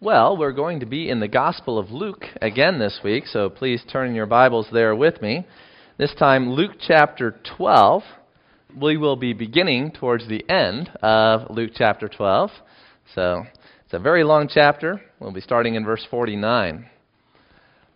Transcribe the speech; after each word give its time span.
Well, 0.00 0.36
we're 0.36 0.52
going 0.52 0.78
to 0.78 0.86
be 0.86 1.10
in 1.10 1.18
the 1.18 1.26
Gospel 1.26 1.76
of 1.76 1.90
Luke 1.90 2.24
again 2.40 2.78
this 2.78 3.00
week, 3.02 3.26
so 3.26 3.50
please 3.50 3.82
turn 3.90 4.14
your 4.14 4.26
Bibles 4.26 4.68
there 4.72 4.94
with 4.94 5.20
me. 5.20 5.44
This 5.96 6.14
time, 6.14 6.50
Luke 6.50 6.76
chapter 6.78 7.34
12. 7.56 8.04
We 8.80 8.96
will 8.96 9.16
be 9.16 9.32
beginning 9.32 9.90
towards 9.90 10.28
the 10.28 10.48
end 10.48 10.88
of 11.02 11.50
Luke 11.50 11.72
chapter 11.74 12.08
12. 12.08 12.50
So, 13.16 13.42
it's 13.84 13.92
a 13.92 13.98
very 13.98 14.22
long 14.22 14.48
chapter. 14.48 15.00
We'll 15.18 15.32
be 15.32 15.40
starting 15.40 15.74
in 15.74 15.84
verse 15.84 16.06
49. 16.08 16.86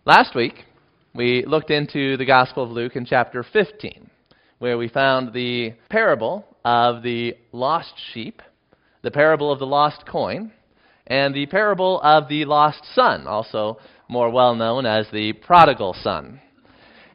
Last 0.03 0.35
week, 0.35 0.65
we 1.15 1.45
looked 1.45 1.71
into 1.71 2.17
the 2.17 2.25
Gospel 2.25 2.65
of 2.65 2.69
Luke 2.69 2.97
in 2.97 3.05
chapter 3.05 3.45
15, 3.53 4.09
where 4.59 4.77
we 4.77 4.89
found 4.89 5.31
the 5.31 5.73
parable 5.89 6.45
of 6.65 7.01
the 7.01 7.37
lost 7.53 7.93
sheep, 8.11 8.41
the 9.03 9.11
parable 9.11 9.53
of 9.53 9.59
the 9.59 9.65
lost 9.65 10.05
coin, 10.05 10.51
and 11.07 11.33
the 11.33 11.45
parable 11.47 11.99
of 12.01 12.27
the 12.29 12.45
lost 12.45 12.83
son, 12.93 13.27
also 13.27 13.77
more 14.07 14.29
well 14.29 14.55
known 14.55 14.85
as 14.85 15.07
the 15.11 15.33
prodigal 15.33 15.95
son. 16.01 16.39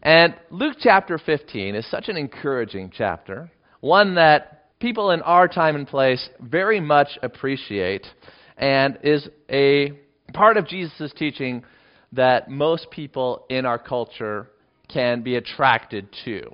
And 0.02 0.34
Luke 0.50 0.76
chapter 0.80 1.18
15 1.18 1.74
is 1.74 1.90
such 1.90 2.08
an 2.08 2.16
encouraging 2.16 2.92
chapter, 2.94 3.50
one 3.80 4.14
that 4.14 4.78
people 4.78 5.10
in 5.10 5.22
our 5.22 5.48
time 5.48 5.74
and 5.74 5.86
place 5.86 6.28
very 6.40 6.80
much 6.80 7.18
appreciate, 7.22 8.06
and 8.56 8.98
is 9.02 9.28
a 9.50 9.92
part 10.32 10.56
of 10.56 10.66
Jesus' 10.68 11.12
teaching 11.16 11.64
that 12.12 12.48
most 12.50 12.90
people 12.90 13.44
in 13.50 13.66
our 13.66 13.78
culture 13.78 14.50
can 14.88 15.22
be 15.22 15.36
attracted 15.36 16.08
to. 16.24 16.50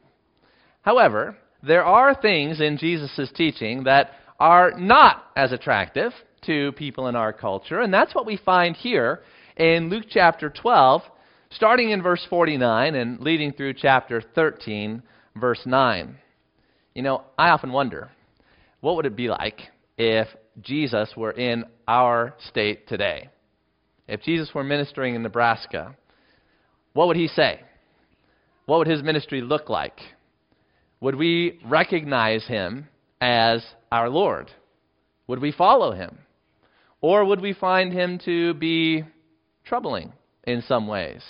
However, 0.83 1.37
there 1.63 1.85
are 1.85 2.15
things 2.15 2.61
in 2.61 2.77
Jesus' 2.77 3.31
teaching 3.35 3.85
that 3.85 4.11
are 4.41 4.73
not 4.79 5.27
as 5.37 5.53
attractive 5.53 6.13
to 6.47 6.73
people 6.73 7.09
in 7.09 7.17
our 7.17 7.33
culture, 7.33 7.81
and 7.81 7.93
that's 7.93 8.15
what 8.15 8.27
we 8.27 8.37
find 8.37 8.77
here 8.77 9.23
in 9.57 9.91
Luke 9.91 10.07
chapter 10.09 10.51
12, 10.51 11.03
starting 11.51 11.91
in 11.91 12.03
verse 12.03 12.27
49 12.29 12.95
and 12.95 13.21
leading 13.21 13.53
through 13.53 13.75
chapter 13.75 14.23
13, 14.35 15.03
verse 15.37 15.61
9. 15.65 16.17
You 16.95 17.03
know, 17.03 17.23
I 17.39 17.51
often 17.51 17.73
wonder 17.73 18.11
what 18.81 18.97
would 18.97 19.07
it 19.07 19.17
be 19.17 19.29
like 19.29 19.61
if 19.97 20.29
Jesus 20.61 21.13
were 21.17 21.33
in 21.33 21.65
our 21.89 22.35
state 22.49 22.87
today? 22.89 23.29
If 24.07 24.23
Jesus 24.23 24.53
were 24.55 24.65
ministering 24.65 25.15
in 25.15 25.23
Nebraska, 25.23 25.97
what 26.93 27.09
would 27.09 27.17
he 27.17 27.29
say? 27.29 27.61
What 28.67 28.79
would 28.79 28.87
his 28.87 29.03
ministry 29.03 29.41
look 29.41 29.69
like? 29.69 29.99
Would 31.01 31.17
we 31.17 31.61
recognize 31.65 32.47
him 32.47 32.89
as 33.21 33.65
our 33.91 34.09
Lord? 34.09 34.51
Would 35.27 35.41
we 35.41 35.53
follow 35.53 35.93
him? 35.93 36.19
Or 37.05 37.23
would 37.27 37.43
we 37.43 37.53
find 37.53 37.93
him 37.93 38.19
to 38.25 38.55
be 38.55 39.05
troubling 39.63 40.15
in 40.45 40.63
some 40.63 40.87
ways? 40.89 41.23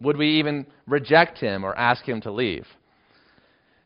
Would 0.00 0.16
we 0.16 0.38
even 0.38 0.64
reject 0.86 1.38
him 1.38 1.64
or 1.64 1.76
ask 1.76 2.04
him 2.04 2.20
to 2.20 2.30
leave? 2.30 2.68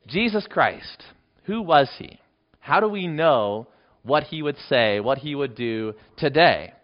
Jesus 0.07 0.47
Christ, 0.47 1.05
who 1.45 1.63
was 1.63 1.89
he? 1.97 2.21
How 2.61 2.81
do 2.81 2.89
we 2.89 3.07
know 3.07 3.67
what 4.03 4.25
he 4.25 4.43
would 4.43 4.59
say, 4.69 5.01
what 5.01 5.17
he 5.17 5.35
would 5.35 5.55
do 5.55 5.95
today? 6.19 6.75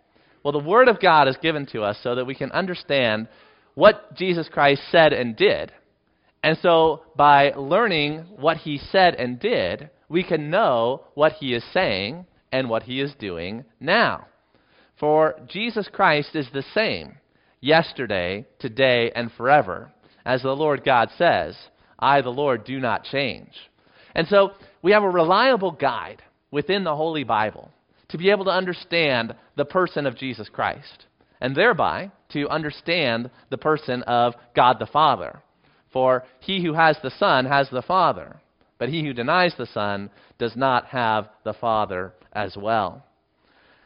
Well, 0.42 0.52
the 0.52 0.66
Word 0.66 0.88
of 0.88 0.98
God 0.98 1.28
is 1.28 1.36
given 1.36 1.66
to 1.66 1.82
us 1.82 1.98
so 2.02 2.14
that 2.14 2.24
we 2.24 2.34
can 2.34 2.52
understand 2.52 3.28
what 3.74 4.16
Jesus 4.16 4.48
Christ 4.50 4.80
said 4.90 5.12
and 5.12 5.36
did. 5.36 5.72
And 6.42 6.56
so, 6.62 7.02
by 7.16 7.50
learning 7.50 8.20
what 8.34 8.56
he 8.56 8.78
said 8.78 9.14
and 9.14 9.38
did, 9.38 9.90
we 10.08 10.24
can 10.24 10.48
know 10.48 11.02
what 11.12 11.32
he 11.32 11.52
is 11.52 11.64
saying 11.74 12.24
and 12.52 12.68
what 12.68 12.84
he 12.84 13.00
is 13.00 13.14
doing 13.18 13.64
now. 13.80 14.26
For 15.00 15.34
Jesus 15.48 15.88
Christ 15.90 16.36
is 16.36 16.48
the 16.52 16.64
same 16.74 17.14
yesterday, 17.60 18.46
today, 18.58 19.10
and 19.16 19.32
forever. 19.32 19.90
As 20.24 20.42
the 20.42 20.50
Lord 20.54 20.84
God 20.84 21.08
says, 21.16 21.56
I, 21.98 22.20
the 22.20 22.30
Lord, 22.30 22.64
do 22.64 22.78
not 22.78 23.04
change. 23.04 23.52
And 24.14 24.28
so 24.28 24.52
we 24.82 24.92
have 24.92 25.02
a 25.02 25.10
reliable 25.10 25.72
guide 25.72 26.22
within 26.50 26.84
the 26.84 26.94
Holy 26.94 27.24
Bible 27.24 27.70
to 28.08 28.18
be 28.18 28.30
able 28.30 28.44
to 28.44 28.50
understand 28.50 29.34
the 29.56 29.64
person 29.64 30.06
of 30.06 30.18
Jesus 30.18 30.48
Christ, 30.48 31.06
and 31.40 31.56
thereby 31.56 32.10
to 32.32 32.48
understand 32.48 33.30
the 33.50 33.58
person 33.58 34.02
of 34.02 34.34
God 34.54 34.78
the 34.78 34.86
Father. 34.86 35.42
For 35.92 36.24
he 36.40 36.62
who 36.62 36.74
has 36.74 36.96
the 37.02 37.10
Son 37.18 37.46
has 37.46 37.68
the 37.70 37.82
Father, 37.82 38.36
but 38.82 38.88
he 38.88 39.04
who 39.04 39.12
denies 39.12 39.54
the 39.56 39.66
Son 39.66 40.10
does 40.40 40.56
not 40.56 40.86
have 40.86 41.28
the 41.44 41.52
Father 41.52 42.12
as 42.32 42.56
well. 42.56 43.06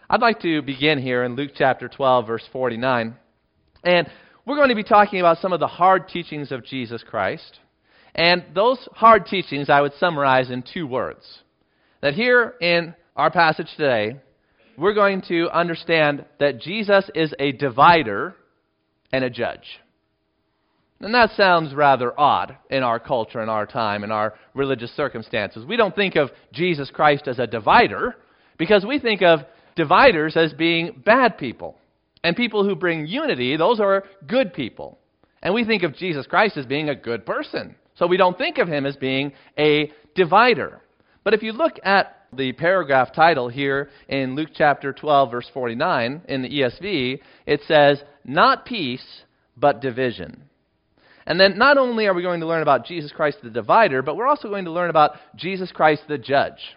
I'd 0.09 0.23
like 0.23 0.41
to 0.41 0.63
begin 0.63 0.99
here 0.99 1.23
in 1.23 1.37
Luke 1.37 1.51
chapter 1.55 1.87
12, 1.87 2.27
verse 2.27 2.49
49. 2.51 3.15
And 3.85 4.07
we're 4.47 4.57
going 4.57 4.71
to 4.71 4.75
be 4.75 4.83
talking 4.83 5.21
about 5.21 5.37
some 5.37 5.53
of 5.53 5.61
the 5.61 5.67
hard 5.67 6.09
teachings 6.09 6.51
of 6.51 6.65
Jesus 6.65 7.05
Christ. 7.07 7.61
And 8.15 8.43
those 8.55 8.79
hard 8.93 9.27
teachings 9.27 9.69
I 9.69 9.83
would 9.83 9.93
summarize 10.01 10.51
in 10.51 10.65
two 10.73 10.87
words. 10.87 11.41
That 12.01 12.15
here 12.15 12.55
in 12.63 12.95
our 13.17 13.31
passage 13.31 13.69
today, 13.77 14.19
we're 14.79 14.95
going 14.95 15.21
to 15.29 15.51
understand 15.51 16.25
that 16.41 16.59
Jesus 16.59 17.11
is 17.15 17.35
a 17.39 17.53
divider 17.53 18.35
and 19.13 19.25
a 19.25 19.29
judge. 19.29 19.79
And 21.01 21.15
that 21.15 21.31
sounds 21.37 21.75
rather 21.75 22.19
odd 22.19 22.57
in 22.71 22.83
our 22.83 22.99
culture, 22.99 23.43
in 23.43 23.49
our 23.49 23.67
time, 23.67 24.03
in 24.03 24.11
our 24.11 24.35
religious 24.55 24.95
circumstances. 24.97 25.65
We 25.67 25.77
don't 25.77 25.95
think 25.95 26.17
of 26.17 26.31
Jesus 26.53 26.91
Christ 26.91 27.29
as 27.29 27.39
a 27.39 27.47
divider 27.47 28.17
because 28.57 28.85
we 28.87 28.99
think 28.99 29.23
of 29.23 29.41
dividers 29.75 30.37
as 30.37 30.55
being 30.55 31.03
bad 31.05 31.37
people. 31.37 31.77
And 32.25 32.35
people 32.35 32.65
who 32.65 32.75
bring 32.75 33.07
unity, 33.07 33.57
those 33.57 33.79
are 33.79 34.05
good 34.27 34.55
people. 34.55 34.99
And 35.43 35.55
we 35.55 35.65
think 35.65 35.83
of 35.83 35.95
Jesus 35.95 36.27
Christ 36.27 36.57
as 36.57 36.67
being 36.67 36.89
a 36.89 36.95
good 36.95 37.27
person. 37.27 37.77
So 37.95 38.07
we 38.07 38.17
don't 38.17 38.37
think 38.37 38.59
of 38.59 38.69
him 38.69 38.87
as 38.87 38.97
being 38.97 39.33
a 39.59 39.93
divider. 40.15 40.81
But 41.25 41.35
if 41.35 41.43
you 41.43 41.53
look 41.53 41.79
at 41.85 42.27
the 42.33 42.53
paragraph 42.53 43.13
title 43.15 43.49
here 43.49 43.91
in 44.09 44.35
Luke 44.35 44.51
chapter 44.55 44.93
12, 44.93 45.31
verse 45.31 45.51
49 45.53 46.23
in 46.29 46.43
the 46.43 46.49
ESV, 46.49 47.21
it 47.47 47.61
says, 47.69 48.03
Not 48.25 48.65
peace, 48.65 49.23
but 49.57 49.81
division. 49.81 50.43
And 51.27 51.41
then 51.41 51.59
not 51.59 51.77
only 51.77 52.07
are 52.07 52.15
we 52.15 52.23
going 52.23 52.41
to 52.41 52.47
learn 52.47 52.63
about 52.63 52.87
Jesus 52.87 53.11
Christ 53.13 53.39
the 53.43 53.51
divider, 53.51 54.01
but 54.03 54.17
we're 54.17 54.29
also 54.29 54.49
going 54.49 54.67
to 54.67 54.71
learn 54.71 54.91
about 54.91 55.17
Jesus 55.35 55.73
Christ 55.73 56.03
the 56.09 56.19
judge. 56.19 56.77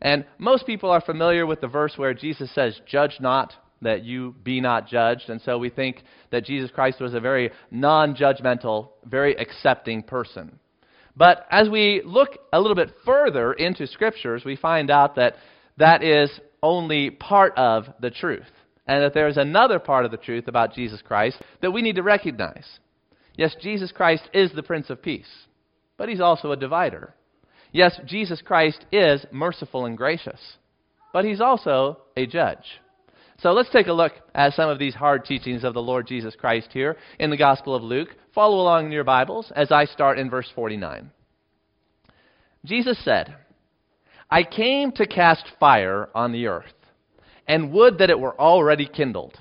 And 0.00 0.24
most 0.38 0.64
people 0.64 0.90
are 0.90 1.00
familiar 1.00 1.44
with 1.44 1.60
the 1.60 1.68
verse 1.68 1.94
where 1.96 2.14
Jesus 2.14 2.54
says, 2.54 2.80
Judge 2.86 3.16
not, 3.20 3.52
that 3.82 4.04
you 4.04 4.34
be 4.44 4.60
not 4.60 4.86
judged. 4.86 5.28
And 5.28 5.40
so 5.42 5.58
we 5.58 5.70
think 5.70 6.02
that 6.30 6.44
Jesus 6.44 6.70
Christ 6.70 7.00
was 7.00 7.14
a 7.14 7.20
very 7.20 7.50
non 7.70 8.14
judgmental, 8.14 8.90
very 9.04 9.34
accepting 9.36 10.02
person. 10.02 10.58
But 11.16 11.46
as 11.50 11.68
we 11.68 12.02
look 12.04 12.38
a 12.52 12.60
little 12.60 12.76
bit 12.76 12.94
further 13.04 13.52
into 13.52 13.86
scriptures, 13.86 14.44
we 14.44 14.56
find 14.56 14.90
out 14.90 15.16
that 15.16 15.34
that 15.76 16.02
is 16.02 16.30
only 16.62 17.10
part 17.10 17.54
of 17.56 17.86
the 18.00 18.10
truth. 18.10 18.50
And 18.86 19.02
that 19.02 19.14
there's 19.14 19.36
another 19.36 19.78
part 19.78 20.04
of 20.04 20.10
the 20.10 20.16
truth 20.16 20.48
about 20.48 20.74
Jesus 20.74 21.02
Christ 21.02 21.40
that 21.60 21.70
we 21.70 21.82
need 21.82 21.96
to 21.96 22.02
recognize. 22.02 22.66
Yes, 23.36 23.54
Jesus 23.60 23.92
Christ 23.92 24.28
is 24.34 24.52
the 24.52 24.62
Prince 24.62 24.90
of 24.90 25.02
Peace, 25.02 25.30
but 25.96 26.08
he's 26.08 26.20
also 26.20 26.52
a 26.52 26.56
divider. 26.56 27.14
Yes, 27.72 27.98
Jesus 28.06 28.42
Christ 28.42 28.84
is 28.90 29.24
merciful 29.30 29.86
and 29.86 29.96
gracious, 29.96 30.40
but 31.12 31.24
he's 31.24 31.40
also 31.40 31.98
a 32.16 32.26
judge. 32.26 32.80
So 33.42 33.52
let's 33.52 33.70
take 33.70 33.86
a 33.86 33.92
look 33.92 34.12
at 34.34 34.52
some 34.52 34.68
of 34.68 34.78
these 34.78 34.94
hard 34.94 35.24
teachings 35.24 35.64
of 35.64 35.72
the 35.72 35.80
Lord 35.80 36.06
Jesus 36.06 36.34
Christ 36.36 36.68
here 36.72 36.96
in 37.18 37.30
the 37.30 37.38
Gospel 37.38 37.74
of 37.74 37.82
Luke. 37.82 38.10
Follow 38.34 38.60
along 38.60 38.86
in 38.86 38.92
your 38.92 39.04
Bibles 39.04 39.50
as 39.56 39.72
I 39.72 39.86
start 39.86 40.18
in 40.18 40.28
verse 40.28 40.50
49. 40.54 41.10
Jesus 42.66 43.02
said, 43.02 43.34
I 44.30 44.42
came 44.42 44.92
to 44.92 45.06
cast 45.06 45.44
fire 45.58 46.10
on 46.14 46.32
the 46.32 46.48
earth, 46.48 46.74
and 47.48 47.72
would 47.72 47.98
that 47.98 48.10
it 48.10 48.20
were 48.20 48.38
already 48.38 48.86
kindled. 48.86 49.38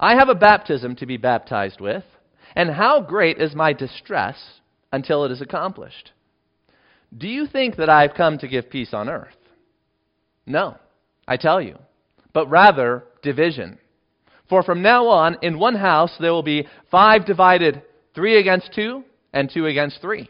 I 0.00 0.16
have 0.16 0.28
a 0.28 0.34
baptism 0.34 0.96
to 0.96 1.06
be 1.06 1.16
baptized 1.16 1.80
with, 1.80 2.04
and 2.54 2.70
how 2.70 3.00
great 3.00 3.38
is 3.38 3.54
my 3.54 3.72
distress 3.72 4.36
until 4.92 5.24
it 5.24 5.32
is 5.32 5.40
accomplished. 5.40 6.12
Do 7.16 7.28
you 7.28 7.46
think 7.46 7.76
that 7.76 7.88
I 7.88 8.02
have 8.02 8.14
come 8.14 8.38
to 8.38 8.48
give 8.48 8.70
peace 8.70 8.92
on 8.92 9.08
earth? 9.08 9.36
No, 10.46 10.76
I 11.26 11.36
tell 11.36 11.60
you, 11.60 11.78
but 12.32 12.50
rather 12.50 13.04
division. 13.22 13.78
For 14.48 14.62
from 14.62 14.82
now 14.82 15.06
on, 15.08 15.38
in 15.42 15.58
one 15.58 15.76
house 15.76 16.14
there 16.20 16.32
will 16.32 16.42
be 16.42 16.66
five 16.90 17.24
divided, 17.24 17.82
three 18.14 18.38
against 18.38 18.74
two, 18.74 19.04
and 19.32 19.50
two 19.50 19.66
against 19.66 20.00
three. 20.00 20.28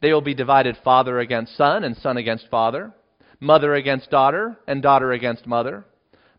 They 0.00 0.12
will 0.12 0.20
be 0.20 0.34
divided 0.34 0.76
father 0.84 1.18
against 1.18 1.56
son, 1.56 1.84
and 1.84 1.96
son 1.96 2.16
against 2.16 2.48
father, 2.48 2.92
mother 3.40 3.74
against 3.74 4.10
daughter, 4.10 4.56
and 4.66 4.82
daughter 4.82 5.12
against 5.12 5.46
mother, 5.46 5.84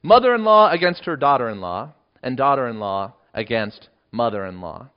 mother 0.01 0.33
in 0.35 0.43
law 0.43 0.71
against 0.71 1.05
her 1.05 1.17
daughter 1.17 1.49
in 1.49 1.61
law, 1.61 1.93
and 2.23 2.37
daughter 2.37 2.67
in 2.67 2.79
law 2.79 3.13
against 3.33 3.89
mother 4.11 4.45
in 4.45 4.61
law. 4.61 4.89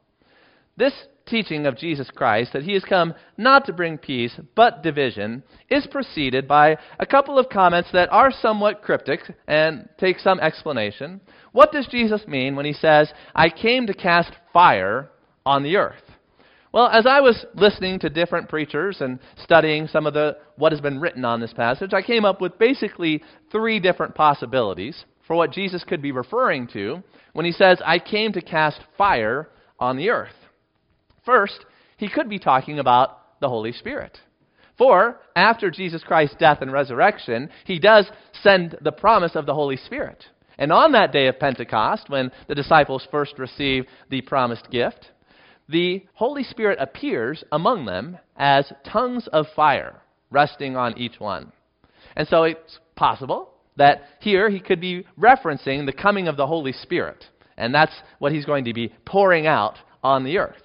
This 0.79 0.95
teaching 1.27 1.67
of 1.67 1.77
Jesus 1.77 2.09
Christ, 2.15 2.53
that 2.53 2.63
he 2.63 2.73
has 2.75 2.85
come 2.85 3.13
not 3.37 3.67
to 3.67 3.73
bring 3.73 3.99
peace, 3.99 4.39
but 4.55 4.83
division, 4.83 5.43
is 5.69 5.89
preceded 5.91 6.47
by 6.47 6.79
a 7.01 7.05
couple 7.05 7.37
of 7.37 7.49
comments 7.49 7.91
that 7.93 8.11
are 8.13 8.31
somewhat 8.31 8.81
cryptic 8.81 9.21
and 9.49 9.89
take 9.99 10.21
some 10.21 10.39
explanation. 10.39 11.21
What 11.51 11.73
does 11.73 11.89
Jesus 11.89 12.27
mean 12.29 12.55
when 12.55 12.65
he 12.65 12.73
says, 12.73 13.13
I 13.35 13.51
came 13.51 13.89
to 13.89 13.93
cast 13.93 14.31
fire 14.53 15.11
on 15.45 15.65
the 15.65 15.77
earth? 15.77 16.03
Well, 16.73 16.87
as 16.87 17.07
I 17.07 17.21
was 17.21 17.45
listening 17.55 17.99
to 18.01 18.09
different 18.09 18.49
preachers 18.49 19.01
and 19.01 19.19
studying 19.43 19.89
some 19.89 20.07
of 20.07 20.15
the 20.15 20.37
what 20.57 20.71
has 20.71 20.81
been 20.81 21.01
written 21.01 21.25
on 21.25 21.41
this 21.41 21.53
passage, 21.53 21.93
I 21.93 22.03
came 22.03 22.25
up 22.25 22.41
with 22.41 22.57
basically 22.57 23.23
three 23.51 23.81
different 23.81 24.15
possibilities 24.15 25.05
for 25.27 25.35
what 25.35 25.51
Jesus 25.51 25.83
could 25.83 26.01
be 26.01 26.13
referring 26.13 26.69
to 26.69 27.03
when 27.33 27.47
he 27.47 27.53
says, 27.53 27.83
I 27.85 27.99
came 27.99 28.33
to 28.35 28.41
cast 28.41 28.81
fire 28.97 29.49
on 29.81 29.97
the 29.97 30.11
earth. 30.11 30.31
First, 31.29 31.67
he 31.99 32.09
could 32.09 32.31
be 32.31 32.39
talking 32.39 32.79
about 32.79 33.39
the 33.41 33.51
Holy 33.51 33.73
Spirit. 33.73 34.17
For 34.79 35.21
after 35.37 35.71
Jesus 35.71 36.03
Christ's 36.03 36.37
death 36.39 36.63
and 36.63 36.73
resurrection, 36.73 37.51
he 37.67 37.79
does 37.79 38.11
send 38.43 38.79
the 38.81 38.93
promise 38.93 39.37
of 39.37 39.45
the 39.45 39.53
Holy 39.53 39.77
Spirit. 39.77 40.25
And 40.57 40.73
on 40.73 40.93
that 40.93 41.13
day 41.13 41.27
of 41.27 41.39
Pentecost, 41.39 42.09
when 42.09 42.33
the 42.47 42.55
disciples 42.55 43.07
first 43.11 43.39
receive 43.39 43.85
the 44.09 44.23
promised 44.23 44.71
gift, 44.71 45.11
the 45.69 46.03
Holy 46.15 46.45
Spirit 46.45 46.79
appears 46.81 47.45
among 47.53 47.85
them 47.85 48.17
as 48.39 48.73
tongues 48.91 49.29
of 49.31 49.45
fire 49.55 50.01
resting 50.31 50.79
on 50.79 50.97
each 50.97 51.21
one. 51.21 51.53
And 52.17 52.27
so 52.27 52.45
it's 52.45 52.79
possible 52.97 53.51
that 53.77 54.01
here 54.21 54.49
he 54.49 54.61
could 54.61 54.81
be 54.81 55.05
referencing 55.21 55.85
the 55.85 55.93
coming 55.93 56.27
of 56.27 56.39
the 56.39 56.47
Holy 56.47 56.73
Spirit. 56.73 57.23
And 57.59 57.75
that's 57.75 58.01
what 58.19 58.33
he's 58.33 58.47
going 58.47 58.65
to 58.65 58.73
be 58.73 58.95
pouring 59.05 59.47
out 59.47 59.77
on 60.03 60.25
the 60.25 60.39
earth. 60.39 60.63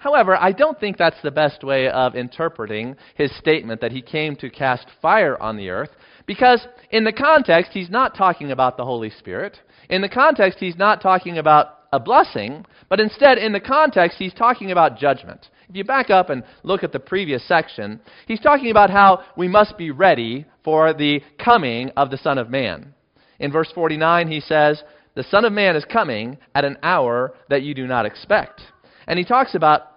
However, 0.00 0.34
I 0.34 0.52
don't 0.52 0.80
think 0.80 0.96
that's 0.96 1.20
the 1.22 1.30
best 1.30 1.62
way 1.62 1.86
of 1.90 2.16
interpreting 2.16 2.96
his 3.16 3.30
statement 3.36 3.82
that 3.82 3.92
he 3.92 4.00
came 4.00 4.34
to 4.36 4.48
cast 4.48 4.86
fire 5.02 5.40
on 5.40 5.58
the 5.58 5.68
earth, 5.68 5.90
because 6.26 6.66
in 6.90 7.04
the 7.04 7.12
context, 7.12 7.72
he's 7.74 7.90
not 7.90 8.16
talking 8.16 8.50
about 8.50 8.78
the 8.78 8.84
Holy 8.84 9.10
Spirit. 9.10 9.60
In 9.90 10.00
the 10.00 10.08
context, 10.08 10.58
he's 10.58 10.78
not 10.78 11.02
talking 11.02 11.36
about 11.36 11.80
a 11.92 12.00
blessing, 12.00 12.64
but 12.88 12.98
instead, 12.98 13.36
in 13.36 13.52
the 13.52 13.60
context, 13.60 14.16
he's 14.18 14.32
talking 14.32 14.70
about 14.70 14.96
judgment. 14.96 15.50
If 15.68 15.76
you 15.76 15.84
back 15.84 16.08
up 16.08 16.30
and 16.30 16.44
look 16.62 16.82
at 16.82 16.92
the 16.92 16.98
previous 16.98 17.46
section, 17.46 18.00
he's 18.26 18.40
talking 18.40 18.70
about 18.70 18.88
how 18.88 19.22
we 19.36 19.48
must 19.48 19.76
be 19.76 19.90
ready 19.90 20.46
for 20.64 20.94
the 20.94 21.20
coming 21.38 21.90
of 21.98 22.10
the 22.10 22.16
Son 22.16 22.38
of 22.38 22.48
Man. 22.48 22.94
In 23.38 23.52
verse 23.52 23.70
49, 23.74 24.28
he 24.28 24.40
says, 24.40 24.82
The 25.14 25.24
Son 25.24 25.44
of 25.44 25.52
Man 25.52 25.76
is 25.76 25.84
coming 25.84 26.38
at 26.54 26.64
an 26.64 26.78
hour 26.82 27.34
that 27.50 27.62
you 27.62 27.74
do 27.74 27.86
not 27.86 28.06
expect. 28.06 28.62
And 29.06 29.18
he 29.18 29.24
talks 29.24 29.54
about 29.54 29.89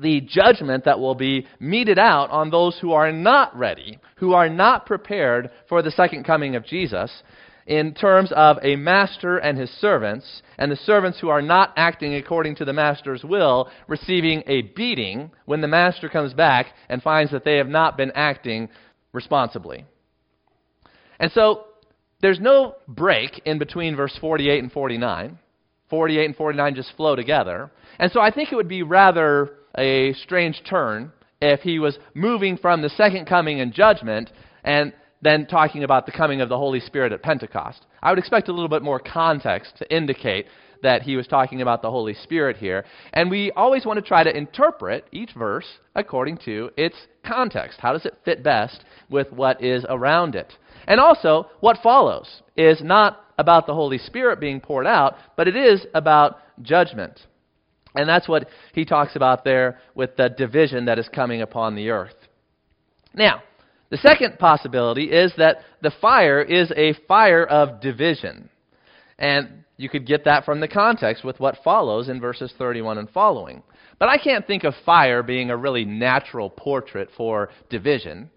the 0.00 0.20
judgment 0.20 0.84
that 0.84 0.98
will 0.98 1.14
be 1.14 1.46
meted 1.58 1.98
out 1.98 2.30
on 2.30 2.50
those 2.50 2.78
who 2.80 2.92
are 2.92 3.12
not 3.12 3.56
ready, 3.56 3.98
who 4.16 4.32
are 4.32 4.48
not 4.48 4.86
prepared 4.86 5.50
for 5.68 5.82
the 5.82 5.90
second 5.90 6.24
coming 6.24 6.56
of 6.56 6.66
Jesus 6.66 7.10
in 7.66 7.94
terms 7.94 8.32
of 8.34 8.58
a 8.62 8.74
master 8.74 9.38
and 9.38 9.56
his 9.56 9.70
servants, 9.70 10.42
and 10.58 10.72
the 10.72 10.76
servants 10.76 11.20
who 11.20 11.28
are 11.28 11.42
not 11.42 11.72
acting 11.76 12.14
according 12.14 12.56
to 12.56 12.64
the 12.64 12.72
master's 12.72 13.22
will 13.22 13.70
receiving 13.86 14.42
a 14.46 14.62
beating 14.62 15.30
when 15.44 15.60
the 15.60 15.68
master 15.68 16.08
comes 16.08 16.34
back 16.34 16.66
and 16.88 17.02
finds 17.02 17.30
that 17.30 17.44
they 17.44 17.58
have 17.58 17.68
not 17.68 17.96
been 17.96 18.10
acting 18.14 18.68
responsibly. 19.12 19.84
And 21.20 21.30
so 21.32 21.66
there's 22.22 22.40
no 22.40 22.74
break 22.88 23.40
in 23.44 23.58
between 23.58 23.94
verse 23.94 24.16
48 24.20 24.62
and 24.62 24.72
49. 24.72 25.38
48 25.90 26.24
and 26.24 26.36
49 26.36 26.74
just 26.74 26.96
flow 26.96 27.14
together. 27.14 27.70
And 27.98 28.10
so 28.12 28.20
I 28.20 28.30
think 28.30 28.52
it 28.52 28.56
would 28.56 28.68
be 28.68 28.82
rather 28.82 29.50
a 29.76 30.12
strange 30.14 30.62
turn 30.68 31.12
if 31.40 31.60
he 31.60 31.78
was 31.78 31.98
moving 32.14 32.56
from 32.56 32.82
the 32.82 32.90
second 32.90 33.26
coming 33.26 33.60
and 33.60 33.72
judgment 33.72 34.30
and 34.64 34.92
then 35.22 35.46
talking 35.46 35.84
about 35.84 36.06
the 36.06 36.12
coming 36.12 36.40
of 36.40 36.48
the 36.48 36.56
Holy 36.56 36.80
Spirit 36.80 37.12
at 37.12 37.22
Pentecost. 37.22 37.86
I 38.02 38.10
would 38.10 38.18
expect 38.18 38.48
a 38.48 38.52
little 38.52 38.68
bit 38.68 38.82
more 38.82 38.98
context 38.98 39.76
to 39.78 39.94
indicate 39.94 40.46
that 40.82 41.02
he 41.02 41.16
was 41.16 41.26
talking 41.26 41.60
about 41.60 41.82
the 41.82 41.90
Holy 41.90 42.14
Spirit 42.14 42.56
here. 42.56 42.84
And 43.12 43.30
we 43.30 43.52
always 43.52 43.84
want 43.84 43.98
to 43.98 44.06
try 44.06 44.24
to 44.24 44.34
interpret 44.34 45.06
each 45.12 45.32
verse 45.32 45.66
according 45.94 46.38
to 46.46 46.70
its 46.76 46.96
context. 47.24 47.78
How 47.80 47.92
does 47.92 48.06
it 48.06 48.16
fit 48.24 48.42
best 48.42 48.84
with 49.10 49.30
what 49.32 49.62
is 49.62 49.84
around 49.88 50.34
it? 50.34 50.52
And 50.86 50.98
also, 50.98 51.50
what 51.60 51.78
follows 51.82 52.42
is 52.56 52.80
not 52.82 53.24
about 53.38 53.66
the 53.66 53.74
Holy 53.74 53.98
Spirit 53.98 54.40
being 54.40 54.60
poured 54.60 54.86
out, 54.86 55.16
but 55.36 55.48
it 55.48 55.56
is 55.56 55.86
about 55.94 56.38
judgment. 56.62 57.20
And 57.94 58.08
that's 58.08 58.28
what 58.28 58.48
he 58.72 58.84
talks 58.84 59.16
about 59.16 59.44
there 59.44 59.80
with 59.94 60.16
the 60.16 60.28
division 60.28 60.84
that 60.84 60.98
is 60.98 61.08
coming 61.12 61.42
upon 61.42 61.74
the 61.74 61.90
earth. 61.90 62.14
Now, 63.14 63.42
the 63.90 63.98
second 63.98 64.38
possibility 64.38 65.10
is 65.10 65.32
that 65.36 65.62
the 65.82 65.92
fire 66.00 66.40
is 66.40 66.72
a 66.76 66.94
fire 67.08 67.44
of 67.44 67.80
division. 67.80 68.48
And 69.18 69.64
you 69.76 69.88
could 69.88 70.06
get 70.06 70.24
that 70.24 70.44
from 70.44 70.60
the 70.60 70.68
context 70.68 71.24
with 71.24 71.40
what 71.40 71.58
follows 71.64 72.08
in 72.08 72.20
verses 72.20 72.52
31 72.56 72.98
and 72.98 73.10
following. 73.10 73.62
But 73.98 74.08
I 74.08 74.16
can't 74.16 74.46
think 74.46 74.64
of 74.64 74.74
fire 74.86 75.22
being 75.22 75.50
a 75.50 75.56
really 75.56 75.84
natural 75.84 76.48
portrait 76.48 77.10
for 77.16 77.50
division. 77.68 78.30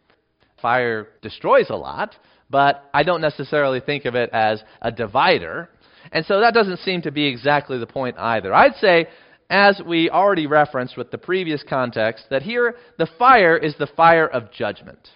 Fire 0.62 1.10
destroys 1.22 1.70
a 1.70 1.76
lot, 1.76 2.16
but 2.50 2.90
I 2.94 3.04
don't 3.04 3.22
necessarily 3.22 3.80
think 3.80 4.06
of 4.06 4.16
it 4.16 4.30
as 4.34 4.64
a 4.82 4.92
divider. 4.92 5.70
And 6.12 6.26
so 6.26 6.42
that 6.42 6.54
doesn't 6.54 6.80
seem 6.80 7.02
to 7.04 7.12
be 7.12 7.26
exactly 7.26 7.78
the 7.78 7.88
point 7.88 8.18
either. 8.18 8.54
I'd 8.54 8.76
say 8.76 9.08
as 9.54 9.80
we 9.86 10.10
already 10.10 10.48
referenced 10.48 10.98
with 10.98 11.12
the 11.12 11.18
previous 11.20 11.62
context, 11.62 12.26
that 12.32 12.42
here 12.42 12.74
the 12.98 13.08
fire 13.20 13.56
is 13.56 13.76
the 13.78 13.86
fire 13.86 14.28
of 14.28 14.52
judgment. 14.52 15.10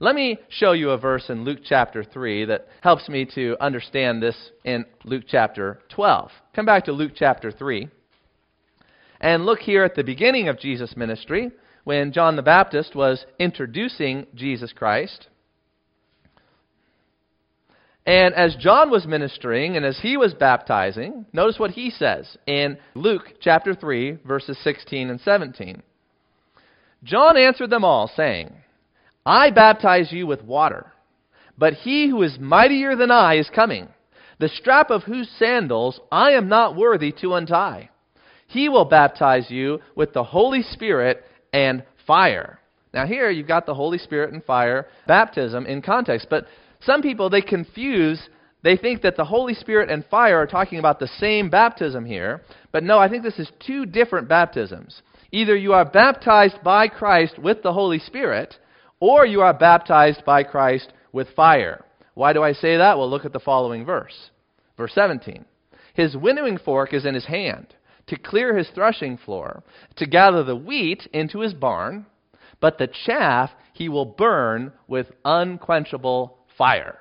Let 0.00 0.14
me 0.14 0.38
show 0.48 0.72
you 0.72 0.90
a 0.90 0.98
verse 0.98 1.28
in 1.28 1.44
Luke 1.44 1.58
chapter 1.62 2.02
3 2.02 2.46
that 2.46 2.68
helps 2.80 3.06
me 3.10 3.26
to 3.34 3.54
understand 3.60 4.22
this 4.22 4.50
in 4.64 4.86
Luke 5.04 5.24
chapter 5.28 5.78
12. 5.90 6.30
Come 6.56 6.64
back 6.64 6.86
to 6.86 6.92
Luke 6.92 7.12
chapter 7.14 7.52
3 7.52 7.86
and 9.20 9.44
look 9.44 9.58
here 9.58 9.84
at 9.84 9.94
the 9.94 10.02
beginning 10.02 10.48
of 10.48 10.58
Jesus' 10.58 10.96
ministry 10.96 11.50
when 11.84 12.14
John 12.14 12.34
the 12.34 12.42
Baptist 12.42 12.94
was 12.96 13.26
introducing 13.38 14.26
Jesus 14.34 14.72
Christ. 14.72 15.28
And 18.04 18.34
as 18.34 18.56
John 18.56 18.90
was 18.90 19.06
ministering 19.06 19.76
and 19.76 19.86
as 19.86 19.98
he 20.00 20.16
was 20.16 20.34
baptizing, 20.34 21.24
notice 21.32 21.58
what 21.58 21.70
he 21.70 21.90
says 21.90 22.36
in 22.46 22.78
Luke 22.94 23.34
chapter 23.40 23.74
3, 23.74 24.18
verses 24.26 24.58
16 24.64 25.08
and 25.08 25.20
17. 25.20 25.82
John 27.04 27.36
answered 27.36 27.70
them 27.70 27.84
all, 27.84 28.10
saying, 28.14 28.52
I 29.24 29.50
baptize 29.50 30.10
you 30.10 30.26
with 30.26 30.42
water, 30.42 30.92
but 31.56 31.74
he 31.74 32.08
who 32.08 32.22
is 32.22 32.38
mightier 32.40 32.96
than 32.96 33.12
I 33.12 33.36
is 33.38 33.50
coming, 33.54 33.88
the 34.40 34.48
strap 34.48 34.90
of 34.90 35.04
whose 35.04 35.30
sandals 35.38 36.00
I 36.10 36.32
am 36.32 36.48
not 36.48 36.76
worthy 36.76 37.12
to 37.20 37.34
untie. 37.34 37.90
He 38.48 38.68
will 38.68 38.84
baptize 38.84 39.48
you 39.48 39.80
with 39.94 40.12
the 40.12 40.24
Holy 40.24 40.62
Spirit 40.62 41.24
and 41.52 41.84
fire. 42.06 42.58
Now, 42.92 43.06
here 43.06 43.30
you've 43.30 43.48
got 43.48 43.64
the 43.64 43.74
Holy 43.74 43.98
Spirit 43.98 44.32
and 44.32 44.44
fire 44.44 44.86
baptism 45.06 45.66
in 45.66 45.80
context, 45.80 46.26
but 46.28 46.46
some 46.84 47.02
people, 47.02 47.30
they 47.30 47.42
confuse, 47.42 48.20
they 48.62 48.76
think 48.76 49.02
that 49.02 49.16
the 49.16 49.24
Holy 49.24 49.54
Spirit 49.54 49.90
and 49.90 50.04
fire 50.06 50.38
are 50.38 50.46
talking 50.46 50.78
about 50.78 50.98
the 50.98 51.10
same 51.18 51.50
baptism 51.50 52.04
here. 52.04 52.42
But 52.72 52.84
no, 52.84 52.98
I 52.98 53.08
think 53.08 53.22
this 53.22 53.38
is 53.38 53.50
two 53.64 53.86
different 53.86 54.28
baptisms. 54.28 55.02
Either 55.30 55.56
you 55.56 55.72
are 55.72 55.84
baptized 55.84 56.62
by 56.62 56.88
Christ 56.88 57.38
with 57.38 57.62
the 57.62 57.72
Holy 57.72 57.98
Spirit, 57.98 58.56
or 59.00 59.26
you 59.26 59.40
are 59.40 59.54
baptized 59.54 60.24
by 60.24 60.42
Christ 60.42 60.92
with 61.12 61.28
fire. 61.34 61.84
Why 62.14 62.32
do 62.32 62.42
I 62.42 62.52
say 62.52 62.76
that? 62.76 62.98
Well, 62.98 63.08
look 63.08 63.24
at 63.24 63.32
the 63.32 63.40
following 63.40 63.84
verse. 63.84 64.30
Verse 64.76 64.92
17. 64.94 65.44
His 65.94 66.16
winnowing 66.16 66.58
fork 66.58 66.92
is 66.92 67.04
in 67.04 67.14
his 67.14 67.26
hand 67.26 67.74
to 68.06 68.18
clear 68.18 68.56
his 68.56 68.68
threshing 68.74 69.16
floor, 69.16 69.62
to 69.96 70.06
gather 70.06 70.42
the 70.42 70.56
wheat 70.56 71.08
into 71.12 71.40
his 71.40 71.54
barn, 71.54 72.06
but 72.60 72.78
the 72.78 72.88
chaff 73.06 73.50
he 73.72 73.88
will 73.88 74.04
burn 74.04 74.72
with 74.86 75.06
unquenchable 75.24 76.38
fire. 76.56 76.98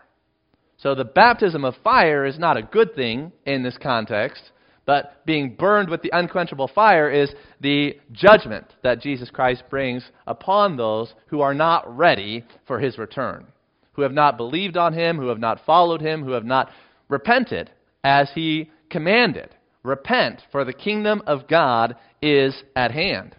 So 0.77 0.96
the 0.96 1.05
baptism 1.05 1.63
of 1.63 1.75
fire 1.84 2.25
is 2.25 2.39
not 2.39 2.58
a 2.58 2.63
good 2.63 2.96
thing 2.96 3.31
in 3.46 3.62
this 3.62 3.77
context, 3.81 4.51
but 4.86 5.24
being 5.25 5.55
burned 5.55 5.89
with 5.89 6.01
the 6.01 6.10
unquenchable 6.12 6.70
fire 6.74 7.10
is 7.10 7.31
the 7.60 7.98
judgment 8.12 8.65
that 8.84 9.00
Jesus 9.00 9.29
Christ 9.29 9.63
brings 9.70 10.03
upon 10.25 10.75
those 10.75 11.13
who 11.27 11.41
are 11.41 11.53
not 11.53 11.96
ready 11.96 12.43
for 12.65 12.79
his 12.79 12.98
return, 12.98 13.46
who 13.93 14.01
have 14.01 14.12
not 14.12 14.38
believed 14.38 14.77
on 14.77 14.93
him, 14.93 15.17
who 15.17 15.27
have 15.27 15.39
not 15.39 15.63
followed 15.65 16.01
him, 16.01 16.24
who 16.24 16.31
have 16.31 16.46
not 16.46 16.70
repented 17.10 17.70
as 18.03 18.29
he 18.34 18.72
commanded. 18.89 19.50
Repent, 19.84 20.41
for 20.51 20.65
the 20.65 20.74
kingdom 20.74 21.22
of 21.27 21.48
God 21.48 21.96
is 22.22 22.63
at 22.75 22.91
hand. 22.91 23.36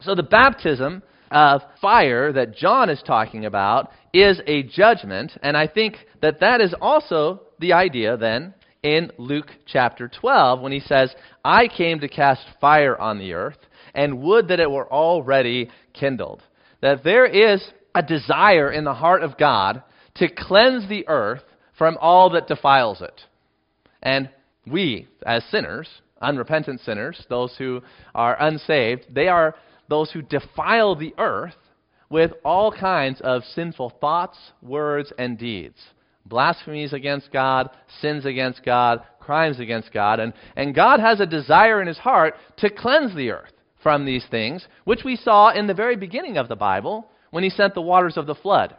So 0.00 0.14
the 0.14 0.22
baptism 0.22 1.02
of 1.30 1.62
fire 1.80 2.32
that 2.32 2.56
John 2.56 2.88
is 2.90 3.02
talking 3.06 3.44
about 3.44 3.90
is 4.12 4.40
a 4.46 4.62
judgment, 4.62 5.32
and 5.42 5.56
I 5.56 5.66
think 5.66 5.96
that 6.22 6.40
that 6.40 6.60
is 6.60 6.74
also 6.80 7.42
the 7.58 7.72
idea 7.72 8.16
then 8.16 8.54
in 8.82 9.10
Luke 9.18 9.50
chapter 9.66 10.08
12 10.08 10.60
when 10.60 10.72
he 10.72 10.80
says, 10.80 11.14
I 11.44 11.68
came 11.68 12.00
to 12.00 12.08
cast 12.08 12.46
fire 12.60 12.96
on 12.98 13.18
the 13.18 13.32
earth. 13.34 13.58
and 13.94 14.22
would 14.22 14.48
that 14.48 14.60
it 14.60 14.70
were 14.70 14.90
already 14.90 15.70
kindled. 15.92 16.42
That 16.80 17.02
there 17.04 17.26
is 17.26 17.72
a 17.94 18.02
desire 18.02 18.70
in 18.70 18.84
the 18.84 18.94
heart 18.94 19.22
of 19.22 19.36
God 19.36 19.82
to 20.16 20.28
cleanse 20.28 20.88
the 20.88 21.06
earth 21.08 21.42
from 21.76 21.98
all 22.00 22.30
that 22.30 22.46
defiles 22.46 23.00
it. 23.00 23.20
And 24.02 24.30
we, 24.66 25.08
as 25.26 25.44
sinners, 25.50 25.88
unrepentant 26.20 26.80
sinners, 26.80 27.24
those 27.28 27.54
who 27.56 27.82
are 28.14 28.36
unsaved, 28.40 29.06
they 29.12 29.28
are 29.28 29.56
those 29.88 30.10
who 30.10 30.22
defile 30.22 30.94
the 30.94 31.14
earth 31.18 31.56
with 32.10 32.32
all 32.44 32.72
kinds 32.72 33.20
of 33.20 33.42
sinful 33.44 33.90
thoughts, 34.00 34.38
words, 34.62 35.12
and 35.18 35.38
deeds. 35.38 35.78
Blasphemies 36.26 36.92
against 36.92 37.32
God, 37.32 37.70
sins 38.00 38.24
against 38.26 38.64
God, 38.64 39.02
crimes 39.20 39.60
against 39.60 39.92
God. 39.92 40.20
And, 40.20 40.32
and 40.56 40.74
God 40.74 41.00
has 41.00 41.20
a 41.20 41.26
desire 41.26 41.80
in 41.80 41.88
his 41.88 41.98
heart 41.98 42.34
to 42.58 42.70
cleanse 42.70 43.14
the 43.14 43.30
earth 43.30 43.52
from 43.82 44.04
these 44.04 44.24
things, 44.30 44.66
which 44.84 45.04
we 45.04 45.16
saw 45.16 45.50
in 45.50 45.66
the 45.66 45.74
very 45.74 45.96
beginning 45.96 46.36
of 46.36 46.48
the 46.48 46.56
Bible 46.56 47.10
when 47.30 47.44
he 47.44 47.50
sent 47.50 47.74
the 47.74 47.82
waters 47.82 48.16
of 48.16 48.26
the 48.26 48.34
flood 48.34 48.76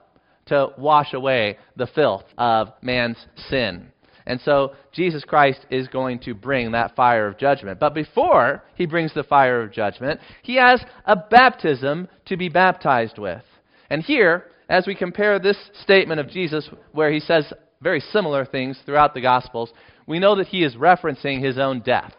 to 0.47 0.69
wash 0.77 1.13
away 1.13 1.57
the 1.75 1.87
filth 1.87 2.23
of 2.37 2.69
man's 2.81 3.17
sin. 3.49 3.91
And 4.29 4.39
so 4.41 4.75
Jesus 4.91 5.23
Christ 5.23 5.65
is 5.71 5.87
going 5.87 6.19
to 6.19 6.35
bring 6.35 6.71
that 6.71 6.95
fire 6.95 7.27
of 7.27 7.39
judgment. 7.39 7.79
But 7.79 7.95
before 7.95 8.63
he 8.75 8.85
brings 8.85 9.11
the 9.11 9.23
fire 9.23 9.63
of 9.63 9.71
judgment, 9.71 10.19
he 10.43 10.55
has 10.57 10.85
a 11.05 11.15
baptism 11.15 12.07
to 12.27 12.37
be 12.37 12.47
baptized 12.47 13.17
with. 13.17 13.41
And 13.89 14.03
here, 14.03 14.45
as 14.69 14.85
we 14.85 14.93
compare 14.93 15.39
this 15.39 15.57
statement 15.81 16.19
of 16.19 16.29
Jesus, 16.29 16.69
where 16.91 17.11
he 17.11 17.19
says 17.19 17.51
very 17.81 17.99
similar 17.99 18.45
things 18.45 18.79
throughout 18.85 19.15
the 19.15 19.21
Gospels, 19.21 19.73
we 20.05 20.19
know 20.19 20.35
that 20.35 20.47
he 20.47 20.63
is 20.63 20.75
referencing 20.75 21.43
his 21.43 21.57
own 21.57 21.79
death. 21.79 22.13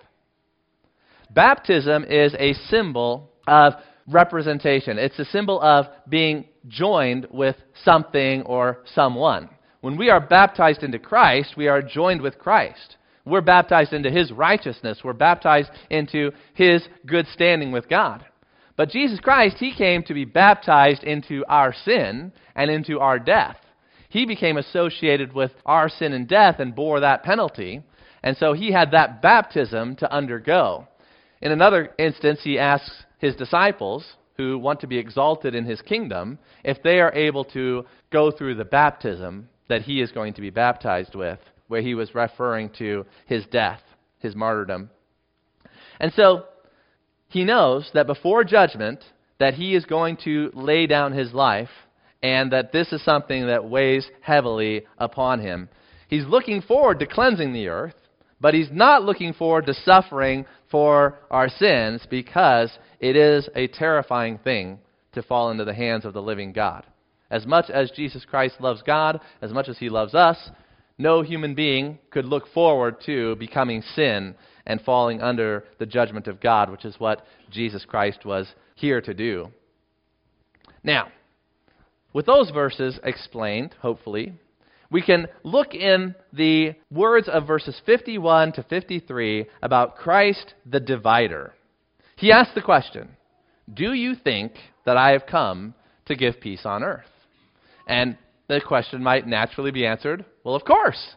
Baptism 1.33 2.03
is 2.11 2.35
a 2.41 2.55
symbol 2.71 3.31
of 3.47 3.75
representation, 4.09 4.99
it's 4.99 5.21
a 5.21 5.25
symbol 5.27 5.61
of 5.61 5.87
being 6.09 6.47
joined 6.67 7.29
with 7.31 7.55
something 7.85 8.43
or 8.43 8.81
someone. 8.97 9.49
When 9.81 9.97
we 9.97 10.11
are 10.11 10.21
baptized 10.21 10.83
into 10.83 10.99
Christ, 10.99 11.57
we 11.57 11.69
are 11.69 11.81
joined 11.81 12.21
with 12.21 12.39
Christ. 12.39 12.97
We're 13.25 13.41
baptized 13.41 13.93
into 13.93 14.11
his 14.11 14.31
righteousness. 14.31 15.01
We're 15.03 15.15
baptized 15.15 15.71
into 15.89 16.33
his 16.55 16.87
good 17.07 17.27
standing 17.29 17.73
with 17.73 17.89
God. 17.89 18.25
But 18.77 18.91
Jesus 18.91 19.21
Christ, 19.21 19.57
he 19.59 19.75
came 19.75 20.03
to 20.05 20.15
be 20.15 20.25
baptized 20.25 21.03
into 21.05 21.45
our 21.49 21.73
sin 21.73 22.33
and 22.55 22.71
into 22.71 23.01
our 23.01 23.19
death. 23.19 23.57
He 24.09 24.27
became 24.27 24.57
associated 24.57 25.33
with 25.33 25.53
our 25.65 25.89
sin 25.89 26.13
and 26.13 26.29
death 26.29 26.59
and 26.59 26.75
bore 26.75 27.01
that 27.01 27.23
penalty. 27.23 27.83
And 28.23 28.37
so 28.37 28.53
he 28.53 28.73
had 28.73 28.91
that 28.91 29.23
baptism 29.23 29.97
to 29.97 30.13
undergo. 30.13 30.89
In 31.41 31.53
another 31.53 31.95
instance, 31.99 32.41
he 32.43 32.59
asks 32.59 33.05
his 33.19 33.37
disciples, 33.37 34.17
who 34.37 34.59
want 34.59 34.81
to 34.81 34.87
be 34.87 34.97
exalted 34.97 35.55
in 35.55 35.67
his 35.67 35.83
kingdom, 35.83 36.39
if 36.65 36.83
they 36.83 36.99
are 36.99 37.13
able 37.13 37.45
to 37.45 37.85
go 38.11 38.31
through 38.31 38.55
the 38.55 38.65
baptism 38.65 39.47
that 39.71 39.83
he 39.83 40.01
is 40.01 40.11
going 40.11 40.35
to 40.35 40.41
be 40.41 40.51
baptized 40.51 41.15
with, 41.15 41.39
where 41.69 41.81
he 41.81 41.95
was 41.95 42.13
referring 42.15 42.69
to 42.77 43.07
his 43.27 43.47
death, 43.47 43.81
his 44.19 44.35
martyrdom. 44.35 44.91
And 46.01 46.13
so 46.15 46.47
he 47.29 47.45
knows 47.45 47.89
that 47.95 48.09
before 48.09 48.43
judgment 48.43 49.01
that 49.39 49.55
he 49.55 49.77
is 49.77 49.85
going 49.85 50.19
to 50.25 50.51
lay 50.55 50.89
down 50.89 51.13
his 51.13 51.33
life 51.33 51.71
and 52.21 52.53
that 52.53 52.73
this 52.73 52.93
is 52.93 53.03
something 53.05 53.47
that 53.47 53.65
weighs 53.65 54.11
heavily 54.21 54.83
upon 54.99 55.41
him. 55.41 55.69
He's 56.09 56.27
looking 56.27 56.61
forward 56.63 56.99
to 56.99 57.07
cleansing 57.07 57.53
the 57.53 57.69
earth, 57.69 57.95
but 58.41 58.55
he's 58.55 58.71
not 58.73 59.05
looking 59.05 59.33
forward 59.33 59.67
to 59.67 59.75
suffering 59.75 60.47
for 60.69 61.21
our 61.31 61.49
sins 61.49 62.05
because 62.11 62.77
it 62.99 63.15
is 63.15 63.49
a 63.55 63.69
terrifying 63.69 64.39
thing 64.39 64.81
to 65.13 65.23
fall 65.23 65.53
into 65.53 65.65
the 65.65 65.75
hands 65.75 66.05
of 66.05 66.13
the 66.13 66.23
living 66.23 66.53
God. 66.53 66.85
As 67.31 67.47
much 67.47 67.71
as 67.71 67.91
Jesus 67.93 68.25
Christ 68.25 68.57
loves 68.61 68.83
God, 68.83 69.21
as 69.41 69.53
much 69.53 69.69
as 69.69 69.79
he 69.79 69.89
loves 69.89 70.15
us, 70.15 70.51
no 70.99 71.23
human 71.23 71.55
being 71.55 71.99
could 72.11 72.25
look 72.25 72.49
forward 72.53 72.97
to 73.07 73.37
becoming 73.37 73.83
sin 73.95 74.35
and 74.67 74.81
falling 74.83 75.23
under 75.23 75.65
the 75.79 75.87
judgment 75.87 76.27
of 76.27 76.41
God, 76.41 76.71
which 76.71 76.85
is 76.85 76.99
what 76.99 77.25
Jesus 77.51 77.85
Christ 77.85 78.25
was 78.25 78.53
here 78.75 79.01
to 79.01 79.15
do. 79.15 79.51
Now, 80.83 81.09
with 82.13 82.27
those 82.27 82.51
verses 82.51 82.99
explained, 83.05 83.75
hopefully, 83.81 84.35
we 84.91 85.03
can 85.03 85.29
look 85.45 85.75
in 85.75 86.17
the 86.33 86.75
words 86.91 87.29
of 87.29 87.47
verses 87.47 87.81
51 87.87 88.53
to 88.53 88.63
53 88.65 89.47
about 89.63 89.97
Christ 89.97 90.55
the 90.67 90.81
divider. 90.81 91.55
He 92.17 92.33
asked 92.33 92.55
the 92.55 92.63
question 92.63 93.17
Do 93.73 93.93
you 93.93 94.15
think 94.17 94.53
that 94.85 94.97
I 94.97 95.13
have 95.13 95.27
come 95.27 95.75
to 96.07 96.17
give 96.17 96.41
peace 96.41 96.63
on 96.65 96.83
earth? 96.83 97.05
And 97.87 98.17
the 98.49 98.61
question 98.61 99.03
might 99.03 99.27
naturally 99.27 99.71
be 99.71 99.87
answered 99.87 100.25
well, 100.45 100.55
of 100.55 100.65
course. 100.65 101.15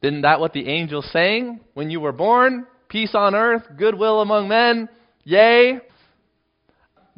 Isn't 0.00 0.22
that 0.22 0.40
what 0.40 0.52
the 0.52 0.68
angel 0.68 1.02
sang 1.02 1.60
when 1.74 1.90
you 1.90 2.00
were 2.00 2.12
born? 2.12 2.66
Peace 2.88 3.14
on 3.14 3.34
earth, 3.34 3.62
goodwill 3.76 4.20
among 4.20 4.48
men, 4.48 4.88
yea. 5.24 5.80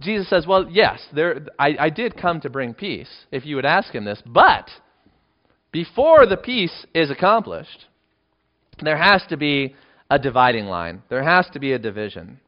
Jesus 0.01 0.29
says, 0.29 0.47
Well, 0.47 0.69
yes, 0.71 1.01
there, 1.15 1.47
I, 1.59 1.77
I 1.79 1.91
did 1.91 2.17
come 2.17 2.41
to 2.43 2.51
bring 2.51 2.75
peace, 2.75 3.09
if 3.33 3.47
you 3.47 3.57
would 3.57 3.65
ask 3.65 3.93
him 3.93 4.05
this. 4.05 4.23
But 4.27 4.69
before 5.73 6.27
the 6.27 6.37
peace 6.37 6.87
is 6.95 7.11
accomplished, 7.11 7.87
there 8.83 8.99
has 8.99 9.23
to 9.29 9.37
be 9.37 9.75
a 10.11 10.19
dividing 10.19 10.67
line, 10.67 11.03
there 11.09 11.25
has 11.25 11.47
to 11.53 11.59
be 11.59 11.73
a 11.73 11.79
division. 11.79 12.41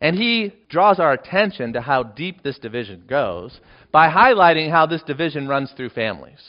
And 0.00 0.16
he 0.16 0.54
draws 0.70 0.98
our 0.98 1.12
attention 1.12 1.74
to 1.74 1.82
how 1.82 2.02
deep 2.02 2.42
this 2.42 2.58
division 2.58 3.04
goes 3.06 3.60
by 3.92 4.08
highlighting 4.08 4.70
how 4.70 4.86
this 4.86 5.02
division 5.02 5.48
runs 5.48 5.72
through 5.76 5.90
families. 5.90 6.40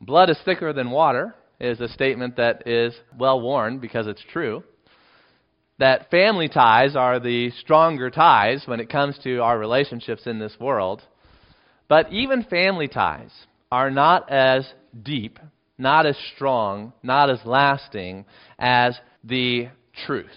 Blood 0.00 0.30
is 0.30 0.38
thicker 0.44 0.72
than 0.72 0.90
water 0.90 1.34
is 1.60 1.80
a 1.80 1.88
statement 1.88 2.36
that 2.36 2.66
is 2.66 2.92
well 3.16 3.40
worn 3.40 3.78
because 3.78 4.06
it's 4.06 4.24
true. 4.32 4.64
That 5.78 6.10
family 6.10 6.48
ties 6.48 6.96
are 6.96 7.20
the 7.20 7.50
stronger 7.60 8.10
ties 8.10 8.64
when 8.66 8.80
it 8.80 8.90
comes 8.90 9.18
to 9.24 9.38
our 9.38 9.58
relationships 9.58 10.26
in 10.26 10.38
this 10.38 10.56
world. 10.60 11.02
But 11.88 12.12
even 12.12 12.44
family 12.44 12.88
ties 12.88 13.30
are 13.70 13.90
not 13.90 14.30
as 14.30 14.66
deep, 15.02 15.38
not 15.78 16.06
as 16.06 16.16
strong, 16.34 16.92
not 17.02 17.30
as 17.30 17.38
lasting 17.44 18.24
as 18.58 18.98
the 19.24 19.68
truth. 20.06 20.30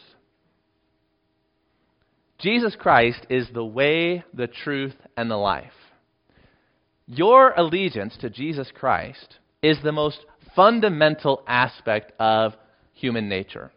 Jesus 2.45 2.75
Christ 2.77 3.25
is 3.27 3.47
the 3.51 3.65
way, 3.65 4.23
the 4.31 4.45
truth, 4.45 4.93
and 5.17 5.31
the 5.31 5.35
life. 5.35 5.73
Your 7.07 7.51
allegiance 7.53 8.15
to 8.21 8.29
Jesus 8.29 8.69
Christ 8.71 9.39
is 9.63 9.79
the 9.81 9.91
most 9.91 10.19
fundamental 10.55 11.41
aspect 11.47 12.11
of 12.19 12.53
human 12.93 13.27
nature. 13.27 13.71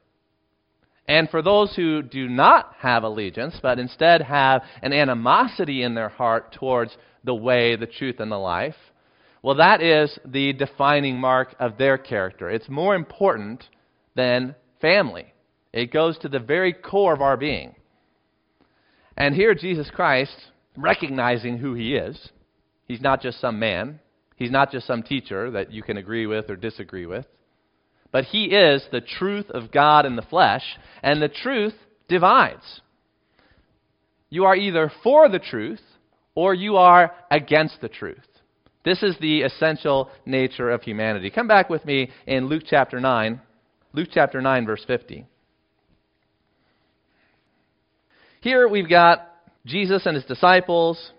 And 1.06 1.30
for 1.30 1.40
those 1.40 1.74
who 1.76 2.02
do 2.02 2.28
not 2.28 2.74
have 2.80 3.04
allegiance, 3.04 3.58
but 3.62 3.78
instead 3.78 4.20
have 4.20 4.60
an 4.82 4.92
animosity 4.92 5.82
in 5.82 5.94
their 5.94 6.10
heart 6.10 6.52
towards 6.52 6.94
the 7.24 7.34
way, 7.34 7.74
the 7.74 7.86
truth, 7.86 8.20
and 8.20 8.30
the 8.30 8.36
life, 8.36 8.76
well, 9.40 9.54
that 9.54 9.80
is 9.80 10.18
the 10.26 10.52
defining 10.52 11.18
mark 11.18 11.54
of 11.58 11.78
their 11.78 11.96
character. 11.96 12.50
It's 12.50 12.68
more 12.68 12.94
important 12.94 13.64
than 14.14 14.54
family, 14.82 15.32
it 15.72 15.90
goes 15.90 16.18
to 16.18 16.28
the 16.28 16.38
very 16.38 16.74
core 16.74 17.14
of 17.14 17.22
our 17.22 17.38
being. 17.38 17.74
And 19.18 19.34
here, 19.34 19.52
Jesus 19.52 19.90
Christ, 19.90 20.36
recognizing 20.76 21.58
who 21.58 21.74
he 21.74 21.96
is, 21.96 22.30
he's 22.84 23.00
not 23.00 23.20
just 23.20 23.40
some 23.40 23.58
man, 23.58 23.98
he's 24.36 24.52
not 24.52 24.70
just 24.70 24.86
some 24.86 25.02
teacher 25.02 25.50
that 25.50 25.72
you 25.72 25.82
can 25.82 25.96
agree 25.96 26.26
with 26.26 26.48
or 26.48 26.54
disagree 26.54 27.04
with, 27.04 27.26
but 28.12 28.24
he 28.24 28.44
is 28.44 28.86
the 28.92 29.00
truth 29.00 29.50
of 29.50 29.72
God 29.72 30.06
in 30.06 30.14
the 30.14 30.22
flesh, 30.22 30.62
and 31.02 31.20
the 31.20 31.28
truth 31.28 31.74
divides. 32.08 32.80
You 34.30 34.44
are 34.44 34.54
either 34.54 34.90
for 35.02 35.28
the 35.28 35.40
truth 35.40 35.82
or 36.36 36.54
you 36.54 36.76
are 36.76 37.12
against 37.28 37.80
the 37.80 37.88
truth. 37.88 38.18
This 38.84 39.02
is 39.02 39.16
the 39.20 39.42
essential 39.42 40.10
nature 40.26 40.70
of 40.70 40.82
humanity. 40.82 41.28
Come 41.30 41.48
back 41.48 41.68
with 41.68 41.84
me 41.84 42.10
in 42.28 42.46
Luke 42.46 42.62
chapter 42.70 43.00
9. 43.00 43.40
Luke 43.92 44.08
chapter 44.12 44.40
9, 44.40 44.64
verse 44.64 44.84
50. 44.86 45.26
Here 48.40 48.68
we've 48.68 48.88
got 48.88 49.32
Jesus 49.66 50.06
and 50.06 50.14
his 50.14 50.24
disciples, 50.24 51.10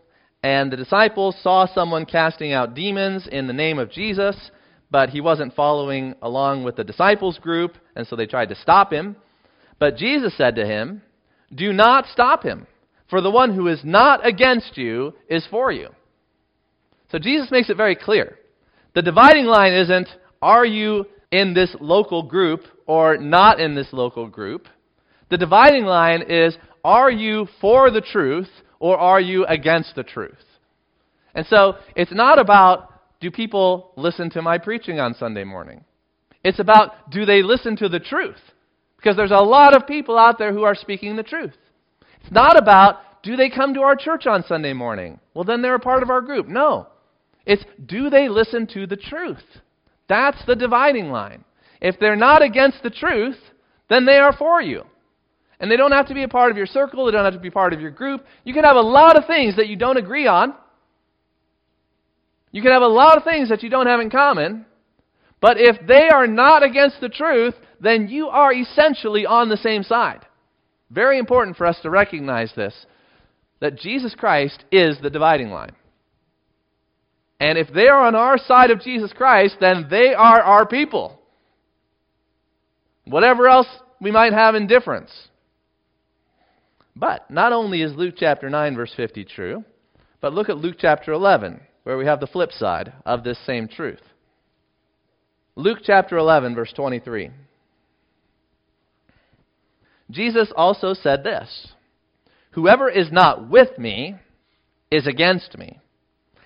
and 0.41 0.71
the 0.71 0.77
disciples 0.77 1.35
saw 1.41 1.67
someone 1.67 2.05
casting 2.05 2.53
out 2.53 2.75
demons 2.75 3.27
in 3.29 3.45
the 3.45 3.51
name 3.53 3.77
of 3.77 3.91
Jesus, 3.91 4.51
but 4.89 5.09
he 5.09 5.19
wasn't 5.19 5.53
following 5.53 6.15
along 6.21 6.63
with 6.63 6.77
the 6.77 6.83
disciples 6.85 7.37
group, 7.37 7.75
and 7.93 8.07
so 8.07 8.15
they 8.15 8.25
tried 8.25 8.47
to 8.49 8.55
stop 8.55 8.93
him. 8.93 9.17
But 9.79 9.97
Jesus 9.97 10.35
said 10.37 10.55
to 10.55 10.65
him, 10.65 11.01
Do 11.53 11.73
not 11.73 12.05
stop 12.05 12.41
him, 12.41 12.67
for 13.09 13.19
the 13.19 13.29
one 13.31 13.53
who 13.53 13.67
is 13.67 13.81
not 13.83 14.25
against 14.25 14.77
you 14.77 15.13
is 15.27 15.45
for 15.51 15.73
you. 15.73 15.89
So 17.11 17.19
Jesus 17.19 17.51
makes 17.51 17.69
it 17.69 17.75
very 17.75 17.97
clear. 17.97 18.39
The 18.95 19.01
dividing 19.01 19.45
line 19.45 19.73
isn't, 19.73 20.07
are 20.41 20.65
you 20.65 21.05
in 21.33 21.53
this 21.53 21.75
local 21.81 22.23
group 22.23 22.61
or 22.87 23.17
not 23.17 23.59
in 23.59 23.75
this 23.75 23.91
local 23.91 24.27
group? 24.27 24.67
The 25.29 25.37
dividing 25.37 25.85
line 25.85 26.23
is 26.27 26.57
are 26.83 27.11
you 27.11 27.47
for 27.61 27.91
the 27.91 28.01
truth 28.01 28.49
or 28.79 28.97
are 28.97 29.19
you 29.19 29.45
against 29.45 29.95
the 29.95 30.03
truth? 30.03 30.37
And 31.35 31.45
so 31.47 31.75
it's 31.95 32.13
not 32.13 32.39
about 32.39 32.93
do 33.19 33.31
people 33.31 33.91
listen 33.97 34.29
to 34.31 34.41
my 34.41 34.57
preaching 34.57 34.99
on 34.99 35.13
Sunday 35.13 35.43
morning? 35.43 35.83
It's 36.43 36.59
about 36.59 37.11
do 37.11 37.25
they 37.25 37.43
listen 37.43 37.75
to 37.77 37.89
the 37.89 37.99
truth? 37.99 38.39
Because 38.97 39.15
there's 39.15 39.31
a 39.31 39.37
lot 39.37 39.75
of 39.75 39.87
people 39.87 40.17
out 40.17 40.37
there 40.37 40.53
who 40.53 40.63
are 40.63 40.75
speaking 40.75 41.15
the 41.15 41.23
truth. 41.23 41.55
It's 42.21 42.31
not 42.31 42.57
about 42.57 43.23
do 43.23 43.35
they 43.35 43.49
come 43.49 43.73
to 43.73 43.81
our 43.81 43.95
church 43.95 44.25
on 44.25 44.43
Sunday 44.43 44.73
morning? 44.73 45.19
Well, 45.33 45.43
then 45.43 45.61
they're 45.61 45.75
a 45.75 45.79
part 45.79 46.03
of 46.03 46.09
our 46.09 46.21
group. 46.21 46.47
No. 46.47 46.87
It's 47.45 47.63
do 47.85 48.09
they 48.09 48.29
listen 48.29 48.67
to 48.67 48.87
the 48.87 48.97
truth? 48.97 49.43
That's 50.07 50.43
the 50.45 50.55
dividing 50.55 51.09
line. 51.11 51.43
If 51.81 51.99
they're 51.99 52.15
not 52.15 52.41
against 52.41 52.83
the 52.83 52.89
truth, 52.89 53.37
then 53.89 54.05
they 54.05 54.17
are 54.17 54.33
for 54.33 54.61
you. 54.61 54.83
And 55.59 55.69
they 55.69 55.77
don't 55.77 55.91
have 55.91 56.07
to 56.07 56.13
be 56.13 56.23
a 56.23 56.27
part 56.27 56.51
of 56.51 56.57
your 56.57 56.65
circle, 56.65 57.05
they 57.05 57.11
don't 57.11 57.25
have 57.25 57.33
to 57.33 57.39
be 57.39 57.49
part 57.49 57.73
of 57.73 57.81
your 57.81 57.91
group. 57.91 58.25
You 58.43 58.53
can 58.53 58.63
have 58.63 58.77
a 58.77 58.81
lot 58.81 59.17
of 59.17 59.25
things 59.25 59.55
that 59.57 59.67
you 59.67 59.75
don't 59.75 59.97
agree 59.97 60.27
on. 60.27 60.53
You 62.51 62.61
can 62.61 62.71
have 62.71 62.81
a 62.81 62.87
lot 62.87 63.17
of 63.17 63.23
things 63.23 63.49
that 63.49 63.61
you 63.61 63.69
don't 63.69 63.87
have 63.87 63.99
in 63.99 64.09
common. 64.09 64.65
But 65.41 65.57
if 65.57 65.85
they 65.87 66.09
are 66.09 66.27
not 66.27 66.63
against 66.63 66.99
the 66.99 67.09
truth, 67.09 67.53
then 67.79 68.07
you 68.07 68.27
are 68.27 68.53
essentially 68.53 69.25
on 69.25 69.49
the 69.49 69.57
same 69.57 69.83
side. 69.83 70.25
Very 70.89 71.19
important 71.19 71.57
for 71.57 71.65
us 71.65 71.79
to 71.83 71.89
recognize 71.89 72.51
this 72.55 72.73
that 73.61 73.77
Jesus 73.77 74.15
Christ 74.15 74.63
is 74.71 74.97
the 75.01 75.09
dividing 75.09 75.49
line. 75.49 75.75
And 77.41 77.57
if 77.57 77.67
they 77.73 77.87
are 77.87 78.05
on 78.05 78.15
our 78.15 78.37
side 78.37 78.71
of 78.71 78.81
Jesus 78.81 79.11
Christ, 79.13 79.57
then 79.59 79.87
they 79.89 80.13
are 80.13 80.41
our 80.41 80.65
people. 80.65 81.19
Whatever 83.05 83.47
else 83.47 83.67
we 83.99 84.11
might 84.11 84.31
have 84.31 84.55
in 84.55 84.67
difference. 84.67 85.11
But 86.99 87.31
not 87.31 87.53
only 87.53 87.81
is 87.81 87.95
Luke 87.95 88.15
chapter 88.17 88.49
9, 88.49 88.75
verse 88.75 88.93
50 88.95 89.23
true, 89.23 89.63
but 90.19 90.33
look 90.33 90.49
at 90.49 90.57
Luke 90.57 90.75
chapter 90.77 91.13
11, 91.13 91.61
where 91.83 91.97
we 91.97 92.05
have 92.05 92.19
the 92.19 92.27
flip 92.27 92.51
side 92.51 92.91
of 93.05 93.23
this 93.23 93.39
same 93.45 93.69
truth. 93.69 94.01
Luke 95.55 95.79
chapter 95.81 96.17
11, 96.17 96.55
verse 96.55 96.73
23. 96.75 97.31
Jesus 100.11 100.51
also 100.57 100.93
said 100.93 101.23
this 101.23 101.71
Whoever 102.51 102.89
is 102.89 103.09
not 103.13 103.49
with 103.49 103.77
me 103.79 104.15
is 104.91 105.07
against 105.07 105.57
me, 105.57 105.79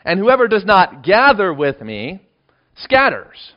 and 0.06 0.20
whoever 0.20 0.48
does 0.48 0.66
not 0.66 1.04
gather 1.04 1.52
with 1.52 1.82
me 1.82 2.22
scatters. 2.76 3.54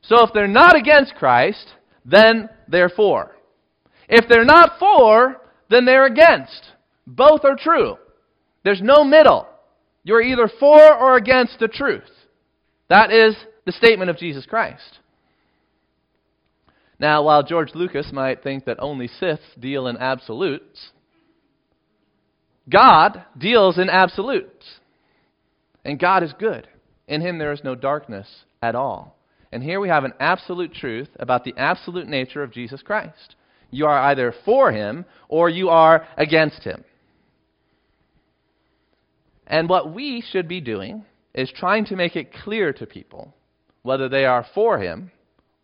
So 0.00 0.24
if 0.24 0.32
they're 0.32 0.48
not 0.48 0.74
against 0.74 1.16
Christ, 1.16 1.74
then 2.06 2.48
they're 2.66 2.88
for. 2.88 3.32
If 4.08 4.26
they're 4.26 4.46
not 4.46 4.78
for, 4.78 5.36
then 5.70 5.84
they're 5.84 6.06
against. 6.06 6.72
Both 7.06 7.44
are 7.44 7.56
true. 7.56 7.96
There's 8.64 8.82
no 8.82 9.04
middle. 9.04 9.46
You're 10.04 10.22
either 10.22 10.50
for 10.60 10.94
or 10.94 11.16
against 11.16 11.58
the 11.58 11.68
truth. 11.68 12.10
That 12.88 13.10
is 13.10 13.36
the 13.66 13.72
statement 13.72 14.10
of 14.10 14.16
Jesus 14.16 14.46
Christ. 14.46 14.98
Now, 16.98 17.22
while 17.22 17.42
George 17.42 17.74
Lucas 17.74 18.10
might 18.12 18.42
think 18.42 18.64
that 18.64 18.80
only 18.80 19.08
Siths 19.08 19.38
deal 19.58 19.86
in 19.86 19.96
absolutes, 19.96 20.90
God 22.68 23.24
deals 23.36 23.78
in 23.78 23.88
absolutes. 23.88 24.80
And 25.84 25.98
God 25.98 26.22
is 26.22 26.32
good. 26.38 26.66
In 27.06 27.20
him 27.20 27.38
there 27.38 27.52
is 27.52 27.64
no 27.64 27.74
darkness 27.74 28.26
at 28.60 28.74
all. 28.74 29.16
And 29.52 29.62
here 29.62 29.80
we 29.80 29.88
have 29.88 30.04
an 30.04 30.12
absolute 30.20 30.74
truth 30.74 31.08
about 31.18 31.44
the 31.44 31.54
absolute 31.56 32.06
nature 32.06 32.42
of 32.42 32.52
Jesus 32.52 32.82
Christ. 32.82 33.36
You 33.70 33.86
are 33.86 33.98
either 33.98 34.34
for 34.44 34.72
him 34.72 35.04
or 35.28 35.48
you 35.48 35.68
are 35.68 36.06
against 36.16 36.62
him. 36.62 36.84
And 39.46 39.68
what 39.68 39.92
we 39.92 40.22
should 40.30 40.48
be 40.48 40.60
doing 40.60 41.04
is 41.34 41.50
trying 41.54 41.86
to 41.86 41.96
make 41.96 42.16
it 42.16 42.32
clear 42.32 42.72
to 42.74 42.86
people 42.86 43.34
whether 43.82 44.08
they 44.08 44.24
are 44.24 44.46
for 44.54 44.78
him 44.78 45.10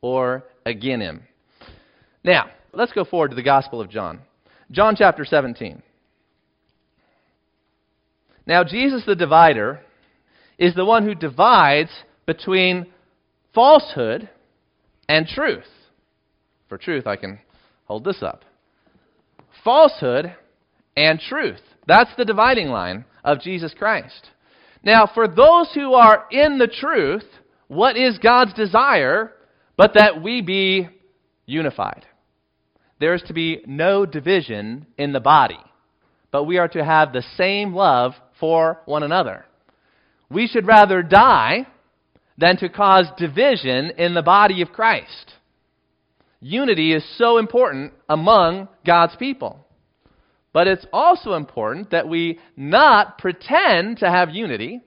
or 0.01 0.45
against 0.65 1.03
him. 1.03 1.23
Now, 2.23 2.51
let's 2.73 2.93
go 2.93 3.05
forward 3.05 3.31
to 3.31 3.37
the 3.37 3.43
Gospel 3.43 3.81
of 3.81 3.91
John. 3.91 4.21
John 4.71 4.97
chapter 4.97 5.25
17. 5.25 5.83
Now, 8.47 8.65
Jesus 8.65 9.05
the 9.07 9.15
divider 9.15 9.81
is 10.59 10.75
the 10.75 10.85
one 10.85 11.05
who 11.05 11.15
divides 11.15 11.91
between 12.27 12.87
falsehood 13.55 14.29
and 15.09 15.27
truth. 15.27 15.65
For 16.69 16.79
truth, 16.79 17.07
I 17.07 17.17
can 17.17 17.39
hold 17.85 18.05
this 18.05 18.23
up. 18.23 18.45
Falsehood 19.63 20.35
and 20.97 21.19
truth. 21.21 21.61
That's 21.87 22.11
the 22.17 22.25
dividing 22.25 22.69
line 22.69 23.05
of 23.25 23.41
Jesus 23.41 23.75
Christ. 23.77 24.31
Now, 24.83 25.09
for 25.13 25.27
those 25.27 25.71
who 25.75 25.95
are 25.95 26.27
in 26.31 26.59
the 26.59 26.67
truth, 26.69 27.25
what 27.69 27.97
is 27.97 28.19
God's 28.19 28.53
desire 28.55 29.33
but 29.77 29.95
that 29.95 30.23
we 30.23 30.43
be 30.43 30.89
unified? 31.47 32.07
There 33.01 33.15
is 33.15 33.23
to 33.27 33.33
be 33.33 33.63
no 33.67 34.07
division 34.07 34.87
in 34.97 35.13
the 35.13 35.21
body, 35.21 35.59
but 36.31 36.45
we 36.45 36.59
are 36.59 36.69
to 36.69 36.85
have 36.85 37.13
the 37.13 37.25
same 37.37 37.75
love 37.75 38.13
for 38.39 38.81
one 38.85 39.03
another. 39.03 39.45
We 40.31 40.47
should 40.47 40.67
rather 40.67 41.03
die 41.03 41.67
than 42.39 42.57
to 42.59 42.69
cause 42.69 43.07
division 43.17 43.93
in 43.99 44.15
the 44.15 44.23
body 44.23 44.63
of 44.63 44.73
Christ. 44.73 45.35
Unity 46.47 46.93
is 46.93 47.03
so 47.17 47.39
important 47.39 47.95
among 48.07 48.69
God's 48.87 49.17
people. 49.17 49.67
But 50.53 50.67
it's 50.67 50.85
also 50.93 51.33
important 51.33 51.91
that 51.93 52.07
we 52.07 52.39
not 52.55 53.17
pretend 53.17 53.97
to 54.01 54.11
have 54.11 54.29
unity 54.29 54.83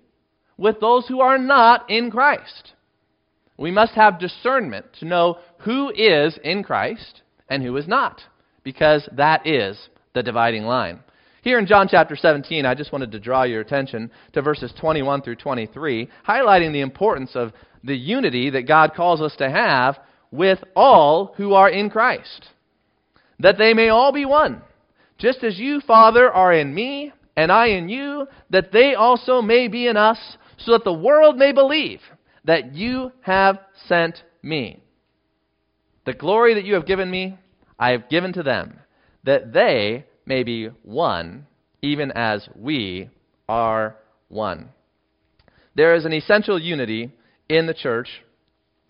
with 0.56 0.80
those 0.80 1.08
who 1.08 1.20
are 1.20 1.40
not 1.40 1.90
in 1.90 2.12
Christ. 2.12 2.74
We 3.58 3.72
must 3.72 3.94
have 3.94 4.20
discernment 4.20 4.86
to 5.00 5.06
know 5.06 5.40
who 5.62 5.90
is 5.90 6.38
in 6.44 6.62
Christ 6.62 7.24
and 7.50 7.64
who 7.64 7.76
is 7.78 7.88
not, 7.88 8.22
because 8.64 9.10
that 9.14 9.48
is 9.48 9.80
the 10.14 10.22
dividing 10.22 10.66
line. 10.66 11.00
Here 11.42 11.58
in 11.58 11.66
John 11.66 11.88
chapter 11.90 12.16
17, 12.16 12.68
I 12.68 12.76
just 12.76 12.92
wanted 12.92 13.12
to 13.14 13.20
draw 13.20 13.46
your 13.46 13.62
attention 13.62 14.12
to 14.34 14.44
verses 14.44 14.72
21 14.80 15.24
through 15.24 15.38
23, 15.38 16.08
highlighting 16.28 16.72
the 16.72 16.82
importance 16.82 17.32
of 17.34 17.52
the 17.84 17.98
unity 17.98 18.52
that 18.52 18.68
God 18.68 18.94
calls 18.94 19.22
us 19.22 19.36
to 19.38 19.50
have 19.50 19.98
with 20.32 20.60
all 20.76 21.34
who 21.38 21.54
are 21.54 21.70
in 21.70 21.90
Christ, 21.90 22.50
that 23.40 23.58
they 23.58 23.74
may 23.74 23.90
all 23.90 24.12
be 24.12 24.26
one, 24.26 24.62
just 25.18 25.44
as 25.44 25.58
you, 25.58 25.82
Father, 25.82 26.32
are 26.32 26.54
in 26.54 26.74
me, 26.74 27.12
and 27.36 27.52
I 27.52 27.68
in 27.68 27.90
you, 27.90 28.28
that 28.50 28.72
they 28.72 28.94
also 28.94 29.42
may 29.42 29.68
be 29.68 29.88
in 29.88 29.98
us, 29.98 30.38
so 30.58 30.72
that 30.72 30.84
the 30.84 30.94
world 30.94 31.38
may 31.38 31.52
believe 31.52 32.02
that 32.46 32.74
you 32.74 33.12
have 33.22 33.60
sent 33.88 34.24
me. 34.42 34.82
The 36.06 36.14
glory 36.14 36.54
that 36.56 36.66
you 36.66 36.74
have 36.76 36.88
given 36.88 37.12
me, 37.12 37.38
I 37.78 37.92
have 37.92 38.10
given 38.10 38.34
to 38.34 38.44
them, 38.44 38.80
that 39.24 39.54
they 39.54 40.06
may 40.26 40.44
be 40.44 40.68
one, 40.84 41.46
even 41.82 42.12
as 42.12 42.48
we 42.56 43.10
are 43.48 43.98
one. 44.30 44.70
There 45.76 45.96
is 45.96 46.06
an 46.06 46.14
essential 46.14 46.60
unity 46.60 47.12
in 47.50 47.68
the 47.68 47.74
church 47.74 48.10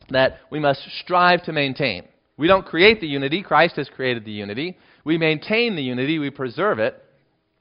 that 0.09 0.37
we 0.51 0.59
must 0.59 0.81
strive 1.01 1.43
to 1.43 1.53
maintain. 1.53 2.03
We 2.37 2.47
don't 2.47 2.65
create 2.65 3.01
the 3.01 3.07
unity, 3.07 3.41
Christ 3.41 3.75
has 3.77 3.89
created 3.89 4.25
the 4.25 4.31
unity. 4.31 4.77
We 5.03 5.17
maintain 5.17 5.75
the 5.75 5.81
unity, 5.81 6.19
we 6.19 6.29
preserve 6.29 6.79
it, 6.79 7.03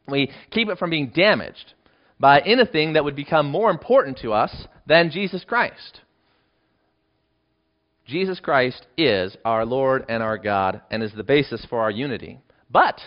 we 0.09 0.31
keep 0.51 0.69
it 0.69 0.79
from 0.79 0.91
being 0.91 1.13
damaged 1.15 1.75
by 2.19 2.41
anything 2.41 2.95
that 2.95 3.05
would 3.05 3.17
become 3.17 3.51
more 3.51 3.71
important 3.71 4.19
to 4.19 4.33
us 4.33 4.67
than 4.87 5.11
Jesus 5.11 5.45
Christ. 5.45 6.01
Jesus 8.07 8.39
Christ 8.39 8.87
is 8.97 9.37
our 9.45 9.65
Lord 9.65 10.05
and 10.09 10.23
our 10.23 10.39
God 10.39 10.81
and 10.91 11.03
is 11.03 11.13
the 11.13 11.25
basis 11.25 11.67
for 11.69 11.81
our 11.81 11.91
unity. 11.91 12.41
But 12.71 13.01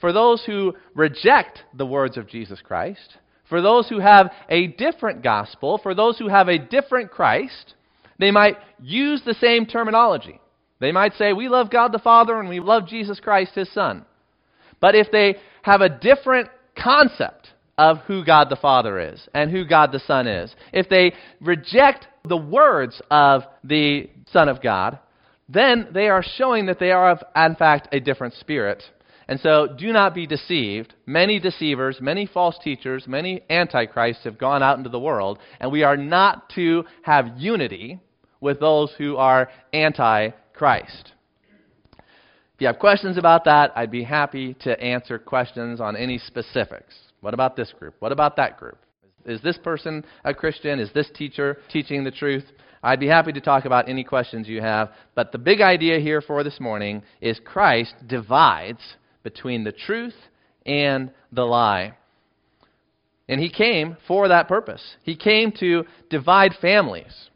for 0.00 0.12
those 0.12 0.44
who 0.44 0.74
reject 0.94 1.60
the 1.74 1.86
words 1.86 2.16
of 2.16 2.28
Jesus 2.28 2.60
Christ, 2.62 3.16
for 3.48 3.62
those 3.62 3.88
who 3.88 3.98
have 3.98 4.30
a 4.48 4.68
different 4.68 5.22
gospel, 5.22 5.78
for 5.82 5.94
those 5.94 6.18
who 6.18 6.28
have 6.28 6.48
a 6.48 6.58
different 6.58 7.10
Christ, 7.10 7.74
they 8.18 8.30
might 8.30 8.56
use 8.80 9.22
the 9.24 9.34
same 9.34 9.66
terminology. 9.66 10.40
They 10.80 10.92
might 10.92 11.14
say, 11.14 11.32
We 11.32 11.48
love 11.48 11.70
God 11.70 11.92
the 11.92 11.98
Father 11.98 12.38
and 12.38 12.48
we 12.48 12.60
love 12.60 12.86
Jesus 12.86 13.20
Christ, 13.20 13.54
his 13.54 13.72
Son. 13.72 14.04
But 14.80 14.94
if 14.94 15.10
they 15.12 15.36
have 15.62 15.80
a 15.80 15.88
different 15.88 16.48
concept 16.76 17.48
of 17.78 17.98
who 18.06 18.24
God 18.24 18.50
the 18.50 18.56
Father 18.56 18.98
is 18.98 19.28
and 19.32 19.50
who 19.50 19.64
God 19.64 19.92
the 19.92 20.00
Son 20.00 20.26
is, 20.26 20.54
if 20.72 20.88
they 20.88 21.12
reject 21.40 22.06
the 22.28 22.36
words 22.36 23.00
of 23.10 23.42
the 23.64 24.10
Son 24.32 24.48
of 24.48 24.60
God, 24.60 24.98
then 25.48 25.88
they 25.92 26.08
are 26.08 26.22
showing 26.22 26.66
that 26.66 26.78
they 26.78 26.90
are, 26.90 27.10
of, 27.10 27.22
in 27.36 27.54
fact, 27.56 27.88
a 27.92 28.00
different 28.00 28.34
spirit. 28.34 28.82
And 29.28 29.40
so 29.40 29.68
do 29.78 29.92
not 29.92 30.14
be 30.14 30.26
deceived. 30.26 30.94
Many 31.06 31.38
deceivers, 31.38 31.98
many 32.00 32.26
false 32.26 32.56
teachers, 32.62 33.06
many 33.06 33.42
antichrists 33.48 34.24
have 34.24 34.38
gone 34.38 34.62
out 34.62 34.78
into 34.78 34.90
the 34.90 34.98
world, 34.98 35.38
and 35.60 35.70
we 35.70 35.82
are 35.82 35.96
not 35.96 36.50
to 36.50 36.84
have 37.02 37.38
unity 37.38 38.00
with 38.40 38.60
those 38.60 38.92
who 38.98 39.16
are 39.16 39.48
anti 39.72 40.30
Christ. 40.54 41.12
If 42.54 42.60
you 42.60 42.66
have 42.66 42.78
questions 42.78 43.16
about 43.16 43.44
that, 43.44 43.72
I'd 43.74 43.90
be 43.90 44.04
happy 44.04 44.54
to 44.60 44.78
answer 44.80 45.18
questions 45.18 45.80
on 45.80 45.96
any 45.96 46.18
specifics. 46.18 46.94
What 47.20 47.34
about 47.34 47.56
this 47.56 47.72
group? 47.78 47.94
What 48.00 48.12
about 48.12 48.36
that 48.36 48.58
group? 48.58 48.78
Is 49.24 49.40
this 49.42 49.56
person 49.56 50.04
a 50.24 50.34
Christian? 50.34 50.78
Is 50.78 50.90
this 50.92 51.08
teacher 51.14 51.58
teaching 51.70 52.04
the 52.04 52.10
truth? 52.10 52.44
I'd 52.82 53.00
be 53.00 53.06
happy 53.06 53.32
to 53.32 53.40
talk 53.40 53.64
about 53.64 53.88
any 53.88 54.02
questions 54.02 54.48
you 54.48 54.60
have. 54.60 54.90
But 55.14 55.30
the 55.30 55.38
big 55.38 55.60
idea 55.60 56.00
here 56.00 56.20
for 56.20 56.42
this 56.42 56.58
morning 56.58 57.02
is 57.20 57.40
Christ 57.44 57.94
divides 58.08 58.80
between 59.22 59.64
the 59.64 59.72
truth 59.72 60.14
and 60.66 61.10
the 61.30 61.44
lie. 61.44 61.94
And 63.28 63.40
he 63.40 63.50
came 63.50 63.96
for 64.06 64.28
that 64.28 64.48
purpose. 64.48 64.96
He 65.02 65.16
came 65.16 65.52
to 65.60 65.84
divide 66.10 66.52
families. 66.60 67.30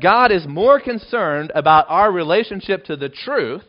God 0.00 0.32
is 0.32 0.46
more 0.46 0.80
concerned 0.80 1.52
about 1.54 1.86
our 1.88 2.10
relationship 2.10 2.84
to 2.86 2.96
the 2.96 3.08
truth 3.08 3.64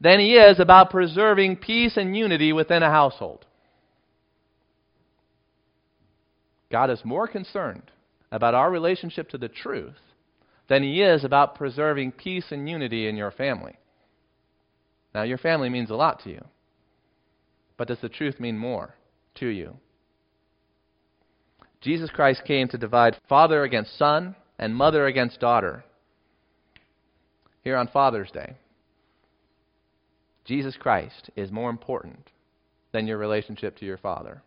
than 0.00 0.20
he 0.20 0.34
is 0.34 0.58
about 0.58 0.90
preserving 0.90 1.56
peace 1.56 1.96
and 1.96 2.16
unity 2.16 2.52
within 2.52 2.82
a 2.82 2.90
household. 2.90 3.44
God 6.70 6.90
is 6.90 7.04
more 7.04 7.28
concerned 7.28 7.90
about 8.32 8.54
our 8.54 8.70
relationship 8.70 9.28
to 9.30 9.38
the 9.38 9.48
truth 9.48 9.94
than 10.68 10.82
he 10.82 11.02
is 11.02 11.24
about 11.24 11.54
preserving 11.54 12.12
peace 12.12 12.46
and 12.50 12.68
unity 12.68 13.06
in 13.06 13.16
your 13.16 13.30
family. 13.30 13.76
Now, 15.14 15.22
your 15.22 15.38
family 15.38 15.68
means 15.68 15.90
a 15.90 15.94
lot 15.94 16.22
to 16.24 16.30
you, 16.30 16.44
but 17.76 17.88
does 17.88 18.00
the 18.00 18.08
truth 18.08 18.40
mean 18.40 18.56
more 18.58 18.94
to 19.36 19.46
you? 19.46 19.76
Jesus 21.80 22.10
Christ 22.10 22.42
came 22.44 22.68
to 22.68 22.78
divide 22.78 23.16
father 23.28 23.62
against 23.62 23.98
son 23.98 24.34
and 24.58 24.74
mother 24.74 25.06
against 25.06 25.40
daughter. 25.40 25.84
Here 27.62 27.76
on 27.76 27.88
Father's 27.88 28.30
Day, 28.30 28.56
Jesus 30.44 30.76
Christ 30.76 31.30
is 31.36 31.50
more 31.50 31.70
important 31.70 32.30
than 32.92 33.06
your 33.06 33.18
relationship 33.18 33.76
to 33.78 33.84
your 33.84 33.98
father. 33.98 34.42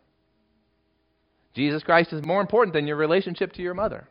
Jesus 1.54 1.82
Christ 1.82 2.12
is 2.12 2.24
more 2.24 2.40
important 2.40 2.74
than 2.74 2.86
your 2.86 2.96
relationship 2.96 3.52
to 3.54 3.62
your 3.62 3.74
mother. 3.74 4.08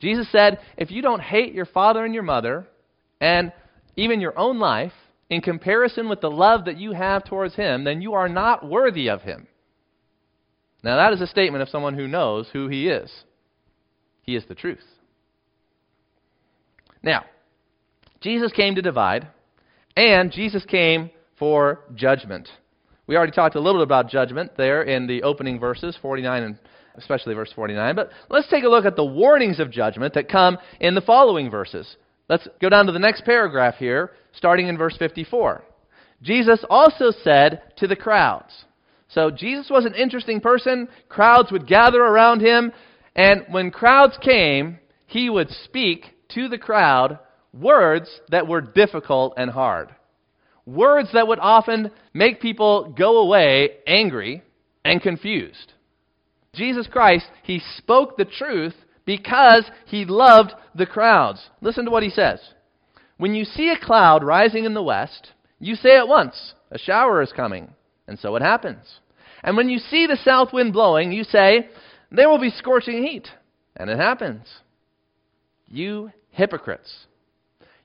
Jesus 0.00 0.30
said, 0.32 0.58
if 0.76 0.90
you 0.90 1.02
don't 1.02 1.20
hate 1.20 1.54
your 1.54 1.66
father 1.66 2.04
and 2.04 2.14
your 2.14 2.22
mother, 2.22 2.66
and 3.20 3.52
even 3.96 4.20
your 4.20 4.38
own 4.38 4.58
life, 4.58 4.92
in 5.30 5.40
comparison 5.40 6.08
with 6.08 6.20
the 6.20 6.30
love 6.30 6.66
that 6.66 6.78
you 6.78 6.92
have 6.92 7.24
towards 7.24 7.54
him, 7.54 7.84
then 7.84 8.02
you 8.02 8.14
are 8.14 8.28
not 8.28 8.68
worthy 8.68 9.08
of 9.08 9.22
him. 9.22 9.46
Now, 10.82 10.96
that 10.96 11.14
is 11.14 11.20
a 11.20 11.26
statement 11.26 11.62
of 11.62 11.68
someone 11.68 11.94
who 11.94 12.06
knows 12.06 12.48
who 12.52 12.68
he 12.68 12.88
is. 12.88 13.10
He 14.22 14.36
is 14.36 14.44
the 14.46 14.54
truth. 14.54 14.84
Now, 17.02 17.24
Jesus 18.20 18.52
came 18.52 18.74
to 18.74 18.82
divide, 18.82 19.28
and 19.96 20.30
Jesus 20.30 20.64
came 20.64 21.10
for 21.38 21.80
judgment. 21.94 22.48
We 23.06 23.16
already 23.16 23.32
talked 23.32 23.54
a 23.54 23.60
little 23.60 23.80
bit 23.80 23.86
about 23.88 24.08
judgment 24.08 24.52
there 24.56 24.82
in 24.82 25.06
the 25.06 25.22
opening 25.22 25.58
verses, 25.58 25.96
49 26.00 26.42
and 26.42 26.58
especially 26.96 27.34
verse 27.34 27.52
49. 27.54 27.94
But 27.96 28.10
let's 28.28 28.48
take 28.48 28.64
a 28.64 28.68
look 28.68 28.84
at 28.84 28.96
the 28.96 29.04
warnings 29.04 29.60
of 29.60 29.70
judgment 29.70 30.14
that 30.14 30.28
come 30.28 30.58
in 30.80 30.94
the 30.94 31.00
following 31.00 31.50
verses. 31.50 31.96
Let's 32.28 32.48
go 32.60 32.68
down 32.68 32.86
to 32.86 32.92
the 32.92 32.98
next 32.98 33.24
paragraph 33.24 33.74
here, 33.76 34.12
starting 34.36 34.68
in 34.68 34.78
verse 34.78 34.96
54. 34.98 35.64
Jesus 36.22 36.64
also 36.70 37.10
said 37.22 37.62
to 37.76 37.86
the 37.86 37.96
crowds. 37.96 38.64
So 39.08 39.30
Jesus 39.30 39.70
was 39.70 39.84
an 39.84 39.94
interesting 39.94 40.40
person. 40.40 40.88
Crowds 41.08 41.52
would 41.52 41.66
gather 41.66 42.00
around 42.00 42.40
him. 42.40 42.72
And 43.14 43.44
when 43.50 43.70
crowds 43.70 44.18
came, 44.20 44.78
he 45.06 45.30
would 45.30 45.50
speak 45.50 46.06
to 46.30 46.48
the 46.48 46.58
crowd 46.58 47.18
words 47.52 48.20
that 48.30 48.48
were 48.48 48.60
difficult 48.60 49.34
and 49.36 49.50
hard. 49.50 49.94
Words 50.66 51.10
that 51.12 51.28
would 51.28 51.38
often 51.38 51.90
make 52.12 52.40
people 52.40 52.94
go 52.96 53.18
away 53.18 53.76
angry 53.86 54.42
and 54.84 55.00
confused. 55.00 55.72
Jesus 56.54 56.86
Christ, 56.86 57.26
he 57.42 57.60
spoke 57.76 58.16
the 58.16 58.24
truth 58.24 58.74
because 59.04 59.64
he 59.86 60.04
loved 60.04 60.52
the 60.74 60.86
crowds. 60.86 61.50
Listen 61.60 61.84
to 61.84 61.90
what 61.90 62.02
he 62.02 62.10
says. 62.10 62.40
When 63.16 63.34
you 63.34 63.44
see 63.44 63.70
a 63.70 63.84
cloud 63.84 64.24
rising 64.24 64.64
in 64.64 64.74
the 64.74 64.82
west, 64.82 65.32
you 65.60 65.76
say 65.76 65.96
at 65.96 66.08
once, 66.08 66.54
A 66.70 66.78
shower 66.78 67.22
is 67.22 67.32
coming. 67.32 67.70
And 68.06 68.18
so 68.18 68.36
it 68.36 68.42
happens. 68.42 69.00
And 69.42 69.56
when 69.56 69.68
you 69.68 69.78
see 69.78 70.06
the 70.06 70.18
south 70.24 70.52
wind 70.52 70.72
blowing, 70.72 71.12
you 71.12 71.24
say, 71.24 71.68
There 72.10 72.28
will 72.28 72.40
be 72.40 72.50
scorching 72.50 73.02
heat. 73.02 73.28
And 73.76 73.88
it 73.88 73.98
happens. 73.98 74.46
You 75.68 76.10
hypocrites. 76.30 77.06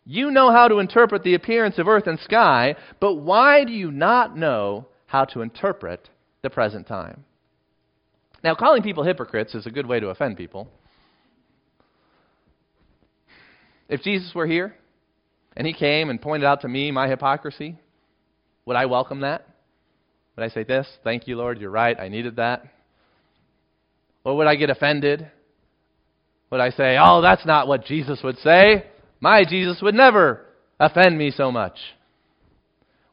You 0.05 0.31
know 0.31 0.51
how 0.51 0.67
to 0.67 0.79
interpret 0.79 1.23
the 1.23 1.35
appearance 1.35 1.77
of 1.77 1.87
earth 1.87 2.07
and 2.07 2.19
sky, 2.19 2.75
but 2.99 3.15
why 3.15 3.63
do 3.63 3.71
you 3.71 3.91
not 3.91 4.35
know 4.35 4.87
how 5.05 5.25
to 5.25 5.41
interpret 5.41 6.09
the 6.41 6.49
present 6.49 6.87
time? 6.87 7.25
Now, 8.43 8.55
calling 8.55 8.81
people 8.81 9.03
hypocrites 9.03 9.53
is 9.53 9.65
a 9.65 9.71
good 9.71 9.85
way 9.85 9.99
to 9.99 10.07
offend 10.07 10.37
people. 10.37 10.67
If 13.87 14.01
Jesus 14.01 14.33
were 14.33 14.47
here 14.47 14.75
and 15.55 15.65
he 15.65 15.73
came 15.73 16.09
and 16.09 16.21
pointed 16.21 16.45
out 16.45 16.62
to 16.62 16.67
me 16.67 16.91
my 16.91 17.07
hypocrisy, 17.07 17.77
would 18.65 18.75
I 18.75 18.85
welcome 18.85 19.21
that? 19.21 19.47
Would 20.35 20.45
I 20.45 20.49
say, 20.49 20.63
This, 20.63 20.88
thank 21.03 21.27
you, 21.27 21.35
Lord, 21.35 21.59
you're 21.59 21.69
right, 21.69 21.99
I 21.99 22.07
needed 22.07 22.38
that? 22.38 22.63
Or 24.23 24.38
would 24.38 24.47
I 24.47 24.55
get 24.55 24.69
offended? 24.69 25.29
Would 26.51 26.62
I 26.62 26.69
say, 26.71 26.97
Oh, 26.99 27.21
that's 27.21 27.45
not 27.45 27.67
what 27.67 27.85
Jesus 27.85 28.19
would 28.23 28.38
say? 28.38 28.85
My 29.19 29.43
Jesus 29.43 29.81
would 29.81 29.95
never 29.95 30.45
offend 30.79 31.17
me 31.17 31.31
so 31.31 31.51
much. 31.51 31.77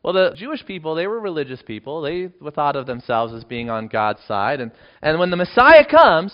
Well, 0.03 0.13
the 0.13 0.37
Jewish 0.37 0.65
people, 0.65 0.95
they 0.95 1.09
were 1.09 1.19
religious 1.19 1.61
people. 1.63 2.01
They 2.01 2.29
thought 2.55 2.77
of 2.77 2.87
themselves 2.87 3.35
as 3.35 3.43
being 3.43 3.71
on 3.71 3.89
God's 3.89 4.21
side. 4.29 4.61
And, 4.61 4.71
and 5.03 5.19
when 5.19 5.31
the 5.31 5.37
Messiah 5.37 5.85
comes, 5.85 6.33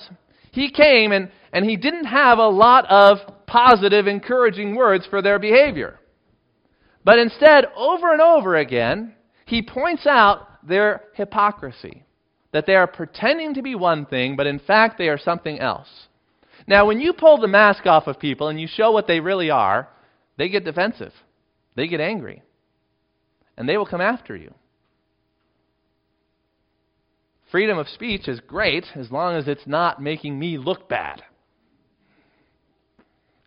he 0.51 0.71
came 0.71 1.11
and, 1.11 1.31
and 1.55 1.65
he 1.65 1.79
didn't 1.79 2.05
have 2.05 2.37
a 2.37 2.49
lot 2.49 2.85
of 2.91 3.17
positive, 3.53 4.07
encouraging 4.07 4.75
words 4.75 5.07
for 5.11 5.21
their 5.21 5.39
behavior. 5.39 6.01
But 7.05 7.19
instead, 7.19 7.67
over 7.77 8.11
and 8.13 8.23
over 8.23 8.57
again, 8.57 9.15
he 9.45 9.61
points 9.61 10.07
out 10.07 10.67
their 10.67 11.03
hypocrisy. 11.15 12.05
That 12.53 12.67
they 12.67 12.75
are 12.75 12.87
pretending 12.87 13.55
to 13.55 13.63
be 13.63 13.75
one 13.75 14.07
thing, 14.07 14.37
but 14.37 14.47
in 14.47 14.59
fact 14.59 14.99
they 14.99 15.09
are 15.09 15.19
something 15.19 15.59
else. 15.59 15.89
Now, 16.67 16.87
when 16.87 17.01
you 17.01 17.13
pull 17.13 17.39
the 17.39 17.49
mask 17.49 17.87
off 17.87 18.07
of 18.07 18.19
people 18.19 18.49
and 18.49 18.61
you 18.61 18.69
show 18.69 18.91
what 18.91 19.07
they 19.07 19.21
really 19.21 19.51
are, 19.51 19.89
they 20.39 20.49
get 20.49 20.65
defensive. 20.65 21.13
They 21.75 21.89
get 21.89 22.01
angry. 22.01 22.43
And 23.57 23.69
they 23.69 23.77
will 23.77 23.87
come 23.87 24.01
after 24.01 24.37
you. 24.37 24.55
Freedom 27.51 27.79
of 27.79 27.89
speech 27.89 28.29
is 28.29 28.41
great 28.41 28.87
as 28.95 29.11
long 29.11 29.35
as 29.35 29.49
it's 29.49 29.67
not 29.67 30.01
making 30.01 30.39
me 30.39 30.57
look 30.57 30.89
bad. 30.89 31.23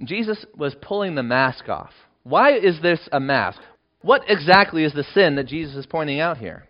Jesus 0.03 0.45
was 0.55 0.75
pulling 0.81 1.15
the 1.15 1.23
mask 1.23 1.69
off. 1.69 1.91
Why 2.23 2.58
is 2.58 2.81
this 2.81 3.08
a 3.12 3.19
mask? 3.19 3.60
What 4.01 4.23
exactly 4.27 4.84
is 4.84 4.93
the 4.93 5.05
sin 5.13 5.36
that 5.36 5.47
Jesus 5.47 5.75
is 5.75 5.86
pointing 5.86 6.19
out 6.19 6.38
here? 6.38 6.67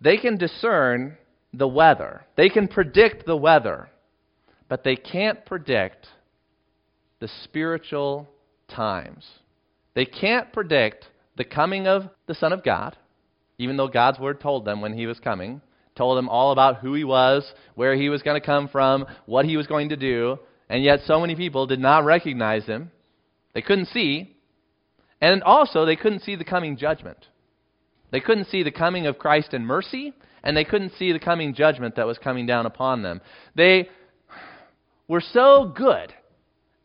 They 0.00 0.18
can 0.18 0.36
discern 0.36 1.16
the 1.52 1.68
weather, 1.68 2.26
they 2.36 2.50
can 2.50 2.68
predict 2.68 3.24
the 3.24 3.36
weather 3.36 3.88
but 4.68 4.84
they 4.84 4.96
can't 4.96 5.44
predict 5.46 6.06
the 7.20 7.28
spiritual 7.44 8.28
times. 8.68 9.26
They 9.94 10.04
can't 10.04 10.52
predict 10.52 11.06
the 11.36 11.44
coming 11.44 11.86
of 11.86 12.04
the 12.26 12.34
Son 12.34 12.52
of 12.52 12.64
God, 12.64 12.96
even 13.58 13.76
though 13.76 13.88
God's 13.88 14.18
Word 14.18 14.40
told 14.40 14.64
them 14.64 14.80
when 14.80 14.92
He 14.92 15.06
was 15.06 15.20
coming, 15.20 15.60
told 15.94 16.18
them 16.18 16.28
all 16.28 16.52
about 16.52 16.78
who 16.78 16.94
He 16.94 17.04
was, 17.04 17.50
where 17.74 17.94
He 17.94 18.08
was 18.08 18.22
going 18.22 18.40
to 18.40 18.44
come 18.44 18.68
from, 18.68 19.06
what 19.26 19.44
He 19.44 19.56
was 19.56 19.66
going 19.66 19.90
to 19.90 19.96
do, 19.96 20.38
and 20.68 20.82
yet 20.82 21.00
so 21.06 21.20
many 21.20 21.34
people 21.34 21.66
did 21.66 21.80
not 21.80 22.04
recognize 22.04 22.64
Him. 22.66 22.90
They 23.54 23.62
couldn't 23.62 23.86
see, 23.86 24.36
and 25.20 25.42
also 25.42 25.84
they 25.84 25.96
couldn't 25.96 26.22
see 26.22 26.36
the 26.36 26.44
coming 26.44 26.76
judgment. 26.76 27.18
They 28.10 28.20
couldn't 28.20 28.48
see 28.48 28.62
the 28.62 28.70
coming 28.70 29.06
of 29.06 29.18
Christ 29.18 29.54
in 29.54 29.64
mercy, 29.64 30.12
and 30.42 30.56
they 30.56 30.64
couldn't 30.64 30.92
see 30.98 31.12
the 31.12 31.18
coming 31.18 31.54
judgment 31.54 31.96
that 31.96 32.06
was 32.06 32.18
coming 32.18 32.46
down 32.46 32.66
upon 32.66 33.02
them. 33.02 33.20
They 33.54 33.88
were 35.08 35.20
so 35.20 35.72
good 35.76 36.12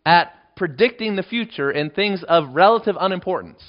at 0.05 0.33
predicting 0.55 1.15
the 1.15 1.23
future 1.23 1.71
in 1.71 1.89
things 1.89 2.23
of 2.27 2.53
relative 2.53 2.95
unimportance, 2.99 3.63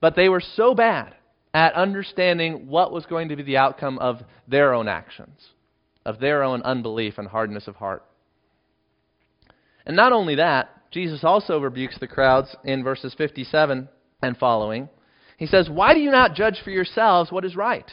but 0.00 0.16
they 0.16 0.28
were 0.28 0.42
so 0.54 0.74
bad 0.74 1.14
at 1.54 1.74
understanding 1.74 2.66
what 2.66 2.92
was 2.92 3.06
going 3.06 3.28
to 3.28 3.36
be 3.36 3.42
the 3.42 3.56
outcome 3.56 3.98
of 3.98 4.20
their 4.46 4.74
own 4.74 4.88
actions, 4.88 5.40
of 6.04 6.20
their 6.20 6.42
own 6.42 6.62
unbelief 6.62 7.18
and 7.18 7.28
hardness 7.28 7.66
of 7.66 7.76
heart. 7.76 8.04
And 9.86 9.96
not 9.96 10.12
only 10.12 10.34
that, 10.34 10.68
Jesus 10.90 11.22
also 11.22 11.58
rebukes 11.60 11.98
the 11.98 12.08
crowds 12.08 12.54
in 12.64 12.82
verses 12.82 13.14
57 13.16 13.88
and 14.22 14.36
following. 14.36 14.88
He 15.38 15.46
says, 15.46 15.70
Why 15.70 15.94
do 15.94 16.00
you 16.00 16.10
not 16.10 16.34
judge 16.34 16.60
for 16.62 16.70
yourselves 16.70 17.30
what 17.30 17.44
is 17.44 17.56
right? 17.56 17.90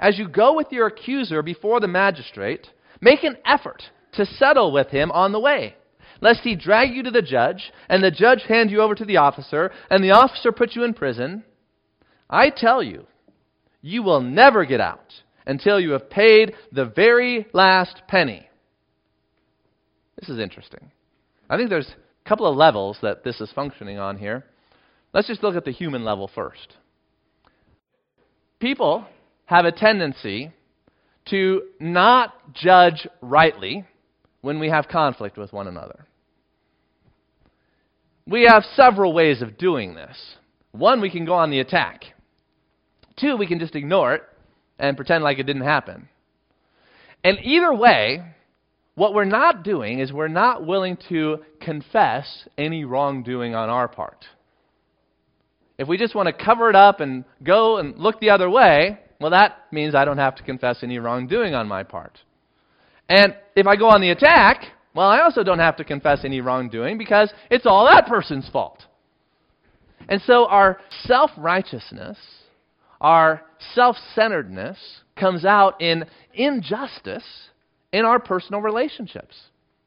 As 0.00 0.18
you 0.18 0.28
go 0.28 0.54
with 0.54 0.68
your 0.70 0.86
accuser 0.86 1.42
before 1.42 1.80
the 1.80 1.88
magistrate, 1.88 2.68
make 3.00 3.24
an 3.24 3.36
effort 3.44 3.82
to 4.12 4.24
settle 4.24 4.72
with 4.72 4.88
him 4.88 5.10
on 5.10 5.32
the 5.32 5.40
way, 5.40 5.74
lest 6.20 6.40
he 6.40 6.54
drag 6.54 6.94
you 6.94 7.02
to 7.02 7.10
the 7.10 7.22
judge, 7.22 7.72
and 7.88 8.02
the 8.02 8.10
judge 8.10 8.42
hand 8.48 8.70
you 8.70 8.80
over 8.80 8.94
to 8.94 9.04
the 9.04 9.16
officer, 9.16 9.70
and 9.90 10.02
the 10.02 10.12
officer 10.12 10.52
put 10.52 10.74
you 10.74 10.84
in 10.84 10.94
prison. 10.94 11.44
I 12.30 12.50
tell 12.50 12.82
you, 12.82 13.06
you 13.82 14.02
will 14.02 14.20
never 14.20 14.64
get 14.64 14.80
out 14.80 15.12
until 15.46 15.80
you 15.80 15.90
have 15.90 16.10
paid 16.10 16.54
the 16.72 16.84
very 16.84 17.46
last 17.52 18.02
penny. 18.06 18.48
This 20.20 20.28
is 20.28 20.38
interesting. 20.38 20.90
I 21.48 21.56
think 21.56 21.70
there's 21.70 21.88
a 21.88 22.28
couple 22.28 22.46
of 22.46 22.56
levels 22.56 22.98
that 23.02 23.24
this 23.24 23.40
is 23.40 23.50
functioning 23.54 23.98
on 23.98 24.18
here. 24.18 24.44
Let's 25.14 25.28
just 25.28 25.42
look 25.42 25.56
at 25.56 25.64
the 25.64 25.72
human 25.72 26.04
level 26.04 26.30
first. 26.34 26.76
People 28.60 29.06
have 29.46 29.64
a 29.64 29.72
tendency 29.72 30.52
to 31.30 31.62
not 31.80 32.34
judge 32.52 33.06
rightly 33.22 33.84
when 34.40 34.58
we 34.58 34.68
have 34.68 34.88
conflict 34.88 35.38
with 35.38 35.52
one 35.52 35.68
another. 35.68 36.06
We 38.26 38.44
have 38.44 38.64
several 38.74 39.14
ways 39.14 39.40
of 39.40 39.56
doing 39.56 39.94
this. 39.94 40.16
One, 40.72 41.00
we 41.00 41.10
can 41.10 41.24
go 41.24 41.34
on 41.34 41.50
the 41.50 41.60
attack. 41.60 42.04
Two, 43.18 43.36
we 43.36 43.46
can 43.46 43.58
just 43.58 43.74
ignore 43.74 44.14
it 44.14 44.22
and 44.78 44.96
pretend 44.96 45.24
like 45.24 45.38
it 45.38 45.44
didn't 45.44 45.62
happen. 45.62 46.08
And 47.24 47.38
either 47.42 47.74
way, 47.74 48.22
what 48.98 49.14
we're 49.14 49.24
not 49.24 49.62
doing 49.62 50.00
is 50.00 50.12
we're 50.12 50.28
not 50.28 50.66
willing 50.66 50.98
to 51.08 51.38
confess 51.60 52.48
any 52.58 52.84
wrongdoing 52.84 53.54
on 53.54 53.70
our 53.70 53.86
part. 53.86 54.26
If 55.78 55.86
we 55.86 55.96
just 55.96 56.16
want 56.16 56.26
to 56.26 56.44
cover 56.44 56.68
it 56.68 56.74
up 56.74 56.98
and 56.98 57.24
go 57.42 57.78
and 57.78 57.96
look 57.96 58.18
the 58.18 58.30
other 58.30 58.50
way, 58.50 58.98
well, 59.20 59.30
that 59.30 59.66
means 59.70 59.94
I 59.94 60.04
don't 60.04 60.18
have 60.18 60.34
to 60.36 60.42
confess 60.42 60.82
any 60.82 60.98
wrongdoing 60.98 61.54
on 61.54 61.68
my 61.68 61.84
part. 61.84 62.18
And 63.08 63.36
if 63.54 63.68
I 63.68 63.76
go 63.76 63.88
on 63.88 64.00
the 64.00 64.10
attack, 64.10 64.64
well, 64.94 65.08
I 65.08 65.20
also 65.20 65.44
don't 65.44 65.60
have 65.60 65.76
to 65.76 65.84
confess 65.84 66.24
any 66.24 66.40
wrongdoing 66.40 66.98
because 66.98 67.32
it's 67.50 67.66
all 67.66 67.84
that 67.86 68.08
person's 68.08 68.48
fault. 68.50 68.84
And 70.08 70.20
so 70.22 70.46
our 70.46 70.80
self 71.04 71.30
righteousness, 71.36 72.18
our 73.00 73.42
self 73.74 73.96
centeredness 74.16 74.76
comes 75.16 75.44
out 75.44 75.80
in 75.80 76.04
injustice 76.34 77.24
in 77.92 78.04
our 78.04 78.18
personal 78.18 78.60
relationships 78.60 79.34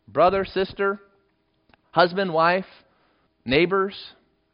brother, 0.07 0.45
sister, 0.45 0.99
husband, 1.91 2.33
wife, 2.33 2.65
neighbors, 3.45 3.95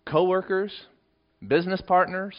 coworkers, 0.06 0.72
business 1.46 1.82
partners. 1.82 2.36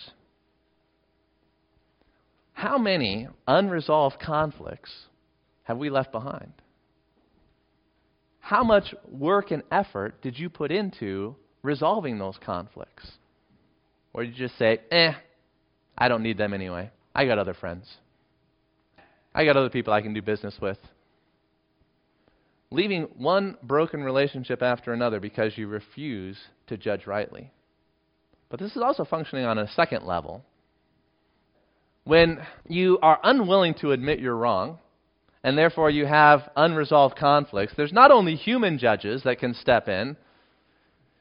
How 2.53 2.79
many 2.79 3.29
unresolved 3.47 4.18
conflicts 4.21 4.90
have 5.64 5.79
we 5.79 5.90
left 5.90 6.12
behind? 6.12 6.53
How 8.40 8.64
much 8.64 8.94
work 9.11 9.51
and 9.51 9.62
effort 9.71 10.23
did 10.23 10.38
you 10.38 10.49
put 10.49 10.73
into 10.73 11.37
resolving 11.62 12.18
those 12.18 12.37
conflicts? 12.44 13.11
Or 14.12 14.25
did 14.25 14.37
you 14.37 14.47
just 14.47 14.59
say, 14.59 14.81
eh, 14.90 15.12
I 15.97 16.09
don't 16.09 16.23
need 16.23 16.38
them 16.38 16.55
anyway. 16.55 16.90
I 17.14 17.27
got 17.27 17.38
other 17.38 17.55
friends. 17.55 17.87
I 19.35 19.44
got 19.44 19.57
other 19.57 19.71
people 19.71 19.92
I 19.92 20.01
can 20.01 20.14
do 20.14 20.23
business 20.23 20.57
with. 20.61 20.79
Leaving 22.71 23.05
one 23.17 23.57
broken 23.63 24.03
relationship 24.03 24.63
after 24.63 24.93
another 24.93 25.21
because 25.21 25.57
you 25.57 25.69
refuse 25.69 26.37
to 26.67 26.77
judge 26.77 27.07
rightly. 27.07 27.51
But 28.51 28.61
this 28.61 28.77
is 28.77 28.83
also 28.83 29.05
functioning 29.05 29.45
on 29.45 29.59
a 29.59 29.69
second 29.69 30.05
level 30.05 30.45
when 32.09 32.39
you 32.67 32.99
are 33.03 33.21
unwilling 33.23 33.75
to 33.75 33.93
admit 33.93 34.19
you're 34.19 34.35
wrong, 34.35 34.79
and 35.45 35.59
therefore 35.59 35.91
you 35.91 36.07
have 36.07 36.51
unresolved 36.57 37.15
conflicts, 37.17 37.75
there's 37.77 37.93
not 37.93 38.11
only 38.11 38.35
human 38.35 38.79
judges 38.79 39.23
that 39.25 39.39
can 39.39 39.53
step 39.53 39.89
in. 39.89 40.17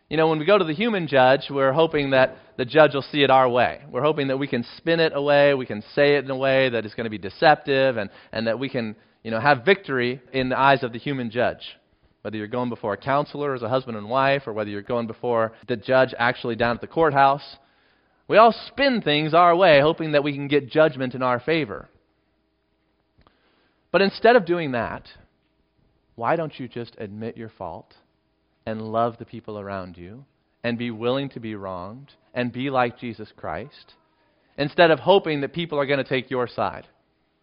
You 0.09 0.15
know, 0.15 0.29
when 0.29 0.39
we 0.39 0.45
go 0.45 0.57
to 0.57 0.63
the 0.63 0.73
human 0.73 1.07
judge, 1.07 1.47
we're 1.49 1.73
hoping 1.73 2.11
that 2.11 2.37
the 2.55 2.63
judge 2.63 2.93
will 2.93 3.01
see 3.01 3.21
it 3.21 3.29
our 3.29 3.49
way. 3.49 3.81
We're 3.91 4.01
hoping 4.01 4.29
that 4.29 4.37
we 4.37 4.47
can 4.47 4.65
spin 4.77 5.01
it 5.01 5.11
away, 5.13 5.53
we 5.53 5.65
can 5.65 5.83
say 5.93 6.15
it 6.15 6.23
in 6.23 6.31
a 6.31 6.37
way 6.37 6.69
that 6.69 6.85
is 6.85 6.93
going 6.93 7.03
to 7.03 7.09
be 7.09 7.17
deceptive, 7.17 7.97
and, 7.97 8.09
and 8.31 8.47
that 8.47 8.57
we 8.57 8.69
can, 8.69 8.95
you 9.27 9.31
know, 9.31 9.41
have 9.41 9.65
victory 9.65 10.21
in 10.31 10.47
the 10.47 10.57
eyes 10.57 10.83
of 10.83 10.93
the 10.93 10.97
human 10.97 11.29
judge. 11.29 11.77
Whether 12.21 12.37
you're 12.37 12.47
going 12.47 12.69
before 12.69 12.93
a 12.93 12.97
counselor 12.97 13.53
as 13.53 13.61
a 13.61 13.67
husband 13.67 13.97
and 13.97 14.09
wife, 14.09 14.43
or 14.47 14.53
whether 14.53 14.69
you're 14.69 14.81
going 14.81 15.05
before 15.05 15.51
the 15.67 15.75
judge 15.75 16.13
actually 16.17 16.55
down 16.55 16.75
at 16.75 16.79
the 16.79 16.87
courthouse, 16.87 17.57
we 18.29 18.37
all 18.37 18.55
spin 18.67 19.01
things 19.01 19.33
our 19.33 19.53
way, 19.53 19.81
hoping 19.81 20.13
that 20.13 20.23
we 20.23 20.31
can 20.31 20.47
get 20.47 20.69
judgment 20.69 21.13
in 21.13 21.21
our 21.21 21.41
favor. 21.41 21.89
But 23.91 24.01
instead 24.01 24.37
of 24.37 24.45
doing 24.45 24.71
that, 24.71 25.03
why 26.15 26.37
don't 26.37 26.57
you 26.57 26.69
just 26.69 26.95
admit 26.97 27.35
your 27.35 27.49
fault 27.49 27.95
and 28.65 28.93
love 28.93 29.17
the 29.19 29.25
people 29.25 29.59
around 29.59 29.97
you 29.97 30.23
and 30.63 30.77
be 30.77 30.89
willing 30.89 31.27
to 31.31 31.41
be 31.41 31.53
wronged 31.53 32.13
and 32.33 32.53
be 32.53 32.69
like 32.69 32.97
Jesus 32.97 33.33
Christ 33.35 33.95
instead 34.57 34.89
of 34.89 34.99
hoping 34.99 35.41
that 35.41 35.51
people 35.51 35.77
are 35.77 35.85
going 35.85 36.01
to 36.01 36.09
take 36.09 36.31
your 36.31 36.47
side? 36.47 36.87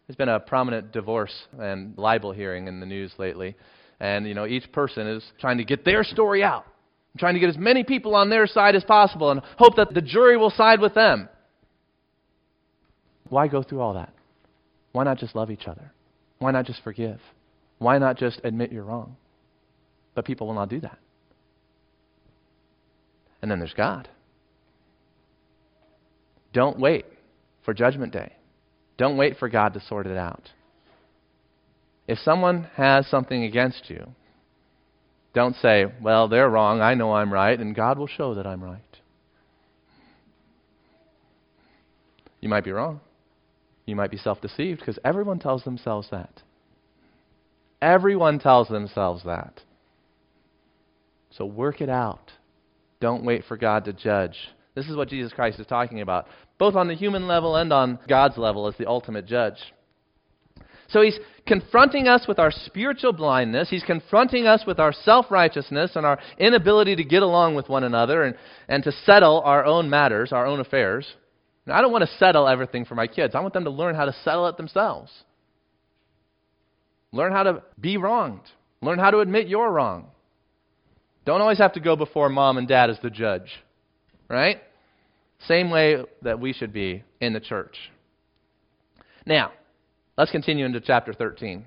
There's 0.06 0.16
been 0.16 0.28
a 0.28 0.40
prominent 0.40 0.92
divorce 0.92 1.32
and 1.58 1.96
libel 1.96 2.32
hearing 2.32 2.68
in 2.68 2.80
the 2.80 2.86
news 2.86 3.12
lately, 3.18 3.56
and 4.00 4.26
you 4.26 4.34
know 4.34 4.46
each 4.46 4.70
person 4.72 5.06
is 5.06 5.24
trying 5.40 5.58
to 5.58 5.64
get 5.64 5.84
their 5.84 6.04
story 6.04 6.42
out. 6.42 6.66
I'm 7.14 7.18
trying 7.18 7.34
to 7.34 7.40
get 7.40 7.48
as 7.48 7.56
many 7.56 7.84
people 7.84 8.14
on 8.14 8.28
their 8.28 8.46
side 8.46 8.74
as 8.74 8.84
possible 8.84 9.30
and 9.30 9.40
hope 9.56 9.76
that 9.76 9.94
the 9.94 10.02
jury 10.02 10.36
will 10.36 10.50
side 10.50 10.80
with 10.80 10.94
them. 10.94 11.28
Why 13.28 13.48
go 13.48 13.62
through 13.62 13.80
all 13.80 13.94
that? 13.94 14.12
Why 14.92 15.04
not 15.04 15.18
just 15.18 15.34
love 15.34 15.50
each 15.50 15.66
other? 15.66 15.92
Why 16.38 16.50
not 16.50 16.66
just 16.66 16.82
forgive? 16.82 17.20
Why 17.78 17.98
not 17.98 18.18
just 18.18 18.40
admit 18.44 18.72
you're 18.72 18.84
wrong? 18.84 19.16
But 20.14 20.24
people 20.24 20.46
will 20.46 20.54
not 20.54 20.68
do 20.68 20.80
that. 20.80 20.98
And 23.40 23.50
then 23.50 23.58
there's 23.58 23.74
God. 23.74 24.08
Don't 26.52 26.78
wait 26.78 27.06
for 27.64 27.74
Judgment 27.74 28.12
Day. 28.12 28.32
Don't 28.96 29.16
wait 29.16 29.36
for 29.38 29.48
God 29.48 29.74
to 29.74 29.80
sort 29.80 30.06
it 30.06 30.16
out. 30.16 30.50
If 32.06 32.18
someone 32.18 32.68
has 32.76 33.06
something 33.06 33.44
against 33.44 33.88
you, 33.88 34.06
don't 35.34 35.56
say, 35.56 35.86
well, 36.00 36.28
they're 36.28 36.48
wrong, 36.48 36.80
I 36.80 36.94
know 36.94 37.12
I'm 37.12 37.32
right, 37.32 37.58
and 37.58 37.74
God 37.74 37.98
will 37.98 38.06
show 38.06 38.34
that 38.34 38.46
I'm 38.46 38.62
right. 38.62 38.80
You 42.40 42.48
might 42.48 42.64
be 42.64 42.72
wrong. 42.72 43.00
You 43.86 43.96
might 43.96 44.10
be 44.10 44.18
self 44.18 44.40
deceived 44.40 44.80
because 44.80 44.98
everyone 45.04 45.38
tells 45.38 45.64
themselves 45.64 46.08
that. 46.10 46.42
Everyone 47.80 48.38
tells 48.38 48.68
themselves 48.68 49.24
that. 49.24 49.60
So 51.30 51.44
work 51.46 51.80
it 51.80 51.88
out. 51.88 52.32
Don't 53.00 53.24
wait 53.24 53.44
for 53.48 53.56
God 53.56 53.86
to 53.86 53.92
judge. 53.92 54.36
This 54.74 54.88
is 54.88 54.96
what 54.96 55.08
Jesus 55.08 55.32
Christ 55.32 55.58
is 55.58 55.66
talking 55.66 56.00
about, 56.00 56.26
both 56.64 56.76
on 56.76 56.88
the 56.88 56.94
human 56.94 57.28
level 57.28 57.56
and 57.56 57.70
on 57.74 57.98
God's 58.08 58.38
level 58.38 58.66
as 58.66 58.74
the 58.78 58.88
ultimate 58.88 59.26
judge. 59.26 59.58
So 60.88 61.02
he's 61.02 61.18
confronting 61.46 62.08
us 62.08 62.24
with 62.26 62.38
our 62.38 62.50
spiritual 62.50 63.12
blindness. 63.12 63.68
He's 63.68 63.82
confronting 63.82 64.46
us 64.46 64.64
with 64.66 64.80
our 64.80 64.94
self 64.94 65.26
righteousness 65.30 65.90
and 65.94 66.06
our 66.06 66.18
inability 66.38 66.96
to 66.96 67.04
get 67.04 67.22
along 67.22 67.54
with 67.54 67.68
one 67.68 67.84
another 67.84 68.22
and, 68.22 68.34
and 68.66 68.82
to 68.82 68.92
settle 69.04 69.42
our 69.44 69.62
own 69.66 69.90
matters, 69.90 70.32
our 70.32 70.46
own 70.46 70.58
affairs. 70.58 71.06
Now, 71.66 71.76
I 71.76 71.82
don't 71.82 71.92
want 71.92 72.08
to 72.08 72.16
settle 72.16 72.48
everything 72.48 72.86
for 72.86 72.94
my 72.94 73.08
kids. 73.08 73.34
I 73.34 73.40
want 73.40 73.52
them 73.52 73.64
to 73.64 73.70
learn 73.70 73.94
how 73.94 74.06
to 74.06 74.16
settle 74.24 74.46
it 74.48 74.56
themselves. 74.56 75.12
Learn 77.12 77.32
how 77.32 77.42
to 77.42 77.62
be 77.78 77.98
wronged. 77.98 78.48
Learn 78.80 78.98
how 78.98 79.10
to 79.10 79.18
admit 79.18 79.48
you're 79.48 79.70
wrong. 79.70 80.06
Don't 81.26 81.42
always 81.42 81.58
have 81.58 81.74
to 81.74 81.80
go 81.80 81.94
before 81.94 82.30
mom 82.30 82.56
and 82.56 82.66
dad 82.66 82.88
as 82.88 82.98
the 83.02 83.10
judge, 83.10 83.50
right? 84.30 84.62
Same 85.40 85.70
way 85.70 86.04
that 86.22 86.40
we 86.40 86.52
should 86.52 86.72
be 86.72 87.04
in 87.20 87.32
the 87.32 87.40
church. 87.40 87.76
Now, 89.26 89.52
Let's 90.16 90.30
continue 90.30 90.64
into 90.64 90.80
chapter 90.80 91.12
13. 91.12 91.64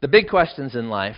The 0.00 0.08
big 0.08 0.28
questions 0.28 0.74
in 0.74 0.90
life. 0.90 1.16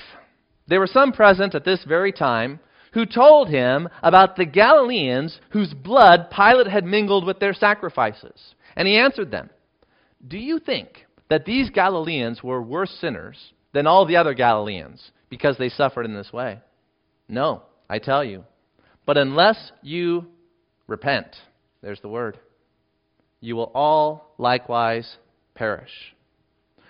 There 0.66 0.80
were 0.80 0.86
some 0.86 1.12
present 1.12 1.54
at 1.54 1.64
this 1.64 1.82
very 1.84 2.12
time 2.12 2.60
who 2.92 3.06
told 3.06 3.48
him 3.48 3.88
about 4.02 4.36
the 4.36 4.44
Galileans 4.44 5.40
whose 5.50 5.72
blood 5.72 6.30
Pilate 6.30 6.66
had 6.66 6.84
mingled 6.84 7.24
with 7.24 7.38
their 7.38 7.54
sacrifices. 7.54 8.54
And 8.76 8.86
he 8.86 8.96
answered 8.96 9.30
them 9.30 9.48
Do 10.26 10.36
you 10.36 10.58
think 10.58 11.06
that 11.30 11.46
these 11.46 11.70
Galileans 11.70 12.42
were 12.42 12.62
worse 12.62 12.90
sinners 13.00 13.52
than 13.72 13.86
all 13.86 14.04
the 14.04 14.16
other 14.16 14.34
Galileans 14.34 15.12
because 15.30 15.56
they 15.56 15.70
suffered 15.70 16.04
in 16.04 16.14
this 16.14 16.32
way? 16.32 16.60
No, 17.28 17.62
I 17.88 17.98
tell 17.98 18.22
you. 18.22 18.44
But 19.08 19.16
unless 19.16 19.72
you 19.80 20.26
repent, 20.86 21.34
there's 21.80 22.02
the 22.02 22.10
word 22.10 22.38
you 23.40 23.56
will 23.56 23.72
all 23.74 24.34
likewise 24.36 25.16
perish. 25.54 26.14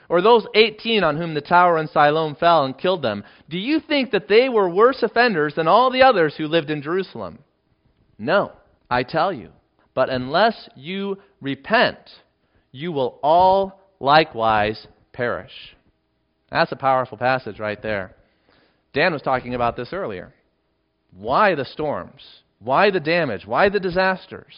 Or 0.08 0.20
those 0.20 0.44
18 0.52 1.04
on 1.04 1.16
whom 1.16 1.34
the 1.34 1.40
tower 1.40 1.78
in 1.78 1.86
Siloam 1.86 2.34
fell 2.34 2.64
and 2.64 2.76
killed 2.76 3.02
them, 3.02 3.22
do 3.48 3.56
you 3.56 3.78
think 3.78 4.10
that 4.10 4.26
they 4.26 4.48
were 4.48 4.68
worse 4.68 5.00
offenders 5.04 5.54
than 5.54 5.68
all 5.68 5.92
the 5.92 6.02
others 6.02 6.34
who 6.36 6.48
lived 6.48 6.70
in 6.70 6.82
Jerusalem? 6.82 7.38
No, 8.18 8.50
I 8.90 9.04
tell 9.04 9.32
you. 9.32 9.50
But 9.94 10.10
unless 10.10 10.68
you 10.74 11.18
repent, 11.40 12.00
you 12.72 12.90
will 12.90 13.20
all 13.22 13.80
likewise 14.00 14.88
perish. 15.12 15.52
That's 16.50 16.72
a 16.72 16.76
powerful 16.76 17.16
passage 17.16 17.60
right 17.60 17.80
there. 17.80 18.16
Dan 18.92 19.12
was 19.12 19.22
talking 19.22 19.54
about 19.54 19.76
this 19.76 19.92
earlier. 19.92 20.34
Why 21.16 21.54
the 21.54 21.64
storms? 21.64 22.22
Why 22.60 22.90
the 22.90 23.00
damage? 23.00 23.46
Why 23.46 23.68
the 23.68 23.80
disasters? 23.80 24.54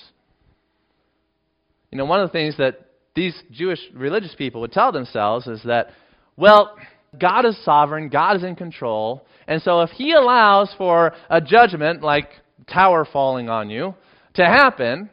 You 1.90 1.98
know, 1.98 2.04
one 2.04 2.20
of 2.20 2.28
the 2.28 2.32
things 2.32 2.56
that 2.58 2.80
these 3.14 3.34
Jewish 3.50 3.80
religious 3.94 4.34
people 4.34 4.60
would 4.60 4.72
tell 4.72 4.92
themselves 4.92 5.46
is 5.46 5.62
that, 5.64 5.90
well, 6.36 6.76
God 7.18 7.44
is 7.44 7.62
sovereign, 7.64 8.08
God 8.08 8.36
is 8.36 8.44
in 8.44 8.54
control, 8.54 9.26
and 9.48 9.60
so 9.62 9.80
if 9.80 9.90
He 9.90 10.12
allows 10.12 10.72
for 10.78 11.12
a 11.28 11.40
judgment 11.40 12.02
like 12.02 12.28
tower 12.72 13.04
falling 13.04 13.48
on 13.48 13.68
you 13.68 13.94
to 14.34 14.44
happen, 14.44 15.10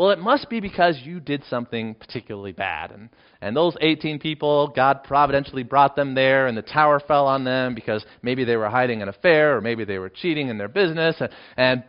well, 0.00 0.12
it 0.12 0.18
must 0.18 0.48
be 0.48 0.60
because 0.60 0.98
you 1.04 1.20
did 1.20 1.44
something 1.50 1.94
particularly 1.94 2.52
bad. 2.52 2.90
And, 2.90 3.10
and 3.42 3.54
those 3.54 3.76
18 3.82 4.18
people, 4.18 4.72
God 4.74 5.04
providentially 5.04 5.62
brought 5.62 5.94
them 5.94 6.14
there, 6.14 6.46
and 6.46 6.56
the 6.56 6.62
tower 6.62 7.00
fell 7.00 7.26
on 7.26 7.44
them 7.44 7.74
because 7.74 8.02
maybe 8.22 8.44
they 8.44 8.56
were 8.56 8.70
hiding 8.70 9.02
an 9.02 9.10
affair, 9.10 9.58
or 9.58 9.60
maybe 9.60 9.84
they 9.84 9.98
were 9.98 10.08
cheating 10.08 10.48
in 10.48 10.56
their 10.56 10.68
business, 10.68 11.16
and, 11.20 11.28
and 11.58 11.84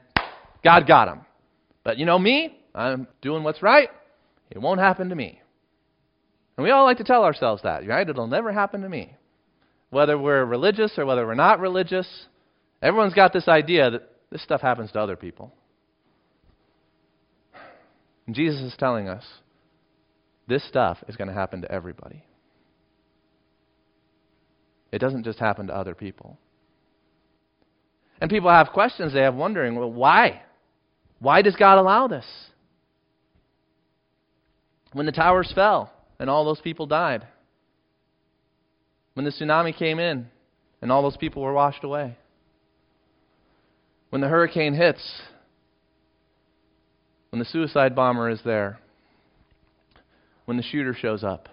God 0.62 0.88
got 0.88 1.06
them. 1.06 1.22
But 1.86 2.00
you 2.00 2.06
know 2.06 2.20
me, 2.20 2.60
I'm 2.76 3.08
doing 3.22 3.44
what's 3.44 3.62
right. 3.62 3.88
It 4.50 4.58
won't 4.58 4.82
happen 4.82 5.08
to 5.08 5.16
me. 5.16 5.42
And 6.58 6.66
we 6.66 6.72
all 6.72 6.84
like 6.84 6.98
to 6.98 7.06
tell 7.06 7.24
ourselves 7.24 7.64
that, 7.64 7.88
right? 7.88 8.10
It'll 8.10 8.28
never 8.28 8.52
happen 8.52 8.82
to 8.82 8.90
me. 8.90 9.16
Whether 9.90 10.18
we're 10.18 10.44
religious 10.44 10.92
or 10.98 11.06
whether 11.06 11.26
we're 11.26 11.36
not 11.36 11.62
religious, 11.62 12.26
everyone's 12.82 13.14
got 13.14 13.32
this 13.32 13.48
idea 13.48 13.90
that 13.90 14.10
this 14.34 14.44
stuff 14.44 14.60
happens 14.60 14.92
to 14.92 15.00
other 15.00 15.16
people. 15.16 15.54
And 18.28 18.36
Jesus 18.36 18.62
is 18.62 18.76
telling 18.78 19.08
us 19.08 19.26
this 20.48 20.68
stuff 20.68 20.98
is 21.08 21.16
going 21.16 21.28
to 21.28 21.34
happen 21.34 21.62
to 21.62 21.72
everybody. 21.72 22.24
It 24.92 25.00
doesn't 25.00 25.24
just 25.24 25.40
happen 25.40 25.68
to 25.68 25.76
other 25.76 25.96
people. 25.96 26.38
And 28.20 28.30
people 28.30 28.50
have 28.50 28.70
questions, 28.70 29.14
they 29.14 29.22
have 29.22 29.34
wondering, 29.36 29.76
well, 29.76 29.92
why? 29.92 30.44
Why 31.20 31.42
does 31.42 31.56
God 31.56 31.80
allow 31.80 32.08
this? 32.08 32.26
When 34.94 35.06
the 35.06 35.12
towers 35.12 35.52
fell 35.56 35.92
and 36.20 36.30
all 36.30 36.46
those 36.46 36.62
people 36.62 36.86
died. 36.86 37.26
When 39.14 39.26
the 39.26 39.32
tsunami 39.32 39.76
came 39.76 40.00
in 40.00 40.28
and 40.82 40.92
all 40.92 41.02
those 41.02 41.18
people 41.18 41.42
were 41.42 41.54
washed 41.54 41.84
away. 41.84 42.18
When 44.10 44.22
the 44.22 44.28
hurricane 44.28 44.74
hits, 44.74 45.22
when 47.32 47.40
the 47.40 47.46
suicide 47.46 47.96
bomber 47.96 48.30
is 48.30 48.42
there, 48.44 48.80
when 50.46 50.58
the 50.58 50.64
shooter 50.64 50.94
shows 50.94 51.24
up. 51.24 51.48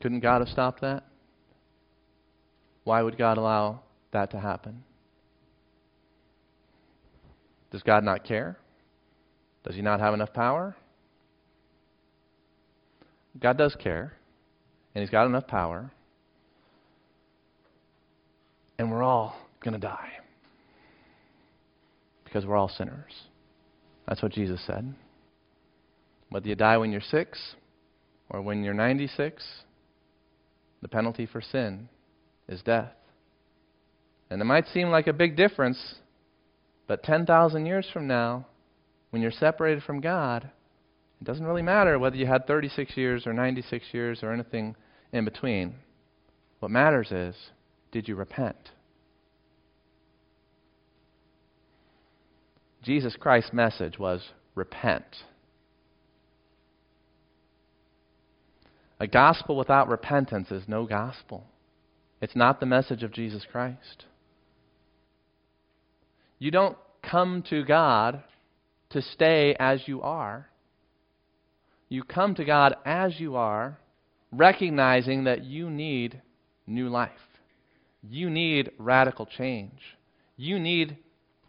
Couldn't 0.00 0.20
God 0.20 0.40
have 0.40 0.48
stopped 0.48 0.82
that? 0.82 1.04
Why 2.84 3.02
would 3.02 3.16
God 3.16 3.38
allow 3.38 3.80
that 4.12 4.30
to 4.32 4.38
happen? 4.38 4.82
Does 7.70 7.82
God 7.82 8.04
not 8.04 8.24
care? 8.24 8.58
Does 9.64 9.74
He 9.74 9.80
not 9.80 10.00
have 10.00 10.12
enough 10.12 10.34
power? 10.34 10.76
God 13.40 13.56
does 13.56 13.74
care, 13.76 14.12
and 14.94 15.00
He's 15.02 15.10
got 15.10 15.26
enough 15.26 15.46
power, 15.46 15.90
and 18.78 18.90
we're 18.90 19.02
all 19.02 19.34
going 19.64 19.72
to 19.72 19.80
die 19.80 20.10
because 22.24 22.44
we're 22.44 22.56
all 22.56 22.68
sinners. 22.68 23.12
That's 24.06 24.22
what 24.22 24.32
Jesus 24.32 24.60
said. 24.66 24.94
Whether 26.30 26.48
you 26.48 26.54
die 26.54 26.76
when 26.76 26.92
you're 26.92 27.00
six 27.00 27.54
or 28.28 28.40
when 28.42 28.64
you're 28.64 28.74
96, 28.74 29.44
the 30.80 30.88
penalty 30.88 31.26
for 31.26 31.40
sin 31.40 31.88
is 32.48 32.62
death. 32.62 32.92
And 34.30 34.40
it 34.40 34.44
might 34.44 34.66
seem 34.68 34.88
like 34.88 35.06
a 35.06 35.12
big 35.12 35.36
difference, 35.36 35.96
but 36.86 37.02
10,000 37.02 37.66
years 37.66 37.86
from 37.92 38.06
now, 38.06 38.46
when 39.10 39.20
you're 39.20 39.30
separated 39.30 39.82
from 39.82 40.00
God, 40.00 40.50
it 41.20 41.24
doesn't 41.24 41.46
really 41.46 41.62
matter 41.62 41.98
whether 41.98 42.16
you 42.16 42.26
had 42.26 42.46
36 42.46 42.96
years 42.96 43.26
or 43.26 43.32
96 43.32 43.84
years 43.92 44.22
or 44.22 44.32
anything 44.32 44.74
in 45.12 45.24
between. 45.24 45.74
What 46.60 46.70
matters 46.70 47.12
is, 47.12 47.36
did 47.92 48.08
you 48.08 48.16
repent? 48.16 48.70
Jesus 52.82 53.16
Christ's 53.18 53.52
message 53.52 53.98
was 53.98 54.20
repent. 54.54 55.04
A 58.98 59.06
gospel 59.06 59.56
without 59.56 59.88
repentance 59.88 60.50
is 60.50 60.64
no 60.68 60.86
gospel. 60.86 61.44
It's 62.20 62.36
not 62.36 62.60
the 62.60 62.66
message 62.66 63.02
of 63.02 63.12
Jesus 63.12 63.44
Christ. 63.50 64.04
You 66.38 66.50
don't 66.50 66.76
come 67.02 67.42
to 67.50 67.64
God 67.64 68.22
to 68.90 69.02
stay 69.02 69.56
as 69.58 69.86
you 69.86 70.02
are. 70.02 70.48
You 71.88 72.04
come 72.04 72.34
to 72.36 72.44
God 72.44 72.76
as 72.84 73.18
you 73.18 73.36
are, 73.36 73.78
recognizing 74.30 75.24
that 75.24 75.44
you 75.44 75.68
need 75.68 76.22
new 76.66 76.88
life. 76.88 77.10
You 78.08 78.30
need 78.30 78.70
radical 78.78 79.26
change. 79.26 79.78
You 80.36 80.58
need 80.58 80.96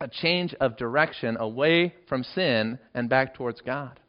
a 0.03 0.07
change 0.09 0.53
of 0.59 0.75
direction 0.75 1.37
away 1.39 1.95
from 2.09 2.23
sin 2.23 2.77
and 2.93 3.09
back 3.09 3.33
towards 3.33 3.61
God. 3.61 3.99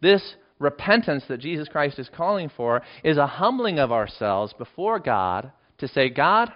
This 0.00 0.36
repentance 0.60 1.24
that 1.28 1.40
Jesus 1.40 1.68
Christ 1.68 1.98
is 1.98 2.08
calling 2.16 2.50
for 2.56 2.82
is 3.02 3.16
a 3.16 3.26
humbling 3.26 3.80
of 3.80 3.90
ourselves 3.90 4.54
before 4.56 5.00
God 5.00 5.50
to 5.78 5.88
say, 5.88 6.08
God, 6.08 6.52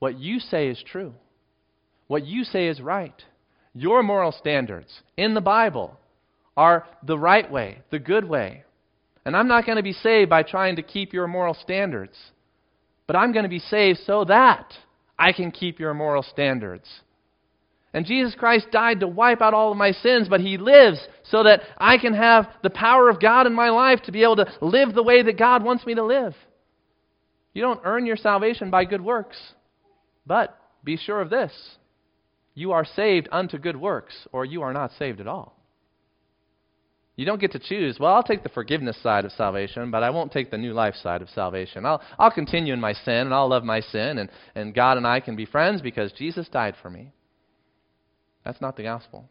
what 0.00 0.18
you 0.18 0.40
say 0.40 0.68
is 0.68 0.82
true. 0.84 1.14
What 2.08 2.26
you 2.26 2.42
say 2.42 2.66
is 2.66 2.80
right. 2.80 3.22
Your 3.74 4.02
moral 4.02 4.32
standards 4.32 5.02
in 5.16 5.34
the 5.34 5.40
Bible 5.40 5.98
are 6.56 6.84
the 7.04 7.18
right 7.18 7.50
way, 7.50 7.82
the 7.90 8.00
good 8.00 8.28
way. 8.28 8.64
And 9.24 9.36
I'm 9.36 9.48
not 9.48 9.66
going 9.66 9.76
to 9.76 9.82
be 9.84 9.92
saved 9.92 10.30
by 10.30 10.42
trying 10.42 10.76
to 10.76 10.82
keep 10.82 11.12
your 11.12 11.28
moral 11.28 11.54
standards, 11.54 12.16
but 13.06 13.14
I'm 13.14 13.32
going 13.32 13.44
to 13.44 13.48
be 13.48 13.60
saved 13.60 14.00
so 14.04 14.24
that 14.24 14.72
I 15.16 15.32
can 15.32 15.52
keep 15.52 15.78
your 15.78 15.94
moral 15.94 16.24
standards. 16.24 16.88
And 17.96 18.04
Jesus 18.04 18.34
Christ 18.34 18.66
died 18.70 19.00
to 19.00 19.08
wipe 19.08 19.40
out 19.40 19.54
all 19.54 19.72
of 19.72 19.78
my 19.78 19.90
sins, 19.90 20.28
but 20.28 20.42
He 20.42 20.58
lives 20.58 20.98
so 21.30 21.42
that 21.44 21.62
I 21.78 21.96
can 21.96 22.12
have 22.12 22.46
the 22.62 22.68
power 22.68 23.08
of 23.08 23.18
God 23.18 23.46
in 23.46 23.54
my 23.54 23.70
life 23.70 24.02
to 24.02 24.12
be 24.12 24.22
able 24.22 24.36
to 24.36 24.52
live 24.60 24.94
the 24.94 25.02
way 25.02 25.22
that 25.22 25.38
God 25.38 25.64
wants 25.64 25.86
me 25.86 25.94
to 25.94 26.04
live. 26.04 26.34
You 27.54 27.62
don't 27.62 27.80
earn 27.84 28.04
your 28.04 28.18
salvation 28.18 28.70
by 28.70 28.84
good 28.84 29.00
works, 29.00 29.38
but 30.26 30.60
be 30.84 30.98
sure 30.98 31.22
of 31.22 31.30
this 31.30 31.50
you 32.52 32.72
are 32.72 32.84
saved 32.84 33.30
unto 33.32 33.56
good 33.56 33.80
works, 33.80 34.28
or 34.30 34.44
you 34.44 34.60
are 34.60 34.74
not 34.74 34.90
saved 34.98 35.18
at 35.18 35.26
all. 35.26 35.58
You 37.16 37.24
don't 37.24 37.40
get 37.40 37.52
to 37.52 37.58
choose, 37.58 37.96
well, 37.98 38.12
I'll 38.12 38.22
take 38.22 38.42
the 38.42 38.50
forgiveness 38.50 39.02
side 39.02 39.24
of 39.24 39.32
salvation, 39.32 39.90
but 39.90 40.02
I 40.02 40.10
won't 40.10 40.32
take 40.32 40.50
the 40.50 40.58
new 40.58 40.74
life 40.74 40.96
side 40.96 41.22
of 41.22 41.30
salvation. 41.30 41.86
I'll, 41.86 42.02
I'll 42.18 42.30
continue 42.30 42.74
in 42.74 42.80
my 42.80 42.92
sin, 42.92 43.14
and 43.14 43.32
I'll 43.32 43.48
love 43.48 43.64
my 43.64 43.80
sin, 43.80 44.18
and, 44.18 44.28
and 44.54 44.74
God 44.74 44.98
and 44.98 45.06
I 45.06 45.20
can 45.20 45.34
be 45.34 45.46
friends 45.46 45.80
because 45.80 46.12
Jesus 46.12 46.46
died 46.50 46.74
for 46.82 46.90
me. 46.90 47.12
That's 48.46 48.60
not 48.60 48.76
the 48.76 48.84
gospel. 48.84 49.28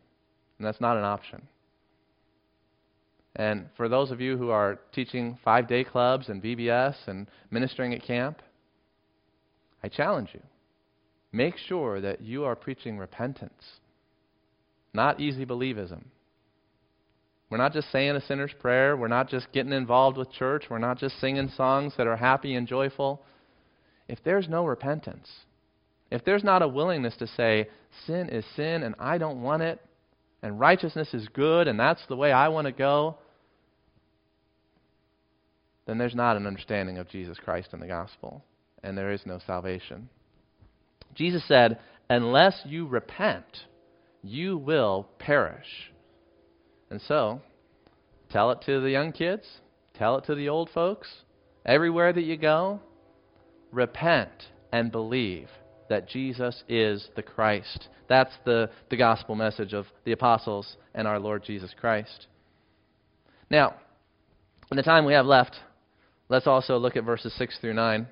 And 0.59 0.67
that's 0.67 0.81
not 0.81 0.97
an 0.97 1.05
option. 1.05 1.47
And 3.37 3.67
for 3.77 3.87
those 3.87 4.11
of 4.11 4.19
you 4.19 4.37
who 4.37 4.49
are 4.49 4.77
teaching 4.93 5.37
five 5.41 5.69
day 5.69 5.85
clubs 5.85 6.27
and 6.27 6.43
VBS 6.43 6.95
and 7.07 7.27
ministering 7.49 7.93
at 7.93 8.03
camp, 8.03 8.41
I 9.81 9.87
challenge 9.87 10.29
you. 10.33 10.41
Make 11.31 11.55
sure 11.57 12.01
that 12.01 12.21
you 12.21 12.43
are 12.43 12.57
preaching 12.57 12.97
repentance, 12.97 13.79
not 14.93 15.21
easy 15.21 15.45
believism. 15.45 16.03
We're 17.49 17.57
not 17.57 17.73
just 17.73 17.91
saying 17.93 18.17
a 18.17 18.21
sinner's 18.21 18.53
prayer. 18.59 18.97
We're 18.97 19.07
not 19.07 19.29
just 19.29 19.51
getting 19.53 19.71
involved 19.71 20.17
with 20.17 20.31
church. 20.31 20.65
We're 20.69 20.77
not 20.79 20.97
just 20.97 21.19
singing 21.21 21.49
songs 21.55 21.93
that 21.97 22.07
are 22.07 22.17
happy 22.17 22.55
and 22.55 22.67
joyful. 22.67 23.21
If 24.09 24.19
there's 24.25 24.49
no 24.49 24.65
repentance, 24.65 25.29
if 26.11 26.23
there's 26.23 26.43
not 26.43 26.61
a 26.61 26.67
willingness 26.67 27.15
to 27.17 27.27
say, 27.27 27.69
sin 28.05 28.29
is 28.29 28.45
sin 28.55 28.83
and 28.83 28.95
I 28.99 29.17
don't 29.17 29.41
want 29.41 29.63
it, 29.63 29.79
and 30.41 30.59
righteousness 30.59 31.13
is 31.13 31.27
good 31.29 31.67
and 31.67 31.79
that's 31.79 32.05
the 32.07 32.15
way 32.15 32.31
I 32.31 32.49
want 32.49 32.67
to 32.67 32.71
go, 32.71 33.17
then 35.85 35.97
there's 35.97 36.15
not 36.15 36.37
an 36.37 36.47
understanding 36.47 36.97
of 36.97 37.09
Jesus 37.09 37.37
Christ 37.37 37.69
and 37.73 37.81
the 37.81 37.87
gospel, 37.87 38.43
and 38.83 38.97
there 38.97 39.11
is 39.11 39.21
no 39.25 39.39
salvation. 39.45 40.09
Jesus 41.13 41.47
said, 41.47 41.79
Unless 42.09 42.61
you 42.65 42.87
repent, 42.87 43.45
you 44.23 44.57
will 44.57 45.07
perish. 45.19 45.91
And 46.89 47.01
so, 47.01 47.41
tell 48.29 48.51
it 48.51 48.61
to 48.65 48.79
the 48.79 48.91
young 48.91 49.11
kids, 49.11 49.45
tell 49.95 50.17
it 50.17 50.25
to 50.25 50.35
the 50.35 50.49
old 50.49 50.69
folks, 50.73 51.07
everywhere 51.65 52.13
that 52.13 52.23
you 52.23 52.37
go, 52.37 52.79
repent 53.71 54.31
and 54.71 54.91
believe 54.91 55.49
that 55.89 56.07
Jesus 56.07 56.63
is 56.67 57.07
the 57.15 57.23
Christ. 57.23 57.89
That's 58.07 58.33
the, 58.45 58.69
the 58.89 58.97
gospel 58.97 59.35
message 59.35 59.73
of 59.73 59.85
the 60.03 60.11
apostles 60.11 60.77
and 60.93 61.07
our 61.07 61.19
Lord 61.19 61.43
Jesus 61.43 61.73
Christ. 61.79 62.27
Now, 63.49 63.75
in 64.71 64.77
the 64.77 64.83
time 64.83 65.05
we 65.05 65.13
have 65.13 65.25
left, 65.25 65.55
let's 66.29 66.47
also 66.47 66.77
look 66.77 66.95
at 66.95 67.03
verses 67.03 67.33
6 67.37 67.59
through 67.59 67.73
9. 67.73 68.07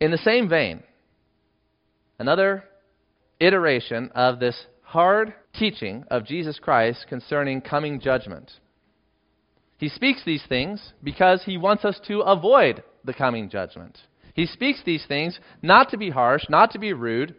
In 0.00 0.10
the 0.10 0.18
same 0.18 0.48
vein, 0.48 0.82
another 2.18 2.64
iteration 3.38 4.10
of 4.14 4.40
this 4.40 4.66
hard 4.82 5.34
teaching 5.54 6.04
of 6.10 6.24
Jesus 6.24 6.58
Christ 6.58 7.06
concerning 7.08 7.60
coming 7.60 8.00
judgment. 8.00 8.50
He 9.78 9.88
speaks 9.88 10.22
these 10.24 10.44
things 10.48 10.92
because 11.02 11.42
he 11.44 11.56
wants 11.56 11.84
us 11.84 11.98
to 12.08 12.20
avoid 12.20 12.82
the 13.04 13.14
coming 13.14 13.48
judgment. 13.48 13.98
He 14.40 14.46
speaks 14.46 14.80
these 14.82 15.04
things 15.06 15.38
not 15.60 15.90
to 15.90 15.98
be 15.98 16.08
harsh, 16.08 16.44
not 16.48 16.70
to 16.70 16.78
be 16.78 16.94
rude, 16.94 17.34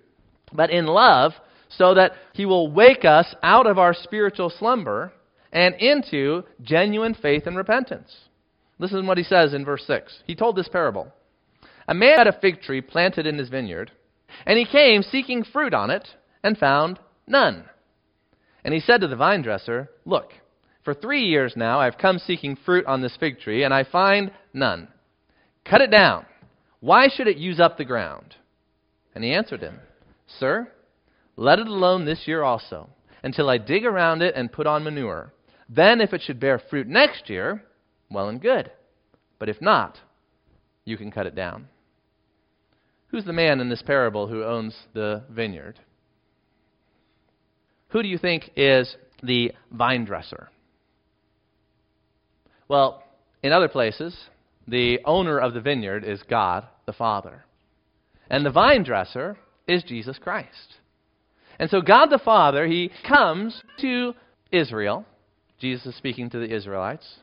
but 0.53 0.69
in 0.69 0.85
love, 0.85 1.31
so 1.67 1.95
that 1.95 2.11
he 2.33 2.45
will 2.45 2.71
wake 2.71 3.05
us 3.05 3.33
out 3.41 3.65
of 3.65 3.79
our 3.79 3.95
spiritual 3.95 4.51
slumber 4.51 5.11
and 5.51 5.73
into 5.79 6.43
genuine 6.61 7.15
faith 7.15 7.47
and 7.47 7.57
repentance. 7.57 8.15
Listen 8.77 9.01
to 9.01 9.07
what 9.07 9.17
he 9.17 9.23
says 9.23 9.55
in 9.55 9.65
verse 9.65 9.83
6. 9.87 10.21
He 10.27 10.35
told 10.35 10.55
this 10.55 10.67
parable. 10.67 11.11
A 11.87 11.95
man 11.95 12.19
had 12.19 12.27
a 12.27 12.39
fig 12.39 12.61
tree 12.61 12.81
planted 12.81 13.25
in 13.25 13.39
his 13.39 13.49
vineyard, 13.49 13.89
and 14.45 14.59
he 14.59 14.65
came 14.65 15.01
seeking 15.01 15.43
fruit 15.43 15.73
on 15.73 15.89
it, 15.89 16.07
and 16.43 16.55
found 16.55 16.99
none. 17.25 17.63
And 18.63 18.75
he 18.75 18.79
said 18.79 19.01
to 19.01 19.07
the 19.07 19.15
vine 19.15 19.41
dresser, 19.41 19.89
Look, 20.05 20.33
for 20.83 20.93
three 20.93 21.23
years 21.23 21.53
now 21.55 21.79
I 21.79 21.85
have 21.85 21.97
come 21.97 22.19
seeking 22.19 22.55
fruit 22.63 22.85
on 22.85 23.01
this 23.01 23.17
fig 23.19 23.39
tree, 23.39 23.63
and 23.63 23.73
I 23.73 23.85
find 23.85 24.31
none. 24.53 24.87
Cut 25.65 25.81
it 25.81 25.89
down. 25.89 26.27
Why 26.81 27.07
should 27.07 27.27
it 27.27 27.37
use 27.37 27.59
up 27.59 27.77
the 27.77 27.85
ground? 27.85 28.35
And 29.15 29.23
he 29.23 29.33
answered 29.33 29.61
him, 29.61 29.79
Sir, 30.39 30.67
let 31.37 31.59
it 31.59 31.67
alone 31.67 32.05
this 32.05 32.27
year 32.27 32.43
also, 32.43 32.89
until 33.23 33.49
I 33.49 33.57
dig 33.57 33.85
around 33.85 34.21
it 34.21 34.35
and 34.35 34.51
put 34.51 34.67
on 34.67 34.83
manure. 34.83 35.31
Then, 35.69 36.01
if 36.01 36.11
it 36.11 36.21
should 36.21 36.39
bear 36.39 36.59
fruit 36.59 36.87
next 36.87 37.29
year, 37.29 37.63
well 38.09 38.27
and 38.27 38.41
good. 38.41 38.71
But 39.39 39.47
if 39.47 39.61
not, 39.61 39.99
you 40.83 40.97
can 40.97 41.11
cut 41.11 41.27
it 41.27 41.35
down. 41.35 41.67
Who's 43.07 43.25
the 43.25 43.33
man 43.33 43.59
in 43.59 43.69
this 43.69 43.81
parable 43.81 44.27
who 44.27 44.43
owns 44.43 44.75
the 44.93 45.23
vineyard? 45.29 45.79
Who 47.89 48.01
do 48.01 48.07
you 48.07 48.17
think 48.17 48.51
is 48.55 48.95
the 49.21 49.51
vine 49.71 50.05
dresser? 50.05 50.49
Well, 52.67 53.03
in 53.43 53.51
other 53.51 53.67
places, 53.67 54.15
the 54.71 54.99
owner 55.03 55.37
of 55.37 55.53
the 55.53 55.61
vineyard 55.61 56.05
is 56.05 56.23
God 56.23 56.65
the 56.85 56.93
Father. 56.93 57.43
And 58.29 58.45
the 58.45 58.51
vine 58.51 58.83
dresser 58.83 59.37
is 59.67 59.83
Jesus 59.83 60.17
Christ. 60.17 60.77
And 61.59 61.69
so 61.69 61.81
God 61.81 62.07
the 62.07 62.17
Father, 62.17 62.65
he 62.65 62.89
comes 63.07 63.61
to 63.81 64.13
Israel. 64.51 65.05
Jesus 65.59 65.87
is 65.87 65.95
speaking 65.97 66.29
to 66.29 66.39
the 66.39 66.55
Israelites. 66.55 67.17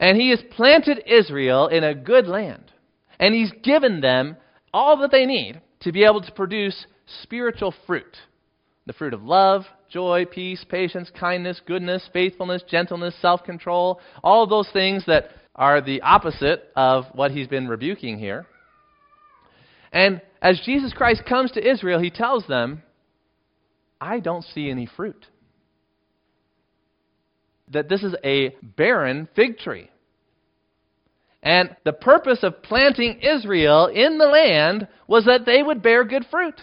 And 0.00 0.20
he 0.20 0.30
has 0.30 0.42
planted 0.50 1.02
Israel 1.06 1.68
in 1.68 1.84
a 1.84 1.94
good 1.94 2.26
land. 2.26 2.64
And 3.20 3.34
he's 3.34 3.52
given 3.62 4.00
them 4.00 4.36
all 4.74 4.96
that 4.98 5.12
they 5.12 5.26
need 5.26 5.60
to 5.80 5.92
be 5.92 6.04
able 6.04 6.20
to 6.22 6.32
produce 6.32 6.86
spiritual 7.22 7.72
fruit 7.86 8.16
the 8.86 8.94
fruit 8.94 9.12
of 9.12 9.22
love, 9.22 9.64
joy, 9.90 10.24
peace, 10.24 10.64
patience, 10.66 11.10
kindness, 11.20 11.60
goodness, 11.66 12.08
faithfulness, 12.10 12.62
gentleness, 12.66 13.14
self 13.20 13.44
control, 13.44 14.00
all 14.24 14.46
those 14.46 14.68
things 14.72 15.04
that 15.06 15.28
are 15.58 15.80
the 15.80 16.00
opposite 16.02 16.70
of 16.76 17.04
what 17.12 17.32
he's 17.32 17.48
been 17.48 17.68
rebuking 17.68 18.18
here. 18.18 18.46
And 19.92 20.22
as 20.40 20.60
Jesus 20.64 20.92
Christ 20.92 21.22
comes 21.28 21.50
to 21.52 21.70
Israel, 21.70 21.98
he 21.98 22.10
tells 22.10 22.46
them, 22.46 22.82
I 24.00 24.20
don't 24.20 24.44
see 24.44 24.70
any 24.70 24.86
fruit. 24.86 25.26
That 27.72 27.88
this 27.88 28.04
is 28.04 28.14
a 28.24 28.54
barren 28.62 29.28
fig 29.34 29.58
tree. 29.58 29.90
And 31.42 31.76
the 31.84 31.92
purpose 31.92 32.40
of 32.42 32.62
planting 32.62 33.20
Israel 33.20 33.86
in 33.86 34.18
the 34.18 34.26
land 34.26 34.86
was 35.06 35.24
that 35.24 35.44
they 35.44 35.62
would 35.62 35.82
bear 35.82 36.04
good 36.04 36.26
fruit. 36.30 36.60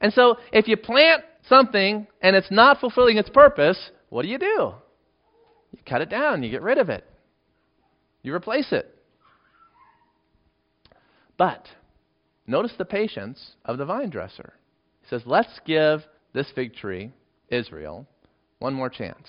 And 0.00 0.12
so, 0.12 0.36
if 0.52 0.68
you 0.68 0.76
plant 0.76 1.22
something 1.48 2.06
and 2.20 2.36
it's 2.36 2.50
not 2.50 2.80
fulfilling 2.80 3.16
its 3.16 3.28
purpose, 3.28 3.90
what 4.10 4.22
do 4.22 4.28
you 4.28 4.38
do? 4.38 4.74
You 5.72 5.78
cut 5.86 6.00
it 6.00 6.10
down, 6.10 6.42
you 6.42 6.50
get 6.50 6.62
rid 6.62 6.78
of 6.78 6.88
it, 6.88 7.04
you 8.28 8.34
replace 8.34 8.72
it. 8.72 8.94
But 11.36 11.66
notice 12.46 12.72
the 12.76 12.84
patience 12.84 13.56
of 13.64 13.78
the 13.78 13.86
vine 13.86 14.10
dresser. 14.10 14.52
He 15.02 15.08
says, 15.08 15.22
Let's 15.24 15.60
give 15.64 16.00
this 16.34 16.46
fig 16.54 16.74
tree, 16.74 17.10
Israel, 17.48 18.06
one 18.58 18.74
more 18.74 18.90
chance. 18.90 19.28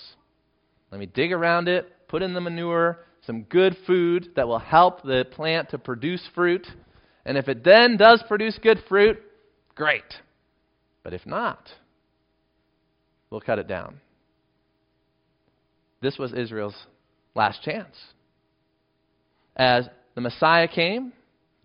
Let 0.90 1.00
me 1.00 1.06
dig 1.06 1.32
around 1.32 1.68
it, 1.68 2.08
put 2.08 2.22
in 2.22 2.34
the 2.34 2.40
manure, 2.40 3.06
some 3.26 3.42
good 3.44 3.76
food 3.86 4.30
that 4.36 4.46
will 4.46 4.58
help 4.58 5.02
the 5.02 5.26
plant 5.30 5.70
to 5.70 5.78
produce 5.78 6.22
fruit. 6.34 6.66
And 7.24 7.38
if 7.38 7.48
it 7.48 7.64
then 7.64 7.96
does 7.96 8.22
produce 8.28 8.58
good 8.62 8.82
fruit, 8.88 9.18
great. 9.74 10.02
But 11.02 11.14
if 11.14 11.24
not, 11.24 11.68
we'll 13.30 13.40
cut 13.40 13.58
it 13.58 13.68
down. 13.68 14.00
This 16.02 16.18
was 16.18 16.32
Israel's 16.32 16.76
last 17.34 17.62
chance. 17.62 17.94
As 19.60 19.90
the 20.14 20.22
Messiah 20.22 20.66
came, 20.66 21.12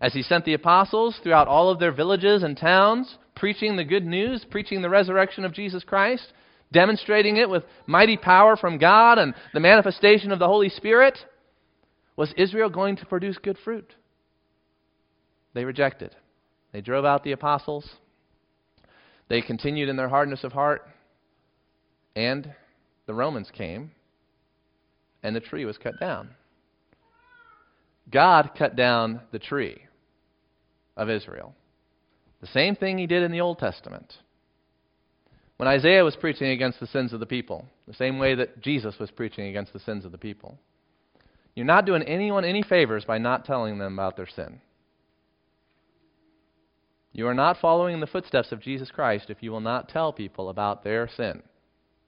as 0.02 0.12
he 0.12 0.20
sent 0.20 0.44
the 0.44 0.52
apostles 0.52 1.18
throughout 1.22 1.48
all 1.48 1.70
of 1.70 1.78
their 1.78 1.92
villages 1.92 2.42
and 2.42 2.54
towns, 2.54 3.16
preaching 3.34 3.74
the 3.74 3.84
good 3.84 4.04
news, 4.04 4.44
preaching 4.50 4.82
the 4.82 4.90
resurrection 4.90 5.46
of 5.46 5.54
Jesus 5.54 5.82
Christ, 5.82 6.30
demonstrating 6.70 7.38
it 7.38 7.48
with 7.48 7.64
mighty 7.86 8.18
power 8.18 8.54
from 8.54 8.76
God 8.76 9.16
and 9.16 9.32
the 9.54 9.60
manifestation 9.60 10.30
of 10.30 10.38
the 10.38 10.46
Holy 10.46 10.68
Spirit, 10.68 11.16
was 12.16 12.34
Israel 12.36 12.68
going 12.68 12.96
to 12.96 13.06
produce 13.06 13.38
good 13.38 13.56
fruit? 13.64 13.94
They 15.54 15.64
rejected. 15.64 16.14
They 16.72 16.82
drove 16.82 17.06
out 17.06 17.24
the 17.24 17.32
apostles. 17.32 17.88
They 19.30 19.40
continued 19.40 19.88
in 19.88 19.96
their 19.96 20.10
hardness 20.10 20.44
of 20.44 20.52
heart. 20.52 20.86
And 22.14 22.52
the 23.06 23.14
Romans 23.14 23.50
came, 23.56 23.92
and 25.22 25.34
the 25.34 25.40
tree 25.40 25.64
was 25.64 25.78
cut 25.78 25.98
down. 25.98 26.28
God 28.10 28.50
cut 28.56 28.76
down 28.76 29.20
the 29.32 29.38
tree 29.38 29.78
of 30.96 31.10
Israel. 31.10 31.54
The 32.40 32.46
same 32.48 32.76
thing 32.76 32.98
he 32.98 33.06
did 33.06 33.22
in 33.22 33.32
the 33.32 33.40
Old 33.40 33.58
Testament. 33.58 34.14
When 35.56 35.68
Isaiah 35.68 36.04
was 36.04 36.16
preaching 36.16 36.50
against 36.50 36.80
the 36.80 36.86
sins 36.86 37.12
of 37.12 37.20
the 37.20 37.26
people, 37.26 37.66
the 37.88 37.94
same 37.94 38.18
way 38.18 38.34
that 38.34 38.60
Jesus 38.60 38.98
was 38.98 39.10
preaching 39.10 39.48
against 39.48 39.72
the 39.72 39.80
sins 39.80 40.04
of 40.04 40.12
the 40.12 40.18
people. 40.18 40.58
You're 41.54 41.64
not 41.64 41.86
doing 41.86 42.02
anyone 42.02 42.44
any 42.44 42.62
favors 42.62 43.04
by 43.04 43.18
not 43.18 43.46
telling 43.46 43.78
them 43.78 43.94
about 43.94 44.16
their 44.16 44.26
sin. 44.26 44.60
You 47.12 47.26
are 47.28 47.34
not 47.34 47.56
following 47.60 47.94
in 47.94 48.00
the 48.00 48.06
footsteps 48.06 48.52
of 48.52 48.60
Jesus 48.60 48.90
Christ 48.90 49.30
if 49.30 49.42
you 49.42 49.50
will 49.50 49.60
not 49.60 49.88
tell 49.88 50.12
people 50.12 50.50
about 50.50 50.84
their 50.84 51.08
sin. 51.08 51.42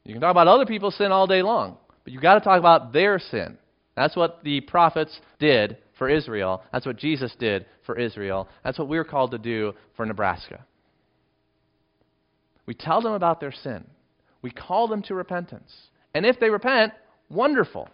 You 0.04 0.12
can 0.12 0.20
talk 0.20 0.30
about 0.30 0.48
other 0.48 0.66
people's 0.66 0.96
sin 0.96 1.12
all 1.12 1.26
day 1.26 1.40
long, 1.40 1.78
but 2.04 2.12
you've 2.12 2.20
got 2.20 2.34
to 2.34 2.40
talk 2.40 2.58
about 2.58 2.92
their 2.92 3.18
sin. 3.18 3.56
That's 3.96 4.14
what 4.14 4.44
the 4.44 4.60
prophets 4.60 5.18
did 5.38 5.78
for 5.98 6.08
Israel. 6.08 6.62
That's 6.72 6.86
what 6.86 6.96
Jesus 6.96 7.34
did 7.38 7.66
for 7.84 7.98
Israel. 7.98 8.48
That's 8.64 8.78
what 8.78 8.88
we're 8.88 9.04
called 9.04 9.32
to 9.32 9.38
do 9.38 9.74
for 9.96 10.06
Nebraska. 10.06 10.64
We 12.66 12.74
tell 12.74 13.02
them 13.02 13.12
about 13.12 13.40
their 13.40 13.52
sin. 13.52 13.84
We 14.40 14.50
call 14.50 14.88
them 14.88 15.02
to 15.02 15.14
repentance. 15.14 15.74
And 16.14 16.24
if 16.24 16.38
they 16.38 16.50
repent, 16.50 16.92
wonderful. 17.28 17.88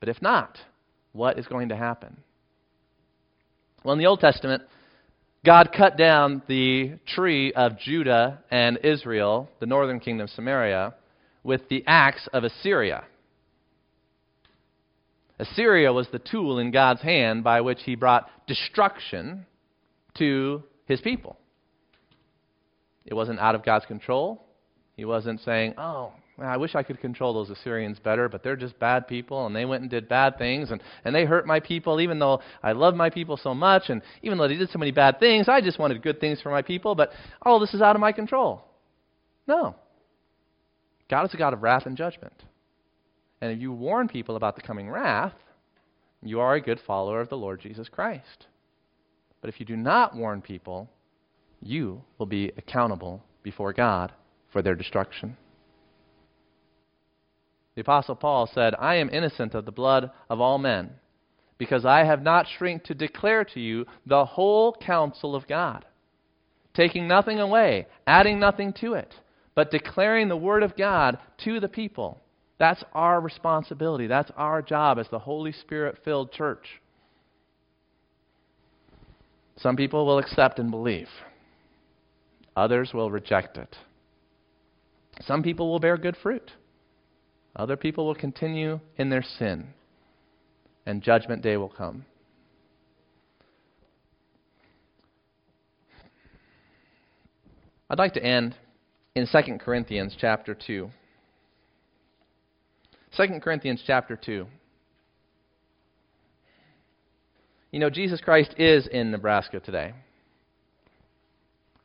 But 0.00 0.08
if 0.08 0.20
not, 0.20 0.58
what 1.12 1.38
is 1.38 1.46
going 1.46 1.70
to 1.70 1.76
happen? 1.76 2.16
Well, 3.84 3.92
in 3.92 3.98
the 3.98 4.06
Old 4.06 4.20
Testament, 4.20 4.62
God 5.44 5.70
cut 5.76 5.96
down 5.96 6.42
the 6.46 6.98
tree 7.06 7.52
of 7.52 7.78
Judah 7.78 8.42
and 8.50 8.78
Israel, 8.84 9.48
the 9.60 9.66
northern 9.66 9.98
kingdom, 9.98 10.24
of 10.24 10.30
Samaria, 10.30 10.94
with 11.42 11.68
the 11.68 11.82
axe 11.86 12.28
of 12.32 12.44
Assyria. 12.44 13.04
Assyria 15.38 15.92
was 15.92 16.08
the 16.12 16.18
tool 16.18 16.58
in 16.58 16.70
God's 16.70 17.02
hand 17.02 17.42
by 17.42 17.60
which 17.60 17.80
he 17.84 17.94
brought 17.94 18.28
destruction 18.46 19.46
to 20.18 20.62
his 20.86 21.00
people. 21.00 21.36
It 23.04 23.14
wasn't 23.14 23.40
out 23.40 23.54
of 23.54 23.64
God's 23.64 23.86
control. 23.86 24.44
He 24.96 25.04
wasn't 25.04 25.40
saying, 25.40 25.74
oh, 25.78 26.12
I 26.38 26.56
wish 26.56 26.74
I 26.74 26.82
could 26.82 27.00
control 27.00 27.34
those 27.34 27.50
Assyrians 27.50 27.98
better, 27.98 28.28
but 28.28 28.42
they're 28.42 28.56
just 28.56 28.78
bad 28.78 29.06
people, 29.06 29.46
and 29.46 29.54
they 29.54 29.64
went 29.64 29.82
and 29.82 29.90
did 29.90 30.08
bad 30.08 30.38
things, 30.38 30.70
and, 30.70 30.82
and 31.04 31.14
they 31.14 31.24
hurt 31.24 31.46
my 31.46 31.60
people, 31.60 32.00
even 32.00 32.18
though 32.18 32.40
I 32.62 32.72
love 32.72 32.94
my 32.94 33.10
people 33.10 33.36
so 33.36 33.54
much, 33.54 33.84
and 33.88 34.02
even 34.22 34.38
though 34.38 34.48
they 34.48 34.56
did 34.56 34.70
so 34.70 34.78
many 34.78 34.92
bad 34.92 35.20
things, 35.20 35.48
I 35.48 35.60
just 35.60 35.78
wanted 35.78 36.02
good 36.02 36.20
things 36.20 36.40
for 36.40 36.50
my 36.50 36.62
people, 36.62 36.94
but 36.94 37.10
all 37.42 37.58
this 37.58 37.74
is 37.74 37.82
out 37.82 37.96
of 37.96 38.00
my 38.00 38.12
control. 38.12 38.64
No. 39.46 39.76
God 41.10 41.24
is 41.24 41.34
a 41.34 41.36
God 41.36 41.52
of 41.52 41.62
wrath 41.62 41.86
and 41.86 41.96
judgment. 41.96 42.34
And 43.42 43.50
if 43.50 43.60
you 43.60 43.72
warn 43.72 44.06
people 44.06 44.36
about 44.36 44.54
the 44.54 44.62
coming 44.62 44.88
wrath, 44.88 45.34
you 46.22 46.38
are 46.38 46.54
a 46.54 46.60
good 46.60 46.78
follower 46.86 47.20
of 47.20 47.28
the 47.28 47.36
Lord 47.36 47.60
Jesus 47.60 47.88
Christ. 47.88 48.46
But 49.40 49.48
if 49.48 49.58
you 49.58 49.66
do 49.66 49.76
not 49.76 50.14
warn 50.14 50.40
people, 50.40 50.88
you 51.60 52.02
will 52.18 52.26
be 52.26 52.52
accountable 52.56 53.20
before 53.42 53.72
God 53.72 54.12
for 54.52 54.62
their 54.62 54.76
destruction. 54.76 55.36
The 57.74 57.80
Apostle 57.80 58.14
Paul 58.14 58.48
said, 58.54 58.76
I 58.78 58.94
am 58.94 59.10
innocent 59.10 59.54
of 59.54 59.64
the 59.64 59.72
blood 59.72 60.12
of 60.30 60.40
all 60.40 60.58
men, 60.58 60.90
because 61.58 61.84
I 61.84 62.04
have 62.04 62.22
not 62.22 62.46
shrink 62.46 62.84
to 62.84 62.94
declare 62.94 63.44
to 63.46 63.58
you 63.58 63.86
the 64.06 64.24
whole 64.24 64.72
counsel 64.72 65.34
of 65.34 65.48
God, 65.48 65.84
taking 66.74 67.08
nothing 67.08 67.40
away, 67.40 67.88
adding 68.06 68.38
nothing 68.38 68.72
to 68.74 68.94
it, 68.94 69.12
but 69.56 69.72
declaring 69.72 70.28
the 70.28 70.36
word 70.36 70.62
of 70.62 70.76
God 70.76 71.18
to 71.38 71.58
the 71.58 71.68
people. 71.68 72.21
That's 72.62 72.84
our 72.92 73.20
responsibility. 73.20 74.06
That's 74.06 74.30
our 74.36 74.62
job 74.62 75.00
as 75.00 75.08
the 75.08 75.18
Holy 75.18 75.50
Spirit 75.50 75.98
filled 76.04 76.30
church. 76.30 76.80
Some 79.56 79.74
people 79.74 80.06
will 80.06 80.20
accept 80.20 80.60
and 80.60 80.70
believe, 80.70 81.08
others 82.54 82.92
will 82.94 83.10
reject 83.10 83.58
it. 83.58 83.74
Some 85.22 85.42
people 85.42 85.72
will 85.72 85.80
bear 85.80 85.96
good 85.96 86.16
fruit, 86.22 86.52
other 87.56 87.76
people 87.76 88.06
will 88.06 88.14
continue 88.14 88.78
in 88.96 89.10
their 89.10 89.24
sin, 89.24 89.66
and 90.86 91.02
judgment 91.02 91.42
day 91.42 91.56
will 91.56 91.68
come. 91.68 92.04
I'd 97.90 97.98
like 97.98 98.14
to 98.14 98.24
end 98.24 98.54
in 99.16 99.26
2 99.26 99.58
Corinthians 99.58 100.14
chapter 100.16 100.54
2. 100.54 100.90
2 103.16 103.40
Corinthians 103.40 103.82
chapter 103.86 104.16
2. 104.16 104.46
You 107.70 107.78
know, 107.78 107.90
Jesus 107.90 108.22
Christ 108.22 108.54
is 108.56 108.86
in 108.86 109.10
Nebraska 109.10 109.60
today. 109.60 109.92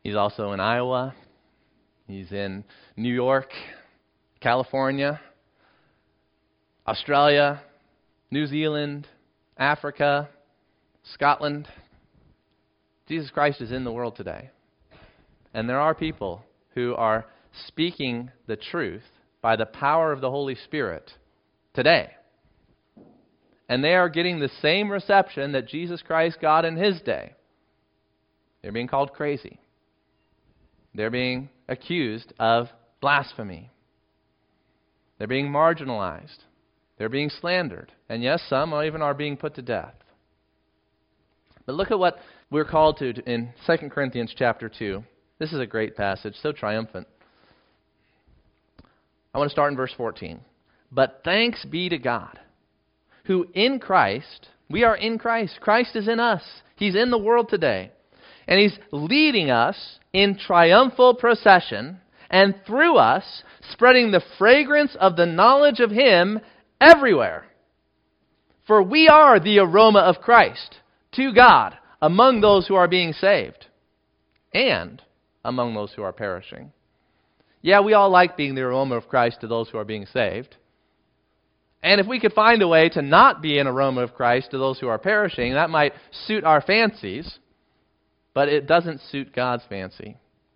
He's 0.04 0.16
also 0.16 0.54
in 0.54 0.62
Iowa. 0.62 1.14
He's 2.08 2.32
in 2.32 2.64
New 2.96 3.14
York, 3.14 3.50
California, 4.40 5.20
Australia, 6.88 7.62
New 8.32 8.48
Zealand, 8.48 9.06
Africa, 9.58 10.30
Scotland. 11.14 11.68
Jesus 13.10 13.30
Christ 13.32 13.60
is 13.60 13.74
in 13.74 13.84
the 13.84 13.92
world 13.92 14.16
today. 14.16 14.50
And 15.54 15.68
there 15.68 15.82
are 15.82 15.94
people 15.94 16.46
who 16.74 16.96
are 16.96 17.26
speaking 17.68 18.32
the 18.46 18.56
truth 18.56 19.04
by 19.42 19.56
the 19.56 19.66
power 19.66 20.12
of 20.12 20.22
the 20.22 20.32
Holy 20.32 20.56
Spirit 20.56 21.12
today. 21.74 22.12
And 23.70 23.84
they 23.84 23.96
are 23.96 24.10
getting 24.10 24.40
the 24.40 24.50
same 24.62 24.90
reception 24.90 25.52
that 25.52 25.68
Jesus 25.68 26.02
Christ 26.02 26.40
got 26.42 26.66
in 26.66 26.78
his 26.78 27.02
day. 27.02 27.34
They're 28.62 28.72
being 28.72 28.88
called 28.88 29.14
crazy. 29.14 29.60
They're 30.96 31.12
being 31.12 31.50
accused 31.68 32.34
of 32.40 32.68
blasphemy. 33.02 33.70
They're 35.18 35.28
being 35.28 35.50
marginalized. 35.50 36.40
They're 36.98 37.10
being 37.10 37.30
slandered. 37.30 37.92
And 38.10 38.24
yes, 38.24 38.42
some 38.50 38.74
even 38.74 39.02
are 39.02 39.14
being 39.14 39.38
put 39.38 39.56
to 39.56 39.62
death. 39.62 39.94
But 41.66 41.76
look 41.76 41.92
at 41.92 42.00
what 42.00 42.18
we're 42.50 42.66
called 42.66 42.98
to 42.98 43.14
in 43.30 43.54
2 43.68 43.90
Corinthians 43.90 44.34
chapter 44.36 44.70
2. 44.70 45.04
This 45.38 45.52
is 45.54 45.60
a 45.60 45.66
great 45.66 45.96
passage, 45.96 46.36
so 46.42 46.52
triumphant. 46.52 47.08
I 49.38 49.40
want 49.40 49.52
to 49.52 49.54
start 49.54 49.72
in 49.72 49.78
verse 49.78 49.94
14. 49.96 50.40
But 50.92 51.22
thanks 51.24 51.64
be 51.64 51.90
to 51.90 52.00
God, 52.00 52.40
who 53.26 53.46
in 53.54 53.78
Christ, 53.78 54.48
we 54.68 54.84
are 54.84 54.98
in 54.98 55.20
Christ. 55.20 55.60
Christ 55.62 55.96
is 55.96 56.08
in 56.08 56.20
us. 56.20 56.42
He's 56.76 56.96
in 56.96 57.12
the 57.12 57.20
world 57.20 57.48
today. 57.48 57.92
And 58.48 58.60
He's 58.60 58.80
leading 58.92 59.52
us 59.52 60.00
in 60.12 60.40
triumphal 60.40 61.14
procession, 61.14 62.00
and 62.32 62.56
through 62.66 62.98
us, 62.98 63.44
spreading 63.70 64.10
the 64.10 64.24
fragrance 64.40 64.98
of 65.00 65.16
the 65.16 65.28
knowledge 65.28 65.82
of 65.82 65.92
Him 65.92 66.40
everywhere. 66.82 67.46
For 68.66 68.82
we 68.82 69.08
are 69.08 69.40
the 69.40 69.60
aroma 69.60 70.00
of 70.00 70.20
Christ 70.20 70.78
to 71.12 71.32
God 71.32 71.78
among 72.02 72.42
those 72.42 72.66
who 72.66 72.74
are 72.74 72.88
being 72.88 73.14
saved 73.14 73.68
and 74.52 75.00
among 75.46 75.76
those 75.76 75.94
who 75.94 76.02
are 76.02 76.12
perishing. 76.12 76.72
Yeah, 77.68 77.82
we 77.82 77.91
all 77.91 78.09
like 78.09 78.38
being 78.38 78.55
the 78.55 78.61
aroma 78.61 78.95
of 78.95 79.09
Christ 79.09 79.41
to 79.41 79.47
those 79.47 79.68
who 79.68 79.78
are 79.78 79.84
being 79.84 80.05
saved. 80.05 80.55
And 81.84 81.99
if 81.99 82.07
we 82.07 82.18
could 82.18 82.32
find 82.32 82.61
a 82.61 82.68
way 82.70 82.88
to 82.88 83.01
not 83.01 83.41
be 83.41 83.59
an 83.59 83.68
aroma 83.68 84.03
of 84.03 84.13
Christ 84.13 84.51
to 84.51 84.57
those 84.57 84.80
who 84.80 84.88
are 84.88 84.97
perishing, 84.97 85.51
that 85.51 85.70
might 85.70 85.91
suit 86.28 86.45
our 86.45 86.61
fancies, 86.61 87.39
but 88.34 88.47
it 88.47 88.68
doesn't 88.68 89.01
suit 89.11 89.36
God's 89.36 89.63
fancy. 89.68 90.15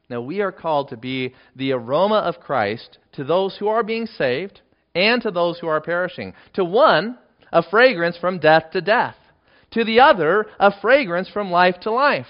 Now, 0.10 0.22
we 0.22 0.40
are 0.40 0.54
called 0.54 0.88
to 0.88 0.96
be 0.96 1.36
the 1.54 1.74
aroma 1.74 2.20
of 2.20 2.40
Christ 2.40 2.98
to 3.12 3.26
those 3.26 3.58
who 3.58 3.68
are 3.68 3.84
being 3.84 4.06
saved 4.06 4.62
and 4.96 5.22
to 5.22 5.32
those 5.32 5.60
who 5.60 5.68
are 5.68 5.82
perishing. 5.82 6.32
To 6.54 6.64
one, 6.64 7.18
a 7.52 7.62
fragrance 7.62 8.16
from 8.16 8.40
death 8.40 8.72
to 8.72 8.80
death. 8.80 9.18
To 9.72 9.84
the 9.84 10.00
other, 10.00 10.46
a 10.62 10.72
fragrance 10.80 11.28
from 11.28 11.52
life 11.52 11.76
to 11.82 11.92
life. 11.92 12.26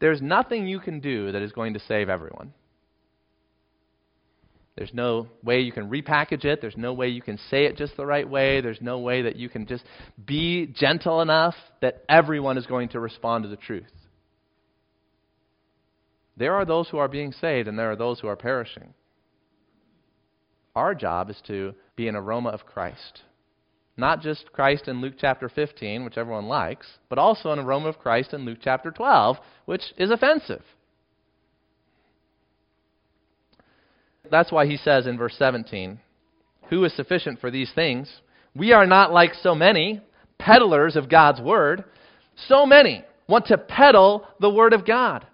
There's 0.00 0.20
nothing 0.20 0.66
you 0.66 0.80
can 0.80 1.00
do 1.00 1.32
that 1.32 1.42
is 1.42 1.52
going 1.52 1.74
to 1.74 1.80
save 1.80 2.08
everyone. 2.08 2.52
There's 4.76 4.94
no 4.94 5.28
way 5.42 5.60
you 5.60 5.72
can 5.72 5.90
repackage 5.90 6.46
it. 6.46 6.62
There's 6.62 6.76
no 6.76 6.94
way 6.94 7.08
you 7.08 7.20
can 7.20 7.38
say 7.50 7.66
it 7.66 7.76
just 7.76 7.96
the 7.98 8.06
right 8.06 8.28
way. 8.28 8.62
There's 8.62 8.80
no 8.80 9.00
way 9.00 9.22
that 9.22 9.36
you 9.36 9.50
can 9.50 9.66
just 9.66 9.84
be 10.24 10.66
gentle 10.66 11.20
enough 11.20 11.54
that 11.82 12.02
everyone 12.08 12.56
is 12.56 12.64
going 12.64 12.88
to 12.90 13.00
respond 13.00 13.44
to 13.44 13.50
the 13.50 13.56
truth. 13.56 13.92
There 16.38 16.54
are 16.54 16.64
those 16.64 16.88
who 16.88 16.96
are 16.96 17.08
being 17.08 17.32
saved, 17.32 17.68
and 17.68 17.78
there 17.78 17.90
are 17.90 17.96
those 17.96 18.20
who 18.20 18.28
are 18.28 18.36
perishing. 18.36 18.94
Our 20.74 20.94
job 20.94 21.28
is 21.28 21.42
to 21.48 21.74
be 21.96 22.08
an 22.08 22.16
aroma 22.16 22.48
of 22.48 22.64
Christ. 22.64 23.20
Not 24.00 24.22
just 24.22 24.50
Christ 24.52 24.88
in 24.88 25.02
Luke 25.02 25.14
chapter 25.20 25.50
15, 25.50 26.06
which 26.06 26.16
everyone 26.16 26.46
likes, 26.46 26.86
but 27.10 27.18
also 27.18 27.50
an 27.50 27.58
aroma 27.58 27.88
of 27.88 27.98
Christ 27.98 28.32
in 28.32 28.46
Luke 28.46 28.58
chapter 28.62 28.90
12, 28.90 29.36
which 29.66 29.82
is 29.98 30.10
offensive. 30.10 30.62
That's 34.30 34.50
why 34.50 34.64
he 34.64 34.78
says 34.78 35.06
in 35.06 35.18
verse 35.18 35.34
17, 35.38 36.00
Who 36.70 36.82
is 36.84 36.96
sufficient 36.96 37.40
for 37.40 37.50
these 37.50 37.72
things? 37.74 38.10
We 38.56 38.72
are 38.72 38.86
not 38.86 39.12
like 39.12 39.34
so 39.34 39.54
many 39.54 40.00
peddlers 40.38 40.96
of 40.96 41.10
God's 41.10 41.42
word. 41.42 41.84
So 42.48 42.64
many 42.64 43.04
want 43.28 43.46
to 43.46 43.58
peddle 43.58 44.26
the 44.40 44.50
word 44.50 44.72
of 44.72 44.86
God. 44.86 45.26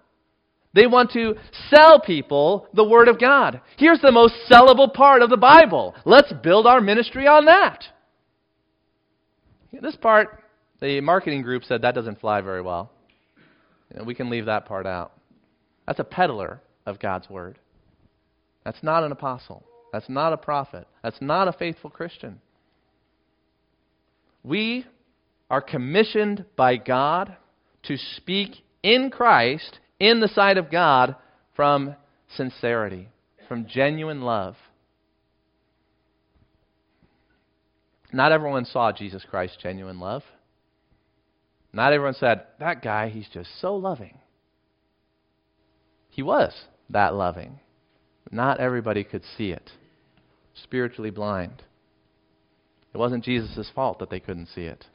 They 0.73 0.87
want 0.87 1.11
to 1.13 1.35
sell 1.73 1.99
people 1.99 2.67
the 2.73 2.83
Word 2.83 3.07
of 3.07 3.19
God. 3.19 3.61
Here's 3.77 4.01
the 4.01 4.11
most 4.11 4.35
sellable 4.47 4.93
part 4.93 5.23
of 5.23 5.31
the 5.31 5.37
Bible. 5.37 5.95
Let's 6.05 6.31
build 6.43 6.67
our 6.67 6.81
ministry 6.81 7.25
on 7.25 7.45
that. 7.45 7.83
This 9.71 9.95
part, 9.95 10.43
the 10.79 11.01
marketing 11.01 11.41
group 11.41 11.63
said 11.63 11.81
that 11.81 11.95
doesn't 11.95 12.19
fly 12.19 12.41
very 12.41 12.61
well. 12.61 12.91
You 13.91 13.99
know, 13.99 14.05
we 14.05 14.15
can 14.15 14.29
leave 14.29 14.45
that 14.45 14.65
part 14.65 14.85
out. 14.85 15.13
That's 15.85 15.99
a 15.99 16.03
peddler 16.03 16.61
of 16.85 16.99
God's 16.99 17.29
Word. 17.29 17.59
That's 18.63 18.83
not 18.83 19.03
an 19.03 19.11
apostle. 19.11 19.63
That's 19.93 20.09
not 20.09 20.33
a 20.33 20.37
prophet. 20.37 20.87
That's 21.01 21.21
not 21.21 21.47
a 21.47 21.53
faithful 21.53 21.89
Christian. 21.89 22.41
We 24.43 24.85
are 25.49 25.61
commissioned 25.61 26.45
by 26.55 26.77
God 26.77 27.35
to 27.83 27.97
speak 27.97 28.63
in 28.83 29.09
Christ 29.09 29.79
in 29.99 30.19
the 30.19 30.27
sight 30.27 30.57
of 30.57 30.69
God 30.69 31.15
from 31.55 31.95
sincerity, 32.35 33.07
from 33.47 33.65
genuine 33.67 34.21
love. 34.21 34.55
Not 38.17 38.31
everyone 38.31 38.65
saw 38.65 38.91
Jesus 38.91 39.23
Christ's 39.29 39.57
genuine 39.61 39.99
love. 39.99 40.23
Not 41.71 41.93
everyone 41.93 42.15
said, 42.15 42.45
That 42.59 42.81
guy, 42.81 43.09
he's 43.09 43.29
just 43.31 43.61
so 43.61 43.75
loving. 43.75 44.17
He 46.09 46.23
was 46.23 46.51
that 46.89 47.13
loving. 47.13 47.59
Not 48.31 48.59
everybody 48.59 49.03
could 49.03 49.21
see 49.37 49.51
it. 49.51 49.69
Spiritually 50.55 51.11
blind. 51.11 51.61
It 52.91 52.97
wasn't 52.97 53.23
Jesus' 53.23 53.69
fault 53.75 53.99
that 53.99 54.09
they 54.09 54.19
couldn't 54.19 54.47
see 54.47 54.63
it, 54.63 54.87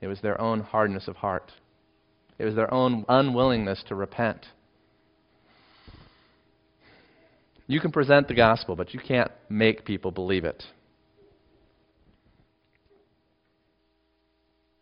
it 0.00 0.08
was 0.08 0.20
their 0.20 0.40
own 0.40 0.58
hardness 0.58 1.06
of 1.06 1.14
heart. 1.14 1.52
It 2.36 2.44
was 2.44 2.56
their 2.56 2.74
own 2.74 3.04
unwillingness 3.08 3.84
to 3.86 3.94
repent. 3.94 4.46
You 7.68 7.78
can 7.78 7.92
present 7.92 8.26
the 8.26 8.34
gospel, 8.34 8.74
but 8.74 8.92
you 8.92 8.98
can't 8.98 9.30
make 9.48 9.84
people 9.84 10.10
believe 10.10 10.44
it. 10.44 10.64